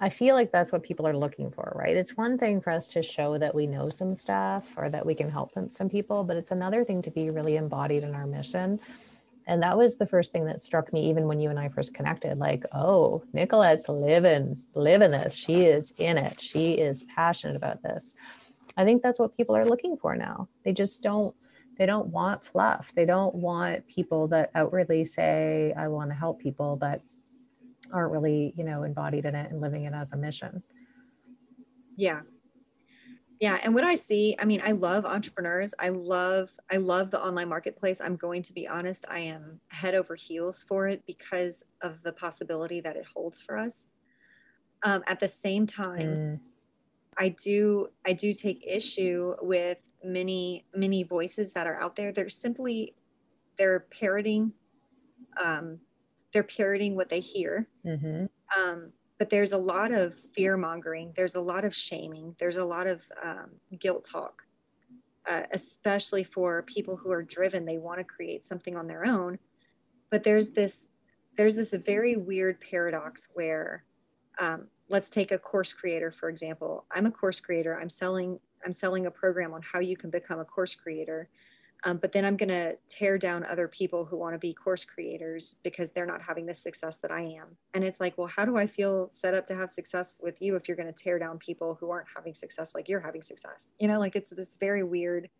I 0.00 0.10
feel 0.10 0.36
like 0.36 0.52
that's 0.52 0.70
what 0.70 0.84
people 0.84 1.08
are 1.08 1.16
looking 1.16 1.50
for, 1.50 1.72
right? 1.74 1.96
It's 1.96 2.16
one 2.16 2.38
thing 2.38 2.60
for 2.60 2.70
us 2.70 2.86
to 2.88 3.02
show 3.02 3.36
that 3.38 3.52
we 3.52 3.66
know 3.66 3.90
some 3.90 4.14
stuff 4.14 4.72
or 4.76 4.88
that 4.90 5.04
we 5.04 5.14
can 5.14 5.28
help 5.28 5.50
some 5.72 5.90
people, 5.90 6.22
but 6.22 6.36
it's 6.36 6.52
another 6.52 6.84
thing 6.84 7.02
to 7.02 7.10
be 7.10 7.30
really 7.30 7.56
embodied 7.56 8.04
in 8.04 8.14
our 8.14 8.26
mission. 8.26 8.78
And 9.48 9.62
that 9.62 9.78
was 9.78 9.96
the 9.96 10.06
first 10.06 10.30
thing 10.30 10.44
that 10.44 10.62
struck 10.62 10.92
me, 10.92 11.08
even 11.08 11.26
when 11.26 11.40
you 11.40 11.48
and 11.48 11.58
I 11.58 11.70
first 11.70 11.94
connected. 11.94 12.36
Like, 12.36 12.64
oh, 12.72 13.24
Nicolette's 13.32 13.88
living, 13.88 14.62
living 14.74 15.10
this. 15.10 15.34
She 15.34 15.64
is 15.64 15.94
in 15.96 16.18
it. 16.18 16.38
She 16.38 16.74
is 16.74 17.04
passionate 17.04 17.56
about 17.56 17.82
this. 17.82 18.14
I 18.76 18.84
think 18.84 19.02
that's 19.02 19.18
what 19.18 19.34
people 19.36 19.56
are 19.56 19.64
looking 19.64 19.96
for 19.96 20.14
now. 20.14 20.48
They 20.64 20.72
just 20.74 21.02
don't. 21.02 21.34
They 21.78 21.86
don't 21.86 22.08
want 22.08 22.42
fluff. 22.42 22.92
They 22.94 23.06
don't 23.06 23.34
want 23.36 23.86
people 23.86 24.28
that 24.28 24.50
outwardly 24.54 25.04
say, 25.04 25.72
"I 25.76 25.88
want 25.88 26.10
to 26.10 26.14
help 26.14 26.40
people," 26.40 26.76
but 26.76 27.00
aren't 27.90 28.12
really, 28.12 28.52
you 28.56 28.64
know, 28.64 28.82
embodied 28.82 29.24
in 29.24 29.34
it 29.34 29.50
and 29.50 29.60
living 29.60 29.84
it 29.84 29.94
as 29.94 30.12
a 30.12 30.16
mission. 30.16 30.62
Yeah. 31.96 32.20
Yeah. 33.40 33.58
And 33.62 33.74
what 33.74 33.84
I 33.84 33.94
see, 33.94 34.34
I 34.38 34.44
mean, 34.44 34.60
I 34.64 34.72
love 34.72 35.04
entrepreneurs. 35.04 35.72
I 35.78 35.90
love, 35.90 36.50
I 36.72 36.76
love 36.76 37.10
the 37.10 37.22
online 37.24 37.48
marketplace. 37.48 38.00
I'm 38.00 38.16
going 38.16 38.42
to 38.42 38.52
be 38.52 38.66
honest, 38.66 39.04
I 39.08 39.20
am 39.20 39.60
head 39.68 39.94
over 39.94 40.16
heels 40.16 40.64
for 40.68 40.88
it 40.88 41.04
because 41.06 41.64
of 41.82 42.02
the 42.02 42.12
possibility 42.12 42.80
that 42.80 42.96
it 42.96 43.04
holds 43.14 43.40
for 43.40 43.56
us. 43.56 43.90
Um, 44.82 45.02
at 45.06 45.20
the 45.20 45.28
same 45.28 45.66
time, 45.66 46.00
mm. 46.00 46.40
I 47.16 47.30
do, 47.30 47.88
I 48.06 48.12
do 48.12 48.32
take 48.32 48.64
issue 48.66 49.34
with 49.40 49.78
many, 50.02 50.66
many 50.74 51.04
voices 51.04 51.52
that 51.54 51.66
are 51.66 51.80
out 51.80 51.96
there. 51.96 52.12
They're 52.12 52.28
simply, 52.28 52.94
they're 53.56 53.86
parroting 53.98 54.52
um, 55.42 55.78
they're 56.32 56.42
parroting 56.42 56.96
what 56.96 57.08
they 57.08 57.20
hear. 57.20 57.68
Mm-hmm. 57.86 58.26
Um, 58.60 58.92
but 59.18 59.30
there's 59.30 59.52
a 59.52 59.58
lot 59.58 59.92
of 59.92 60.14
fear 60.14 60.56
mongering. 60.56 61.12
There's 61.16 61.34
a 61.34 61.40
lot 61.40 61.64
of 61.64 61.74
shaming. 61.74 62.36
There's 62.38 62.56
a 62.56 62.64
lot 62.64 62.86
of 62.86 63.04
um, 63.22 63.50
guilt 63.78 64.08
talk, 64.10 64.42
uh, 65.28 65.42
especially 65.52 66.22
for 66.22 66.62
people 66.62 66.96
who 66.96 67.10
are 67.10 67.22
driven. 67.22 67.64
They 67.64 67.78
want 67.78 67.98
to 67.98 68.04
create 68.04 68.44
something 68.44 68.76
on 68.76 68.86
their 68.86 69.04
own, 69.04 69.38
but 70.10 70.22
there's 70.22 70.50
this 70.50 70.88
there's 71.36 71.56
this 71.56 71.72
very 71.72 72.16
weird 72.16 72.60
paradox 72.60 73.28
where 73.34 73.84
um, 74.40 74.66
let's 74.88 75.10
take 75.10 75.30
a 75.30 75.38
course 75.38 75.72
creator 75.72 76.10
for 76.10 76.28
example. 76.28 76.84
I'm 76.92 77.06
a 77.06 77.10
course 77.10 77.40
creator. 77.40 77.78
I'm 77.78 77.90
selling 77.90 78.38
I'm 78.64 78.72
selling 78.72 79.06
a 79.06 79.10
program 79.10 79.52
on 79.52 79.62
how 79.62 79.80
you 79.80 79.96
can 79.96 80.10
become 80.10 80.38
a 80.38 80.44
course 80.44 80.74
creator. 80.74 81.28
Um, 81.84 81.98
but 81.98 82.10
then 82.10 82.24
I'm 82.24 82.36
going 82.36 82.48
to 82.48 82.76
tear 82.88 83.18
down 83.18 83.44
other 83.44 83.68
people 83.68 84.04
who 84.04 84.16
want 84.16 84.34
to 84.34 84.38
be 84.38 84.52
course 84.52 84.84
creators 84.84 85.54
because 85.62 85.92
they're 85.92 86.06
not 86.06 86.20
having 86.20 86.44
the 86.44 86.54
success 86.54 86.96
that 86.98 87.12
I 87.12 87.20
am. 87.20 87.56
And 87.72 87.84
it's 87.84 88.00
like, 88.00 88.18
well, 88.18 88.26
how 88.26 88.44
do 88.44 88.56
I 88.56 88.66
feel 88.66 89.08
set 89.10 89.32
up 89.32 89.46
to 89.46 89.54
have 89.54 89.70
success 89.70 90.18
with 90.20 90.42
you 90.42 90.56
if 90.56 90.66
you're 90.66 90.76
going 90.76 90.92
to 90.92 91.04
tear 91.04 91.20
down 91.20 91.38
people 91.38 91.76
who 91.78 91.90
aren't 91.90 92.08
having 92.14 92.34
success 92.34 92.74
like 92.74 92.88
you're 92.88 93.00
having 93.00 93.22
success? 93.22 93.74
You 93.78 93.86
know, 93.86 94.00
like 94.00 94.16
it's 94.16 94.30
this 94.30 94.56
very 94.56 94.82
weird 94.82 95.30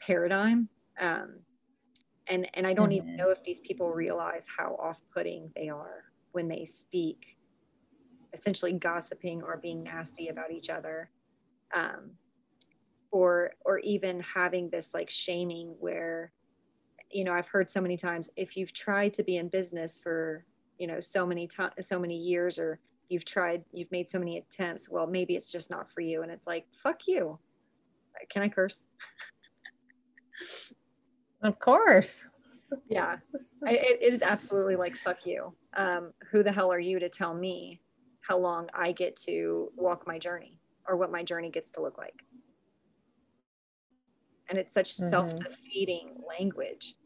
paradigm. 0.00 0.70
Um, 0.98 1.40
and 2.26 2.48
and 2.54 2.66
I 2.66 2.72
don't 2.72 2.88
mm-hmm. 2.88 3.08
even 3.08 3.16
know 3.16 3.30
if 3.30 3.42
these 3.44 3.60
people 3.60 3.90
realize 3.90 4.46
how 4.56 4.76
off-putting 4.76 5.50
they 5.54 5.68
are 5.68 6.04
when 6.32 6.48
they 6.48 6.64
speak, 6.64 7.36
essentially 8.32 8.72
gossiping 8.72 9.42
or 9.42 9.58
being 9.58 9.82
nasty 9.82 10.28
about 10.28 10.52
each 10.52 10.70
other. 10.70 11.10
Um, 11.74 12.12
or 13.10 13.52
or 13.64 13.78
even 13.80 14.20
having 14.20 14.70
this 14.70 14.94
like 14.94 15.10
shaming 15.10 15.74
where 15.80 16.32
you 17.10 17.24
know 17.24 17.32
i've 17.32 17.48
heard 17.48 17.68
so 17.68 17.80
many 17.80 17.96
times 17.96 18.30
if 18.36 18.56
you've 18.56 18.72
tried 18.72 19.12
to 19.12 19.22
be 19.24 19.36
in 19.36 19.48
business 19.48 19.98
for 19.98 20.44
you 20.78 20.86
know 20.86 21.00
so 21.00 21.26
many 21.26 21.46
times 21.46 21.72
so 21.80 21.98
many 21.98 22.16
years 22.16 22.58
or 22.58 22.80
you've 23.10 23.24
tried 23.24 23.62
you've 23.72 23.90
made 23.90 24.08
so 24.08 24.18
many 24.18 24.38
attempts 24.38 24.88
well 24.88 25.06
maybe 25.06 25.34
it's 25.36 25.52
just 25.52 25.70
not 25.70 25.90
for 25.90 26.00
you 26.00 26.22
and 26.22 26.32
it's 26.32 26.46
like 26.46 26.66
fuck 26.72 27.06
you. 27.06 27.38
Can 28.28 28.42
i 28.42 28.48
curse? 28.48 28.84
Of 31.42 31.58
course. 31.58 32.26
Yeah. 32.88 33.16
I, 33.66 33.72
it 33.72 34.02
is 34.02 34.22
absolutely 34.22 34.76
like 34.76 34.96
fuck 34.96 35.24
you. 35.26 35.54
Um, 35.76 36.12
who 36.30 36.42
the 36.42 36.52
hell 36.52 36.72
are 36.72 36.78
you 36.78 36.98
to 36.98 37.08
tell 37.08 37.34
me 37.34 37.80
how 38.20 38.38
long 38.38 38.68
i 38.74 38.92
get 38.92 39.16
to 39.16 39.72
walk 39.76 40.06
my 40.06 40.18
journey 40.18 40.58
or 40.86 40.96
what 40.96 41.10
my 41.10 41.22
journey 41.22 41.50
gets 41.50 41.70
to 41.72 41.82
look 41.82 41.98
like 41.98 42.24
and 44.50 44.58
it's 44.58 44.74
such 44.74 44.90
mm-hmm. 44.90 45.08
self-defeating 45.08 46.16
language 46.28 46.96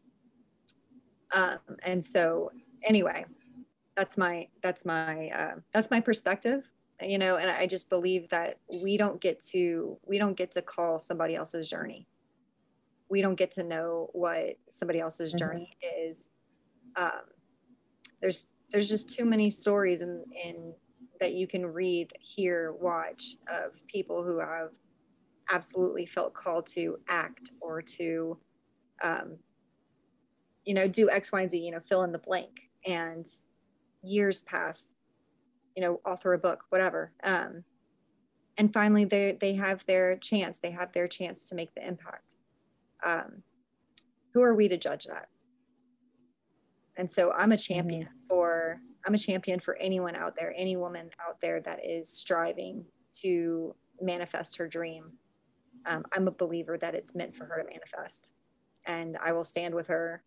um, 1.32 1.58
and 1.84 2.02
so 2.02 2.50
anyway 2.82 3.24
that's 3.96 4.18
my 4.18 4.48
that's 4.62 4.84
my 4.84 5.28
uh, 5.28 5.54
that's 5.72 5.90
my 5.90 6.00
perspective 6.00 6.68
you 7.00 7.18
know 7.18 7.36
and 7.36 7.50
i 7.50 7.66
just 7.66 7.90
believe 7.90 8.28
that 8.30 8.58
we 8.82 8.96
don't 8.96 9.20
get 9.20 9.40
to 9.40 9.96
we 10.04 10.18
don't 10.18 10.36
get 10.36 10.50
to 10.50 10.62
call 10.62 10.98
somebody 10.98 11.34
else's 11.34 11.68
journey 11.68 12.06
we 13.08 13.20
don't 13.20 13.34
get 13.34 13.50
to 13.50 13.62
know 13.62 14.08
what 14.12 14.56
somebody 14.68 15.00
else's 15.00 15.30
mm-hmm. 15.30 15.38
journey 15.38 15.76
is 15.82 16.30
um, 16.96 17.10
there's 18.20 18.48
there's 18.70 18.88
just 18.88 19.14
too 19.14 19.24
many 19.24 19.50
stories 19.50 20.02
in 20.02 20.24
in 20.44 20.74
that 21.20 21.34
you 21.34 21.46
can 21.46 21.64
read 21.64 22.12
hear 22.20 22.72
watch 22.72 23.36
of 23.48 23.86
people 23.86 24.24
who 24.24 24.38
have 24.38 24.70
absolutely 25.50 26.06
felt 26.06 26.34
called 26.34 26.66
to 26.66 26.98
act 27.08 27.50
or 27.60 27.82
to 27.82 28.38
um, 29.02 29.36
you 30.64 30.74
know 30.74 30.86
do 30.86 31.10
x 31.10 31.32
y 31.32 31.42
and 31.42 31.50
z 31.50 31.58
you 31.58 31.70
know 31.70 31.80
fill 31.80 32.02
in 32.04 32.12
the 32.12 32.18
blank. 32.18 32.70
And 32.86 33.26
years 34.02 34.42
pass 34.42 34.94
you 35.74 35.82
know 35.82 36.00
author 36.06 36.32
a 36.34 36.38
book 36.38 36.64
whatever. 36.70 37.12
Um, 37.22 37.64
and 38.56 38.72
finally 38.72 39.04
they 39.04 39.36
they 39.40 39.54
have 39.54 39.84
their 39.86 40.16
chance. 40.16 40.58
They 40.58 40.70
have 40.70 40.92
their 40.92 41.08
chance 41.08 41.44
to 41.46 41.54
make 41.54 41.74
the 41.74 41.86
impact. 41.86 42.34
Um, 43.04 43.42
who 44.32 44.42
are 44.42 44.54
we 44.54 44.68
to 44.68 44.76
judge 44.76 45.04
that? 45.04 45.28
And 46.96 47.10
so 47.10 47.32
i'm 47.32 47.52
a 47.52 47.56
champion 47.56 48.02
mm-hmm. 48.02 48.28
for 48.28 48.80
i'm 49.06 49.14
a 49.14 49.18
champion 49.18 49.60
for 49.60 49.76
anyone 49.76 50.14
out 50.14 50.36
there 50.36 50.54
any 50.56 50.76
woman 50.76 51.10
out 51.26 51.40
there 51.40 51.60
that 51.60 51.84
is 51.84 52.08
striving 52.08 52.84
to 53.22 53.74
manifest 54.00 54.56
her 54.56 54.68
dream 54.68 55.12
um, 55.86 56.04
I'm 56.12 56.28
a 56.28 56.32
believer 56.32 56.78
that 56.78 56.94
it's 56.94 57.14
meant 57.14 57.34
for 57.34 57.44
her 57.46 57.62
to 57.62 57.68
manifest. 57.68 58.32
And 58.86 59.16
I 59.22 59.32
will 59.32 59.44
stand 59.44 59.74
with 59.74 59.86
her, 59.88 60.22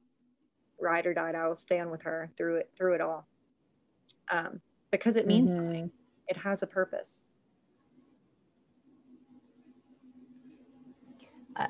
ride 0.80 1.06
or 1.06 1.14
die. 1.14 1.32
I 1.32 1.48
will 1.48 1.56
stand 1.56 1.92
with 1.92 2.04
her 2.04 2.32
through 2.38 2.58
it, 2.58 2.72
through 2.78 2.96
it 2.96 3.02
all. 3.02 3.28
Um, 4.32 4.62
because 4.92 5.16
it 5.16 5.28
means 5.28 5.50
mm-hmm. 5.50 5.58
something. 5.60 5.92
It 6.28 6.38
has 6.38 6.64
a 6.64 6.68
purpose. 6.68 7.24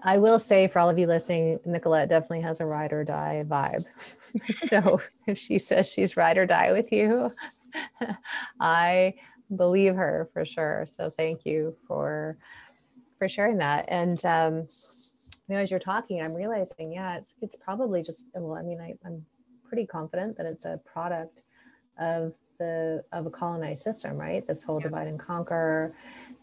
I 0.04 0.18
will 0.18 0.40
say 0.40 0.68
for 0.68 0.80
all 0.80 0.90
of 0.90 1.00
you 1.00 1.08
listening, 1.08 1.60
Nicolette 1.66 2.10
definitely 2.10 2.42
has 2.42 2.60
a 2.60 2.66
ride 2.66 2.92
or 2.92 3.04
die 3.04 3.44
vibe. 3.48 3.86
so 4.68 5.02
if 5.28 5.38
she 5.38 5.58
says 5.58 5.88
she's 5.88 6.18
ride 6.18 6.38
or 6.38 6.46
die 6.46 6.72
with 6.72 6.92
you, 6.92 7.32
I 8.60 9.14
believe 9.56 9.96
her 9.96 10.30
for 10.34 10.46
sure. 10.46 10.86
So 10.90 11.10
thank 11.10 11.46
you 11.46 11.76
for 11.88 12.38
for 13.18 13.30
sharing 13.30 13.58
that. 13.58 13.86
And 13.88 14.24
um, 14.26 14.68
you 15.48 15.56
know, 15.56 15.58
as 15.58 15.72
you're 15.72 15.80
talking, 15.80 16.22
I'm 16.22 16.36
realizing, 16.36 16.92
yeah, 16.92 17.18
it's 17.18 17.36
it's 17.42 17.56
probably 17.56 18.04
just 18.04 18.28
well, 18.34 18.58
I 18.58 18.64
mean, 18.64 18.80
I, 18.82 18.96
I'm 19.06 19.26
pretty 19.68 19.86
confident 19.86 20.38
that 20.38 20.46
it's 20.46 20.66
a 20.66 20.80
product 20.86 21.44
of 22.00 22.36
the 22.60 23.04
of 23.12 23.26
a 23.26 23.30
colonized 23.30 23.84
system, 23.84 24.18
right? 24.18 24.46
This 24.48 24.64
whole 24.64 24.80
yeah. 24.80 24.88
divide 24.88 25.08
and 25.08 25.20
conquer, 25.20 25.94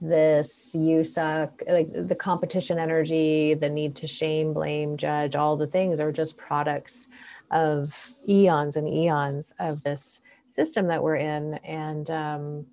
this 0.01 0.75
you 0.75 1.05
suck 1.05 1.62
like 1.68 1.89
the 1.93 2.14
competition 2.14 2.79
energy 2.79 3.55
the 3.55 3.68
need 3.68 3.95
to 3.97 4.07
shame 4.07 4.53
blame 4.53 4.97
judge 4.97 5.37
all 5.37 5.57
the 5.57 5.66
things 5.66 6.01
are 6.01 6.12
just 6.12 6.37
products 6.37 7.09
of 7.51 7.95
eons 8.29 8.77
and 8.77 8.89
eons 8.89 9.55
of 9.61 9.83
this 9.83 10.20
system 10.47 10.89
that 10.89 11.03
we're 11.03 11.16
in 11.16 11.55
and 11.64 12.11
um, 12.11 12.66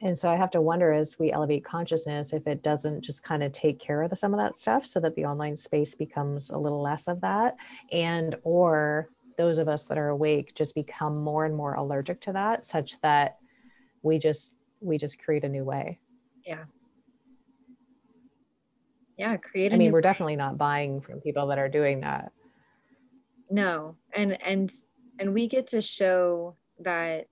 and 0.00 0.16
so 0.16 0.30
i 0.30 0.36
have 0.36 0.50
to 0.50 0.60
wonder 0.60 0.92
as 0.92 1.16
we 1.18 1.32
elevate 1.32 1.64
consciousness 1.64 2.32
if 2.32 2.46
it 2.46 2.62
doesn't 2.62 3.02
just 3.02 3.22
kind 3.22 3.42
of 3.42 3.52
take 3.52 3.78
care 3.78 4.02
of 4.02 4.10
the, 4.10 4.16
some 4.16 4.32
of 4.32 4.38
that 4.38 4.54
stuff 4.54 4.86
so 4.86 5.00
that 5.00 5.14
the 5.16 5.24
online 5.24 5.56
space 5.56 5.94
becomes 5.94 6.50
a 6.50 6.58
little 6.58 6.82
less 6.82 7.08
of 7.08 7.20
that 7.20 7.56
and 7.92 8.36
or 8.42 9.08
those 9.38 9.58
of 9.58 9.68
us 9.68 9.86
that 9.86 9.96
are 9.96 10.08
awake 10.08 10.54
just 10.54 10.74
become 10.74 11.22
more 11.22 11.46
and 11.46 11.54
more 11.54 11.74
allergic 11.74 12.20
to 12.20 12.32
that 12.32 12.66
such 12.66 13.00
that 13.00 13.38
we 14.02 14.18
just 14.18 14.50
we 14.80 14.98
just 14.98 15.18
create 15.18 15.44
a 15.44 15.48
new 15.48 15.64
way. 15.64 15.98
Yeah. 16.44 16.64
Yeah 19.16 19.36
create 19.36 19.72
i 19.72 19.76
mean 19.76 19.90
we're 19.90 20.00
definitely 20.00 20.36
not 20.36 20.56
buying 20.58 21.00
from 21.00 21.20
people 21.20 21.46
that 21.48 21.58
are 21.58 21.68
doing 21.68 22.00
that. 22.00 22.32
No 23.50 23.96
and 24.12 24.40
and 24.44 24.70
and 25.18 25.32
we 25.32 25.46
get 25.46 25.68
to 25.68 25.80
show 25.80 26.56
that 26.80 27.26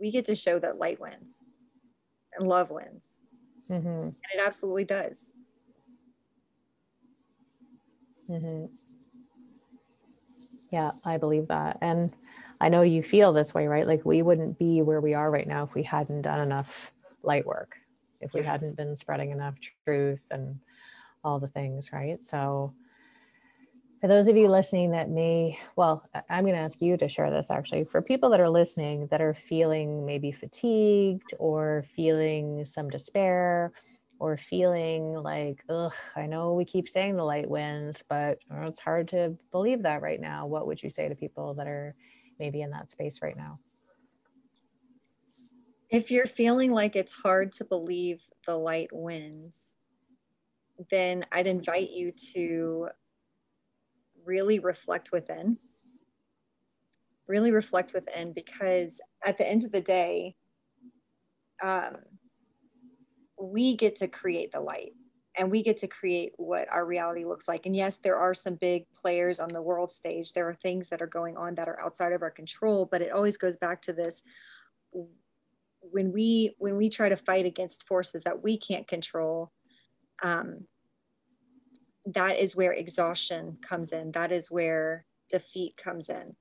we 0.00 0.10
get 0.10 0.24
to 0.24 0.34
show 0.34 0.58
that 0.58 0.78
light 0.78 1.00
wins 1.00 1.42
and 2.36 2.48
love 2.48 2.70
wins 2.70 3.18
mm-hmm. 3.68 3.86
and 3.86 4.14
it 4.34 4.40
absolutely 4.44 4.84
does 4.84 5.32
mm-hmm. 8.28 8.66
yeah 10.70 10.90
i 11.04 11.16
believe 11.16 11.48
that 11.48 11.78
and 11.80 12.12
I 12.60 12.68
know 12.68 12.82
you 12.82 13.02
feel 13.02 13.32
this 13.32 13.54
way, 13.54 13.66
right? 13.66 13.86
Like 13.86 14.04
we 14.04 14.20
wouldn't 14.20 14.58
be 14.58 14.82
where 14.82 15.00
we 15.00 15.14
are 15.14 15.30
right 15.30 15.46
now 15.46 15.64
if 15.64 15.74
we 15.74 15.82
hadn't 15.82 16.22
done 16.22 16.40
enough 16.40 16.92
light 17.22 17.46
work, 17.46 17.76
if 18.20 18.34
we 18.34 18.42
hadn't 18.42 18.76
been 18.76 18.94
spreading 18.94 19.30
enough 19.30 19.54
truth 19.84 20.20
and 20.30 20.60
all 21.24 21.38
the 21.38 21.48
things, 21.48 21.90
right? 21.92 22.18
So, 22.26 22.74
for 24.00 24.08
those 24.08 24.28
of 24.28 24.36
you 24.36 24.48
listening 24.48 24.92
that 24.92 25.10
may, 25.10 25.58
well, 25.76 26.02
I'm 26.30 26.44
going 26.44 26.54
to 26.54 26.60
ask 26.60 26.80
you 26.80 26.96
to 26.96 27.08
share 27.08 27.30
this 27.30 27.50
actually. 27.50 27.84
For 27.84 28.00
people 28.00 28.30
that 28.30 28.40
are 28.40 28.48
listening 28.48 29.06
that 29.10 29.20
are 29.20 29.34
feeling 29.34 30.06
maybe 30.06 30.32
fatigued 30.32 31.34
or 31.38 31.84
feeling 31.94 32.64
some 32.64 32.88
despair 32.88 33.72
or 34.18 34.38
feeling 34.38 35.14
like, 35.14 35.62
ugh, 35.68 35.92
I 36.16 36.26
know 36.26 36.54
we 36.54 36.64
keep 36.64 36.88
saying 36.88 37.16
the 37.16 37.24
light 37.24 37.48
wins, 37.48 38.02
but 38.08 38.38
it's 38.62 38.80
hard 38.80 39.08
to 39.08 39.36
believe 39.50 39.82
that 39.82 40.00
right 40.00 40.20
now. 40.20 40.46
What 40.46 40.66
would 40.66 40.82
you 40.82 40.88
say 40.88 41.08
to 41.08 41.14
people 41.14 41.52
that 41.54 41.66
are 41.66 41.94
maybe 42.38 42.62
in 42.62 42.70
that 42.70 42.90
space 42.90 43.20
right 43.20 43.36
now? 43.36 43.58
If 45.90 46.10
you're 46.10 46.26
feeling 46.26 46.72
like 46.72 46.96
it's 46.96 47.12
hard 47.12 47.52
to 47.54 47.64
believe 47.64 48.22
the 48.46 48.56
light 48.56 48.90
wins, 48.92 49.76
then 50.90 51.24
I'd 51.32 51.46
invite 51.46 51.90
you 51.90 52.12
to 52.32 52.88
really 54.24 54.58
reflect 54.58 55.10
within. 55.12 55.58
Really 57.26 57.52
reflect 57.52 57.92
within 57.94 58.32
because 58.32 59.00
at 59.24 59.38
the 59.38 59.48
end 59.48 59.64
of 59.64 59.72
the 59.72 59.80
day, 59.80 60.34
um, 61.62 61.96
we 63.40 63.76
get 63.76 63.96
to 63.96 64.08
create 64.08 64.52
the 64.52 64.60
light 64.60 64.92
and 65.38 65.50
we 65.50 65.62
get 65.62 65.78
to 65.78 65.86
create 65.86 66.32
what 66.36 66.70
our 66.70 66.84
reality 66.84 67.24
looks 67.24 67.46
like. 67.46 67.66
And 67.66 67.74
yes, 67.74 67.98
there 67.98 68.16
are 68.16 68.34
some 68.34 68.56
big 68.56 68.84
players 68.94 69.40
on 69.40 69.48
the 69.48 69.62
world 69.62 69.92
stage. 69.92 70.32
There 70.32 70.48
are 70.48 70.54
things 70.54 70.88
that 70.88 71.00
are 71.00 71.06
going 71.06 71.36
on 71.36 71.54
that 71.54 71.68
are 71.68 71.80
outside 71.80 72.12
of 72.12 72.22
our 72.22 72.30
control, 72.30 72.88
but 72.90 73.00
it 73.00 73.12
always 73.12 73.38
goes 73.38 73.56
back 73.56 73.80
to 73.82 73.92
this 73.92 74.22
when 75.82 76.12
we 76.12 76.54
when 76.58 76.76
we 76.76 76.88
try 76.88 77.08
to 77.08 77.16
fight 77.16 77.46
against 77.46 77.86
forces 77.86 78.24
that 78.24 78.42
we 78.42 78.58
can't 78.58 78.86
control 78.86 79.50
um, 80.22 80.66
that 82.06 82.38
is 82.38 82.56
where 82.56 82.72
exhaustion 82.72 83.58
comes 83.60 83.92
in 83.92 84.12
that 84.12 84.32
is 84.32 84.50
where 84.50 85.04
defeat 85.30 85.76
comes 85.76 86.08
in 86.08 86.34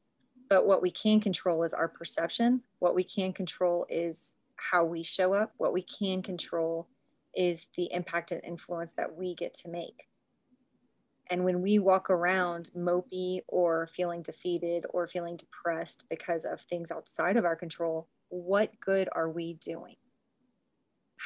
but 0.49 0.65
what 0.65 0.81
we 0.81 0.89
can 0.89 1.19
control 1.19 1.63
is 1.63 1.73
our 1.73 1.87
perception 1.87 2.61
what 2.79 2.95
we 2.95 3.03
can 3.03 3.33
control 3.33 3.85
is 3.89 4.35
how 4.55 4.83
we 4.83 5.03
show 5.03 5.33
up 5.33 5.53
what 5.57 5.73
we 5.73 5.81
can 5.81 6.21
control 6.21 6.87
is 7.35 7.67
the 7.77 7.91
impact 7.93 8.31
and 8.31 8.43
influence 8.43 8.93
that 8.93 9.15
we 9.15 9.35
get 9.35 9.53
to 9.53 9.69
make. 9.69 10.07
And 11.31 11.45
when 11.45 11.61
we 11.61 11.77
walk 11.77 12.09
around 12.09 12.71
mopey 12.75 13.41
or 13.47 13.87
feeling 13.87 14.23
defeated 14.23 14.85
or 14.89 15.07
feeling 15.07 15.37
depressed 15.37 16.05
because 16.09 16.43
of 16.43 16.59
things 16.61 16.91
outside 16.91 17.37
of 17.37 17.45
our 17.45 17.55
control, 17.55 18.07
what 18.29 18.79
good 18.79 19.09
are 19.11 19.29
we 19.29 19.53
doing? 19.53 19.95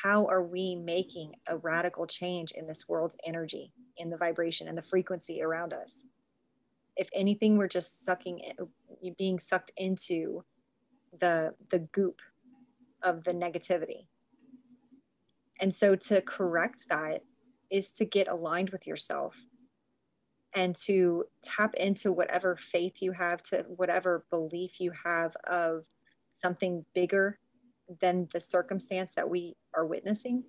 How 0.01 0.25
are 0.27 0.43
we 0.43 0.75
making 0.75 1.33
a 1.47 1.57
radical 1.57 2.07
change 2.07 2.51
in 2.51 2.67
this 2.67 2.89
world's 2.89 3.17
energy, 3.25 3.71
in 3.97 4.09
the 4.09 4.17
vibration 4.17 4.67
and 4.67 4.77
the 4.77 4.81
frequency 4.81 5.41
around 5.41 5.73
us? 5.73 6.05
If 6.95 7.09
anything, 7.13 7.57
we're 7.57 7.67
just 7.67 8.03
sucking, 8.05 8.39
in, 8.39 9.15
being 9.17 9.39
sucked 9.39 9.71
into 9.77 10.43
the 11.19 11.53
the 11.69 11.79
goop 11.79 12.21
of 13.03 13.23
the 13.23 13.33
negativity 13.33 14.07
and 15.63 15.73
so 15.73 15.95
to 15.95 16.21
correct 16.21 16.89
that 16.89 17.23
is 17.71 17.93
to 17.93 18.03
get 18.03 18.27
aligned 18.27 18.71
with 18.71 18.85
yourself 18.85 19.45
and 20.53 20.75
to 20.75 21.23
tap 21.41 21.73
into 21.75 22.11
whatever 22.11 22.57
faith 22.57 23.01
you 23.01 23.13
have, 23.13 23.41
to 23.43 23.65
whatever 23.69 24.25
belief 24.29 24.79
you 24.79 24.91
have 25.05 25.35
of 25.45 25.85
something 26.31 26.85
bigger 26.93 27.39
than 28.01 28.27
the 28.33 28.41
circumstance 28.41 29.13
that 29.13 29.29
we 29.29 29.55
are 29.75 29.85
witnessing 29.85 30.43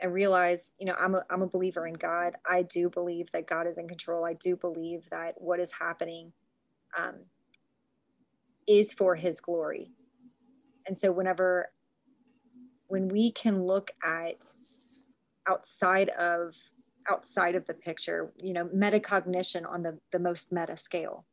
and 0.00 0.12
realize 0.12 0.72
you 0.78 0.86
know 0.86 0.94
i'm 0.98 1.14
a, 1.14 1.24
I'm 1.30 1.42
a 1.42 1.46
believer 1.46 1.86
in 1.86 1.94
god. 1.94 2.34
I 2.48 2.62
do 2.62 2.90
believe 2.90 3.30
that 3.32 3.46
god 3.46 3.66
is 3.66 3.78
in 3.78 3.88
control. 3.88 4.24
I 4.24 4.34
do 4.34 4.56
believe 4.56 5.08
that 5.10 5.34
what 5.38 5.60
is 5.60 5.72
happening 5.72 6.32
um, 6.96 7.14
is 8.66 8.92
for 8.92 9.14
his 9.14 9.40
glory. 9.40 9.90
And 10.86 10.96
so 10.96 11.12
whenever 11.12 11.70
when 12.88 13.08
we 13.08 13.30
can 13.30 13.62
look 13.62 13.90
at 14.04 14.46
outside 15.48 16.08
of 16.10 16.54
outside 17.08 17.54
of 17.54 17.66
the 17.66 17.74
picture 17.74 18.32
you 18.36 18.52
know 18.52 18.66
metacognition 18.66 19.68
on 19.68 19.82
the 19.82 19.98
the 20.12 20.18
most 20.18 20.52
meta 20.52 20.76
scale 20.76 21.24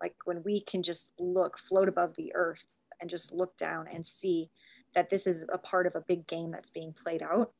like 0.00 0.14
when 0.24 0.42
we 0.44 0.60
can 0.60 0.82
just 0.82 1.12
look 1.18 1.58
float 1.58 1.88
above 1.88 2.14
the 2.16 2.32
earth 2.34 2.64
and 3.00 3.08
just 3.08 3.32
look 3.32 3.56
down 3.56 3.86
and 3.86 4.04
see 4.04 4.50
that 4.94 5.10
this 5.10 5.26
is 5.26 5.46
a 5.52 5.58
part 5.58 5.86
of 5.86 5.94
a 5.96 6.04
big 6.06 6.26
game 6.26 6.50
that's 6.50 6.70
being 6.70 6.92
played 6.92 7.22
out 7.22 7.52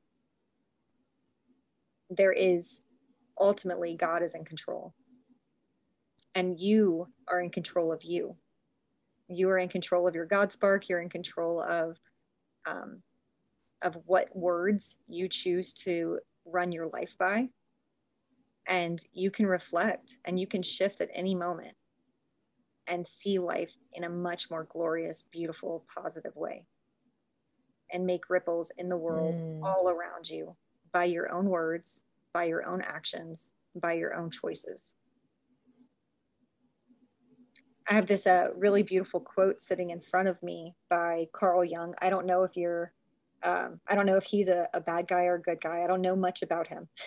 there 2.16 2.32
is 2.32 2.82
ultimately 3.40 3.96
god 3.96 4.22
is 4.22 4.34
in 4.34 4.44
control. 4.44 4.94
And 6.34 6.58
you 6.58 7.08
are 7.28 7.40
in 7.40 7.50
control 7.50 7.92
of 7.92 8.02
you. 8.02 8.36
You 9.28 9.50
are 9.50 9.58
in 9.58 9.68
control 9.68 10.06
of 10.08 10.14
your 10.14 10.26
god 10.26 10.52
spark. 10.52 10.88
You're 10.88 11.02
in 11.02 11.08
control 11.08 11.62
of 11.62 11.98
um, 12.66 13.02
of 13.82 13.96
what 14.06 14.34
words 14.34 14.96
you 15.08 15.28
choose 15.28 15.72
to 15.72 16.20
run 16.44 16.70
your 16.70 16.88
life 16.88 17.16
by. 17.18 17.48
And 18.68 19.04
you 19.12 19.30
can 19.30 19.46
reflect 19.46 20.18
and 20.24 20.38
you 20.38 20.46
can 20.46 20.62
shift 20.62 21.00
at 21.00 21.10
any 21.12 21.34
moment 21.34 21.74
and 22.86 23.06
see 23.06 23.38
life 23.38 23.72
in 23.92 24.04
a 24.04 24.08
much 24.08 24.50
more 24.50 24.66
glorious, 24.70 25.24
beautiful, 25.32 25.84
positive 25.92 26.34
way 26.36 26.64
and 27.93 28.07
make 28.07 28.30
ripples 28.30 28.72
in 28.78 28.88
the 28.88 28.97
world 28.97 29.34
mm. 29.34 29.62
all 29.62 29.88
around 29.88 30.28
you 30.28 30.57
by 30.93 31.05
your 31.05 31.32
own 31.32 31.47
words, 31.47 32.05
by 32.32 32.45
your 32.45 32.66
own 32.66 32.80
actions, 32.82 33.53
by 33.74 33.93
your 33.95 34.14
own 34.14 34.30
choices. 34.30 34.95
I 37.88 37.95
have 37.95 38.07
this 38.07 38.26
uh, 38.26 38.49
really 38.57 38.82
beautiful 38.82 39.20
quote 39.20 39.61
sitting 39.61 39.90
in 39.90 40.01
front 40.01 40.28
of 40.28 40.43
me 40.43 40.74
by 40.88 41.26
Carl 41.32 41.64
Jung. 41.64 41.95
I 42.01 42.11
don't 42.11 42.26
know 42.26 42.45
if 42.45 42.57
you're 42.57 42.93
um, 43.43 43.80
I 43.88 43.97
don't 43.97 44.07
know 44.07 44.16
if 44.16 44.24
he's 44.24 44.49
a, 44.49 44.68
a, 44.72 44.80
bad 44.80 45.09
guy 45.09 45.24
or 45.24 45.34
a 45.34 45.43
good 45.43 45.61
guy. 45.61 45.82
I 45.82 45.88
don't 45.88 46.01
know 46.01 46.14
much 46.14 46.43
about 46.43 46.68
him. 46.68 46.88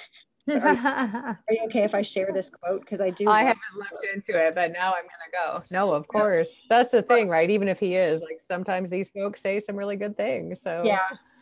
Are 0.48 0.54
you, 0.54 0.60
are, 0.62 1.40
you, 1.50 1.60
okay 1.66 1.84
if 1.84 1.96
I 1.96 2.02
share 2.02 2.32
this 2.32 2.50
quote? 2.50 2.82
Because 2.82 3.02
I 3.02 3.10
do. 3.10 3.28
I 3.30 3.44
haven't 3.44 3.62
looked 3.76 4.06
into 4.14 4.38
it, 4.38 4.54
but 4.54 4.72
now 4.72 4.94
I'm 4.94 5.04
gonna 5.04 5.32
go. 5.32 5.64
No, 5.72 5.94
of 5.94 6.08
course. 6.08 6.66
That's 6.70 6.92
the 6.92 7.02
thing, 7.02 7.30
right? 7.30 7.50
Even 7.50 7.68
if 7.68 7.80
he 7.80 7.96
is, 7.96 8.22
like 8.22 8.42
sometimes 8.44 8.92
these 8.92 9.10
folks 9.10 9.42
say 9.42 9.60
some 9.60 9.76
really 9.76 9.96
good 9.96 10.16
things. 10.16 10.62
So 10.62 10.84
yeah, 10.86 11.00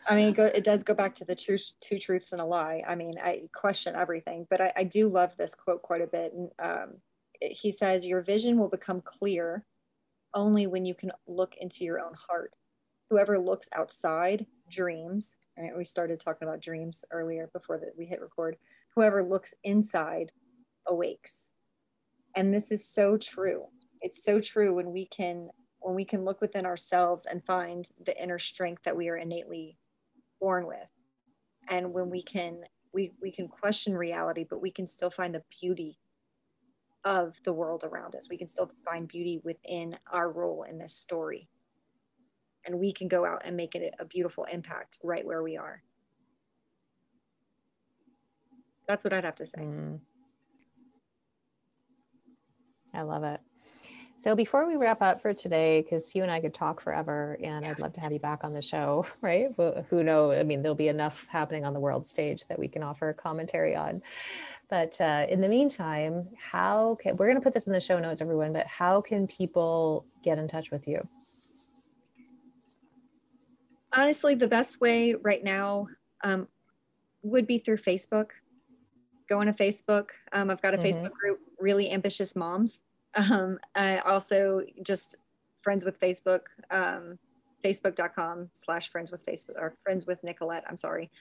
I 0.08 0.16
mean, 0.16 0.34
it, 0.38 0.64
does 0.64 0.82
go 0.82 0.94
back 0.94 1.14
to 1.16 1.24
the 1.24 1.34
truth, 1.34 1.72
two 1.80 1.98
truths 1.98 2.32
and 2.32 2.40
a 2.40 2.44
lie. 2.44 2.82
I 2.86 2.94
mean, 2.94 3.14
I 3.22 3.42
question 3.54 3.94
everything, 3.94 4.46
but 4.50 4.60
I, 4.60 4.72
I 4.76 4.84
do 4.84 5.08
love 5.08 5.36
this 5.36 5.54
quote 5.54 5.82
quite 5.82 6.02
a 6.02 6.06
bit. 6.06 6.32
And 6.32 6.50
um, 6.58 6.94
he 7.40 7.70
says, 7.70 8.06
"Your 8.06 8.22
vision 8.22 8.58
will 8.58 8.68
become 8.70 9.00
clear 9.02 9.64
only 10.34 10.66
when 10.66 10.84
you 10.84 10.94
can 10.94 11.12
look 11.26 11.54
into 11.60 11.84
your 11.84 12.00
own 12.00 12.14
heart. 12.14 12.52
Whoever 13.10 13.38
looks 13.38 13.68
outside 13.74 14.46
dreams, 14.70 15.36
right? 15.58 15.76
We 15.76 15.84
started 15.84 16.20
talking 16.20 16.48
about 16.48 16.60
dreams 16.60 17.04
earlier 17.10 17.48
before 17.52 17.78
that 17.78 17.96
we 17.96 18.06
hit 18.06 18.20
record. 18.20 18.56
Whoever 18.96 19.22
looks 19.22 19.54
inside 19.64 20.32
awakes. 20.86 21.50
And 22.36 22.52
this 22.52 22.70
is 22.70 22.86
so 22.86 23.16
true. 23.16 23.64
It's 24.00 24.22
so 24.22 24.38
true 24.38 24.74
when 24.74 24.92
we 24.92 25.06
can 25.06 25.48
when 25.80 25.94
we 25.94 26.04
can 26.04 26.24
look 26.24 26.40
within 26.40 26.64
ourselves 26.64 27.26
and 27.26 27.44
find 27.44 27.84
the 28.06 28.20
inner 28.22 28.38
strength 28.38 28.84
that 28.84 28.96
we 28.96 29.08
are 29.10 29.16
innately 29.16 29.76
born 30.40 30.66
with. 30.66 30.90
And 31.68 31.92
when 31.92 32.10
we 32.10 32.22
can 32.22 32.62
we 32.92 33.12
we 33.20 33.30
can 33.30 33.48
question 33.48 33.96
reality, 33.96 34.46
but 34.48 34.62
we 34.62 34.70
can 34.70 34.86
still 34.86 35.10
find 35.10 35.34
the 35.34 35.44
beauty 35.60 35.98
of 37.04 37.34
the 37.44 37.52
world 37.52 37.84
around 37.84 38.14
us. 38.14 38.28
We 38.30 38.38
can 38.38 38.48
still 38.48 38.70
find 38.84 39.06
beauty 39.06 39.40
within 39.44 39.96
our 40.10 40.30
role 40.30 40.62
in 40.62 40.78
this 40.78 40.94
story. 40.94 41.48
And 42.66 42.80
we 42.80 42.92
can 42.92 43.08
go 43.08 43.26
out 43.26 43.42
and 43.44 43.56
make 43.56 43.74
it 43.74 43.94
a 43.98 44.06
beautiful 44.06 44.44
impact 44.44 44.98
right 45.02 45.26
where 45.26 45.42
we 45.42 45.56
are. 45.58 45.82
That's 48.86 49.04
what 49.04 49.12
I'd 49.12 49.24
have 49.24 49.34
to 49.36 49.46
say. 49.46 49.60
Mm. 49.60 50.00
I 52.92 53.02
love 53.02 53.24
it. 53.24 53.40
So 54.16 54.36
before 54.36 54.66
we 54.66 54.76
wrap 54.76 55.02
up 55.02 55.20
for 55.20 55.34
today, 55.34 55.82
because 55.82 56.14
you 56.14 56.22
and 56.22 56.30
I 56.30 56.40
could 56.40 56.54
talk 56.54 56.80
forever, 56.80 57.36
and 57.42 57.66
I'd 57.66 57.80
love 57.80 57.92
to 57.94 58.00
have 58.00 58.12
you 58.12 58.20
back 58.20 58.44
on 58.44 58.54
the 58.54 58.62
show, 58.62 59.04
right? 59.22 59.48
Well, 59.56 59.84
who 59.90 60.04
know? 60.04 60.30
I 60.30 60.44
mean, 60.44 60.62
there'll 60.62 60.76
be 60.76 60.88
enough 60.88 61.26
happening 61.28 61.64
on 61.64 61.74
the 61.74 61.80
world 61.80 62.08
stage 62.08 62.44
that 62.48 62.58
we 62.58 62.68
can 62.68 62.82
offer 62.82 63.12
commentary 63.12 63.74
on. 63.74 64.02
But 64.70 65.00
uh, 65.00 65.26
in 65.28 65.40
the 65.40 65.48
meantime, 65.48 66.28
how 66.38 66.96
can 67.00 67.16
we're 67.16 67.26
going 67.26 67.36
to 67.36 67.42
put 67.42 67.52
this 67.52 67.66
in 67.66 67.72
the 67.72 67.80
show 67.80 67.98
notes, 67.98 68.20
everyone? 68.20 68.52
But 68.52 68.66
how 68.66 69.00
can 69.00 69.26
people 69.26 70.06
get 70.22 70.38
in 70.38 70.48
touch 70.48 70.70
with 70.70 70.86
you? 70.86 71.02
Honestly, 73.92 74.34
the 74.34 74.48
best 74.48 74.80
way 74.80 75.14
right 75.14 75.42
now 75.42 75.88
um, 76.22 76.48
would 77.22 77.46
be 77.46 77.58
through 77.58 77.76
Facebook. 77.76 78.30
Go 79.28 79.40
on 79.40 79.46
to 79.46 79.52
Facebook. 79.52 80.10
Um, 80.32 80.50
I've 80.50 80.62
got 80.62 80.74
a 80.74 80.76
mm-hmm. 80.76 80.86
Facebook 80.86 81.12
group, 81.12 81.40
Really 81.58 81.90
Ambitious 81.90 82.36
Moms. 82.36 82.82
Um, 83.16 83.60
I 83.76 83.98
also 83.98 84.62
just 84.82 85.18
friends 85.56 85.84
with 85.84 86.00
Facebook, 86.00 86.46
um, 86.72 87.16
facebook.com 87.64 88.50
slash 88.54 88.90
friends 88.90 89.12
with 89.12 89.24
Facebook 89.24 89.54
or 89.56 89.76
friends 89.84 90.04
with 90.04 90.22
Nicolette. 90.24 90.64
I'm 90.68 90.76
sorry. 90.76 91.12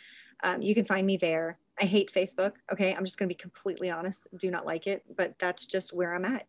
Um, 0.44 0.62
you 0.64 0.74
can 0.74 0.86
find 0.86 1.06
me 1.06 1.18
there. 1.18 1.60
I 1.80 1.86
hate 1.86 2.12
Facebook. 2.12 2.54
Okay. 2.72 2.94
I'm 2.94 3.06
just 3.06 3.18
going 3.18 3.30
to 3.30 3.34
be 3.36 3.40
completely 3.40 3.92
honest. 3.92 4.28
Do 4.38 4.50
not 4.50 4.66
like 4.66 4.88
it, 4.88 5.04
but 5.16 5.38
that's 5.38 5.68
just 5.68 5.94
where 5.94 6.16
I'm 6.16 6.26
at. 6.26 6.46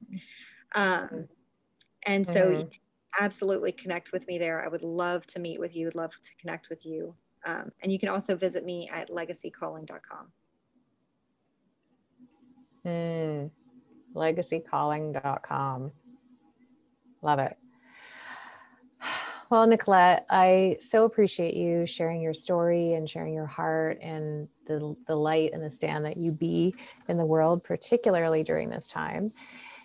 Um, 0.74 1.28
and 2.04 2.26
so 2.26 2.46
mm-hmm. 2.46 2.68
absolutely 3.20 3.72
connect 3.72 4.12
with 4.12 4.26
me 4.26 4.38
there. 4.38 4.64
I 4.64 4.68
would 4.68 4.82
love 4.82 5.26
to 5.28 5.40
meet 5.40 5.60
with 5.60 5.76
you. 5.76 5.86
Would 5.86 5.94
love 5.94 6.12
to 6.20 6.36
connect 6.36 6.68
with 6.68 6.84
you. 6.84 7.14
Um, 7.46 7.70
and 7.82 7.92
you 7.92 7.98
can 7.98 8.08
also 8.08 8.36
visit 8.36 8.64
me 8.64 8.88
at 8.92 9.08
legacycalling.com. 9.10 10.32
Mm 12.84 13.50
legacycalling.com. 14.14 15.92
Love 17.22 17.38
it. 17.38 17.56
Well, 19.50 19.66
Nicolette, 19.66 20.24
I 20.30 20.78
so 20.80 21.04
appreciate 21.04 21.54
you 21.54 21.86
sharing 21.86 22.20
your 22.20 22.34
story 22.34 22.94
and 22.94 23.08
sharing 23.08 23.34
your 23.34 23.46
heart 23.46 23.98
and 24.00 24.48
the, 24.66 24.96
the 25.06 25.14
light 25.14 25.52
and 25.52 25.62
the 25.62 25.70
stand 25.70 26.04
that 26.06 26.16
you 26.16 26.32
be 26.32 26.74
in 27.08 27.18
the 27.18 27.24
world, 27.24 27.62
particularly 27.62 28.42
during 28.42 28.70
this 28.70 28.88
time. 28.88 29.32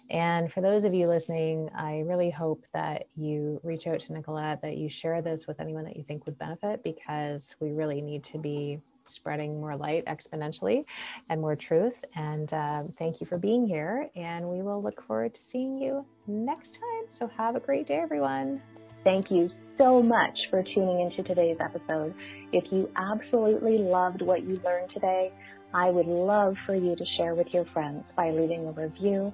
And 0.10 0.52
for 0.52 0.62
those 0.62 0.86
of 0.86 0.94
you 0.94 1.08
listening, 1.08 1.70
I 1.78 2.00
really 2.00 2.32
hope 2.32 2.66
that 2.74 3.08
you 3.16 3.60
reach 3.64 3.86
out 3.86 4.00
to 4.00 4.14
Nicolette, 4.14 4.62
that 4.64 4.78
you 4.78 4.90
share 4.90 5.22
this 5.22 5.46
with 5.46 5.60
anyone 5.60 5.84
that 5.84 5.98
you 5.98 6.04
think 6.04 6.26
would 6.26 6.40
benefit, 6.40 6.84
because 6.84 7.56
we 7.60 7.72
really 7.72 8.02
need 8.02 8.24
to 8.24 8.40
be 8.40 8.80
spreading 9.10 9.60
more 9.60 9.76
light 9.76 10.06
exponentially 10.06 10.86
and 11.30 11.42
more 11.42 11.56
truth. 11.56 12.04
And 12.16 12.52
um, 12.54 12.94
thank 12.98 13.22
you 13.22 13.28
for 13.28 13.38
being 13.38 13.68
here. 13.68 14.10
And 14.16 14.48
we 14.48 14.62
will 14.62 14.82
look 14.82 15.06
forward 15.06 15.36
to 15.36 15.44
seeing 15.44 15.78
you 15.78 16.06
next 16.28 16.76
time. 16.76 17.06
So 17.10 17.30
have 17.38 17.56
a 17.56 17.60
great 17.60 17.88
day, 17.88 18.00
everyone. 18.02 18.62
Thank 19.04 19.32
you 19.32 19.50
so 19.78 20.02
much 20.02 20.38
for 20.50 20.62
tuning 20.62 21.02
into 21.02 21.24
today's 21.24 21.58
episode. 21.60 22.14
If 22.52 22.66
you 22.72 22.90
absolutely 22.96 23.78
loved 23.78 24.22
what 24.22 24.44
you 24.44 24.60
learned 24.64 24.92
today, 24.94 25.32
I 25.74 25.90
would 25.90 26.08
love 26.08 26.56
for 26.66 26.76
you 26.76 26.96
to 26.96 27.06
share 27.18 27.36
with 27.36 27.48
your 27.54 27.66
friends 27.74 28.04
by 28.16 28.32
leaving 28.32 28.68
a 28.68 28.72
review 28.72 29.32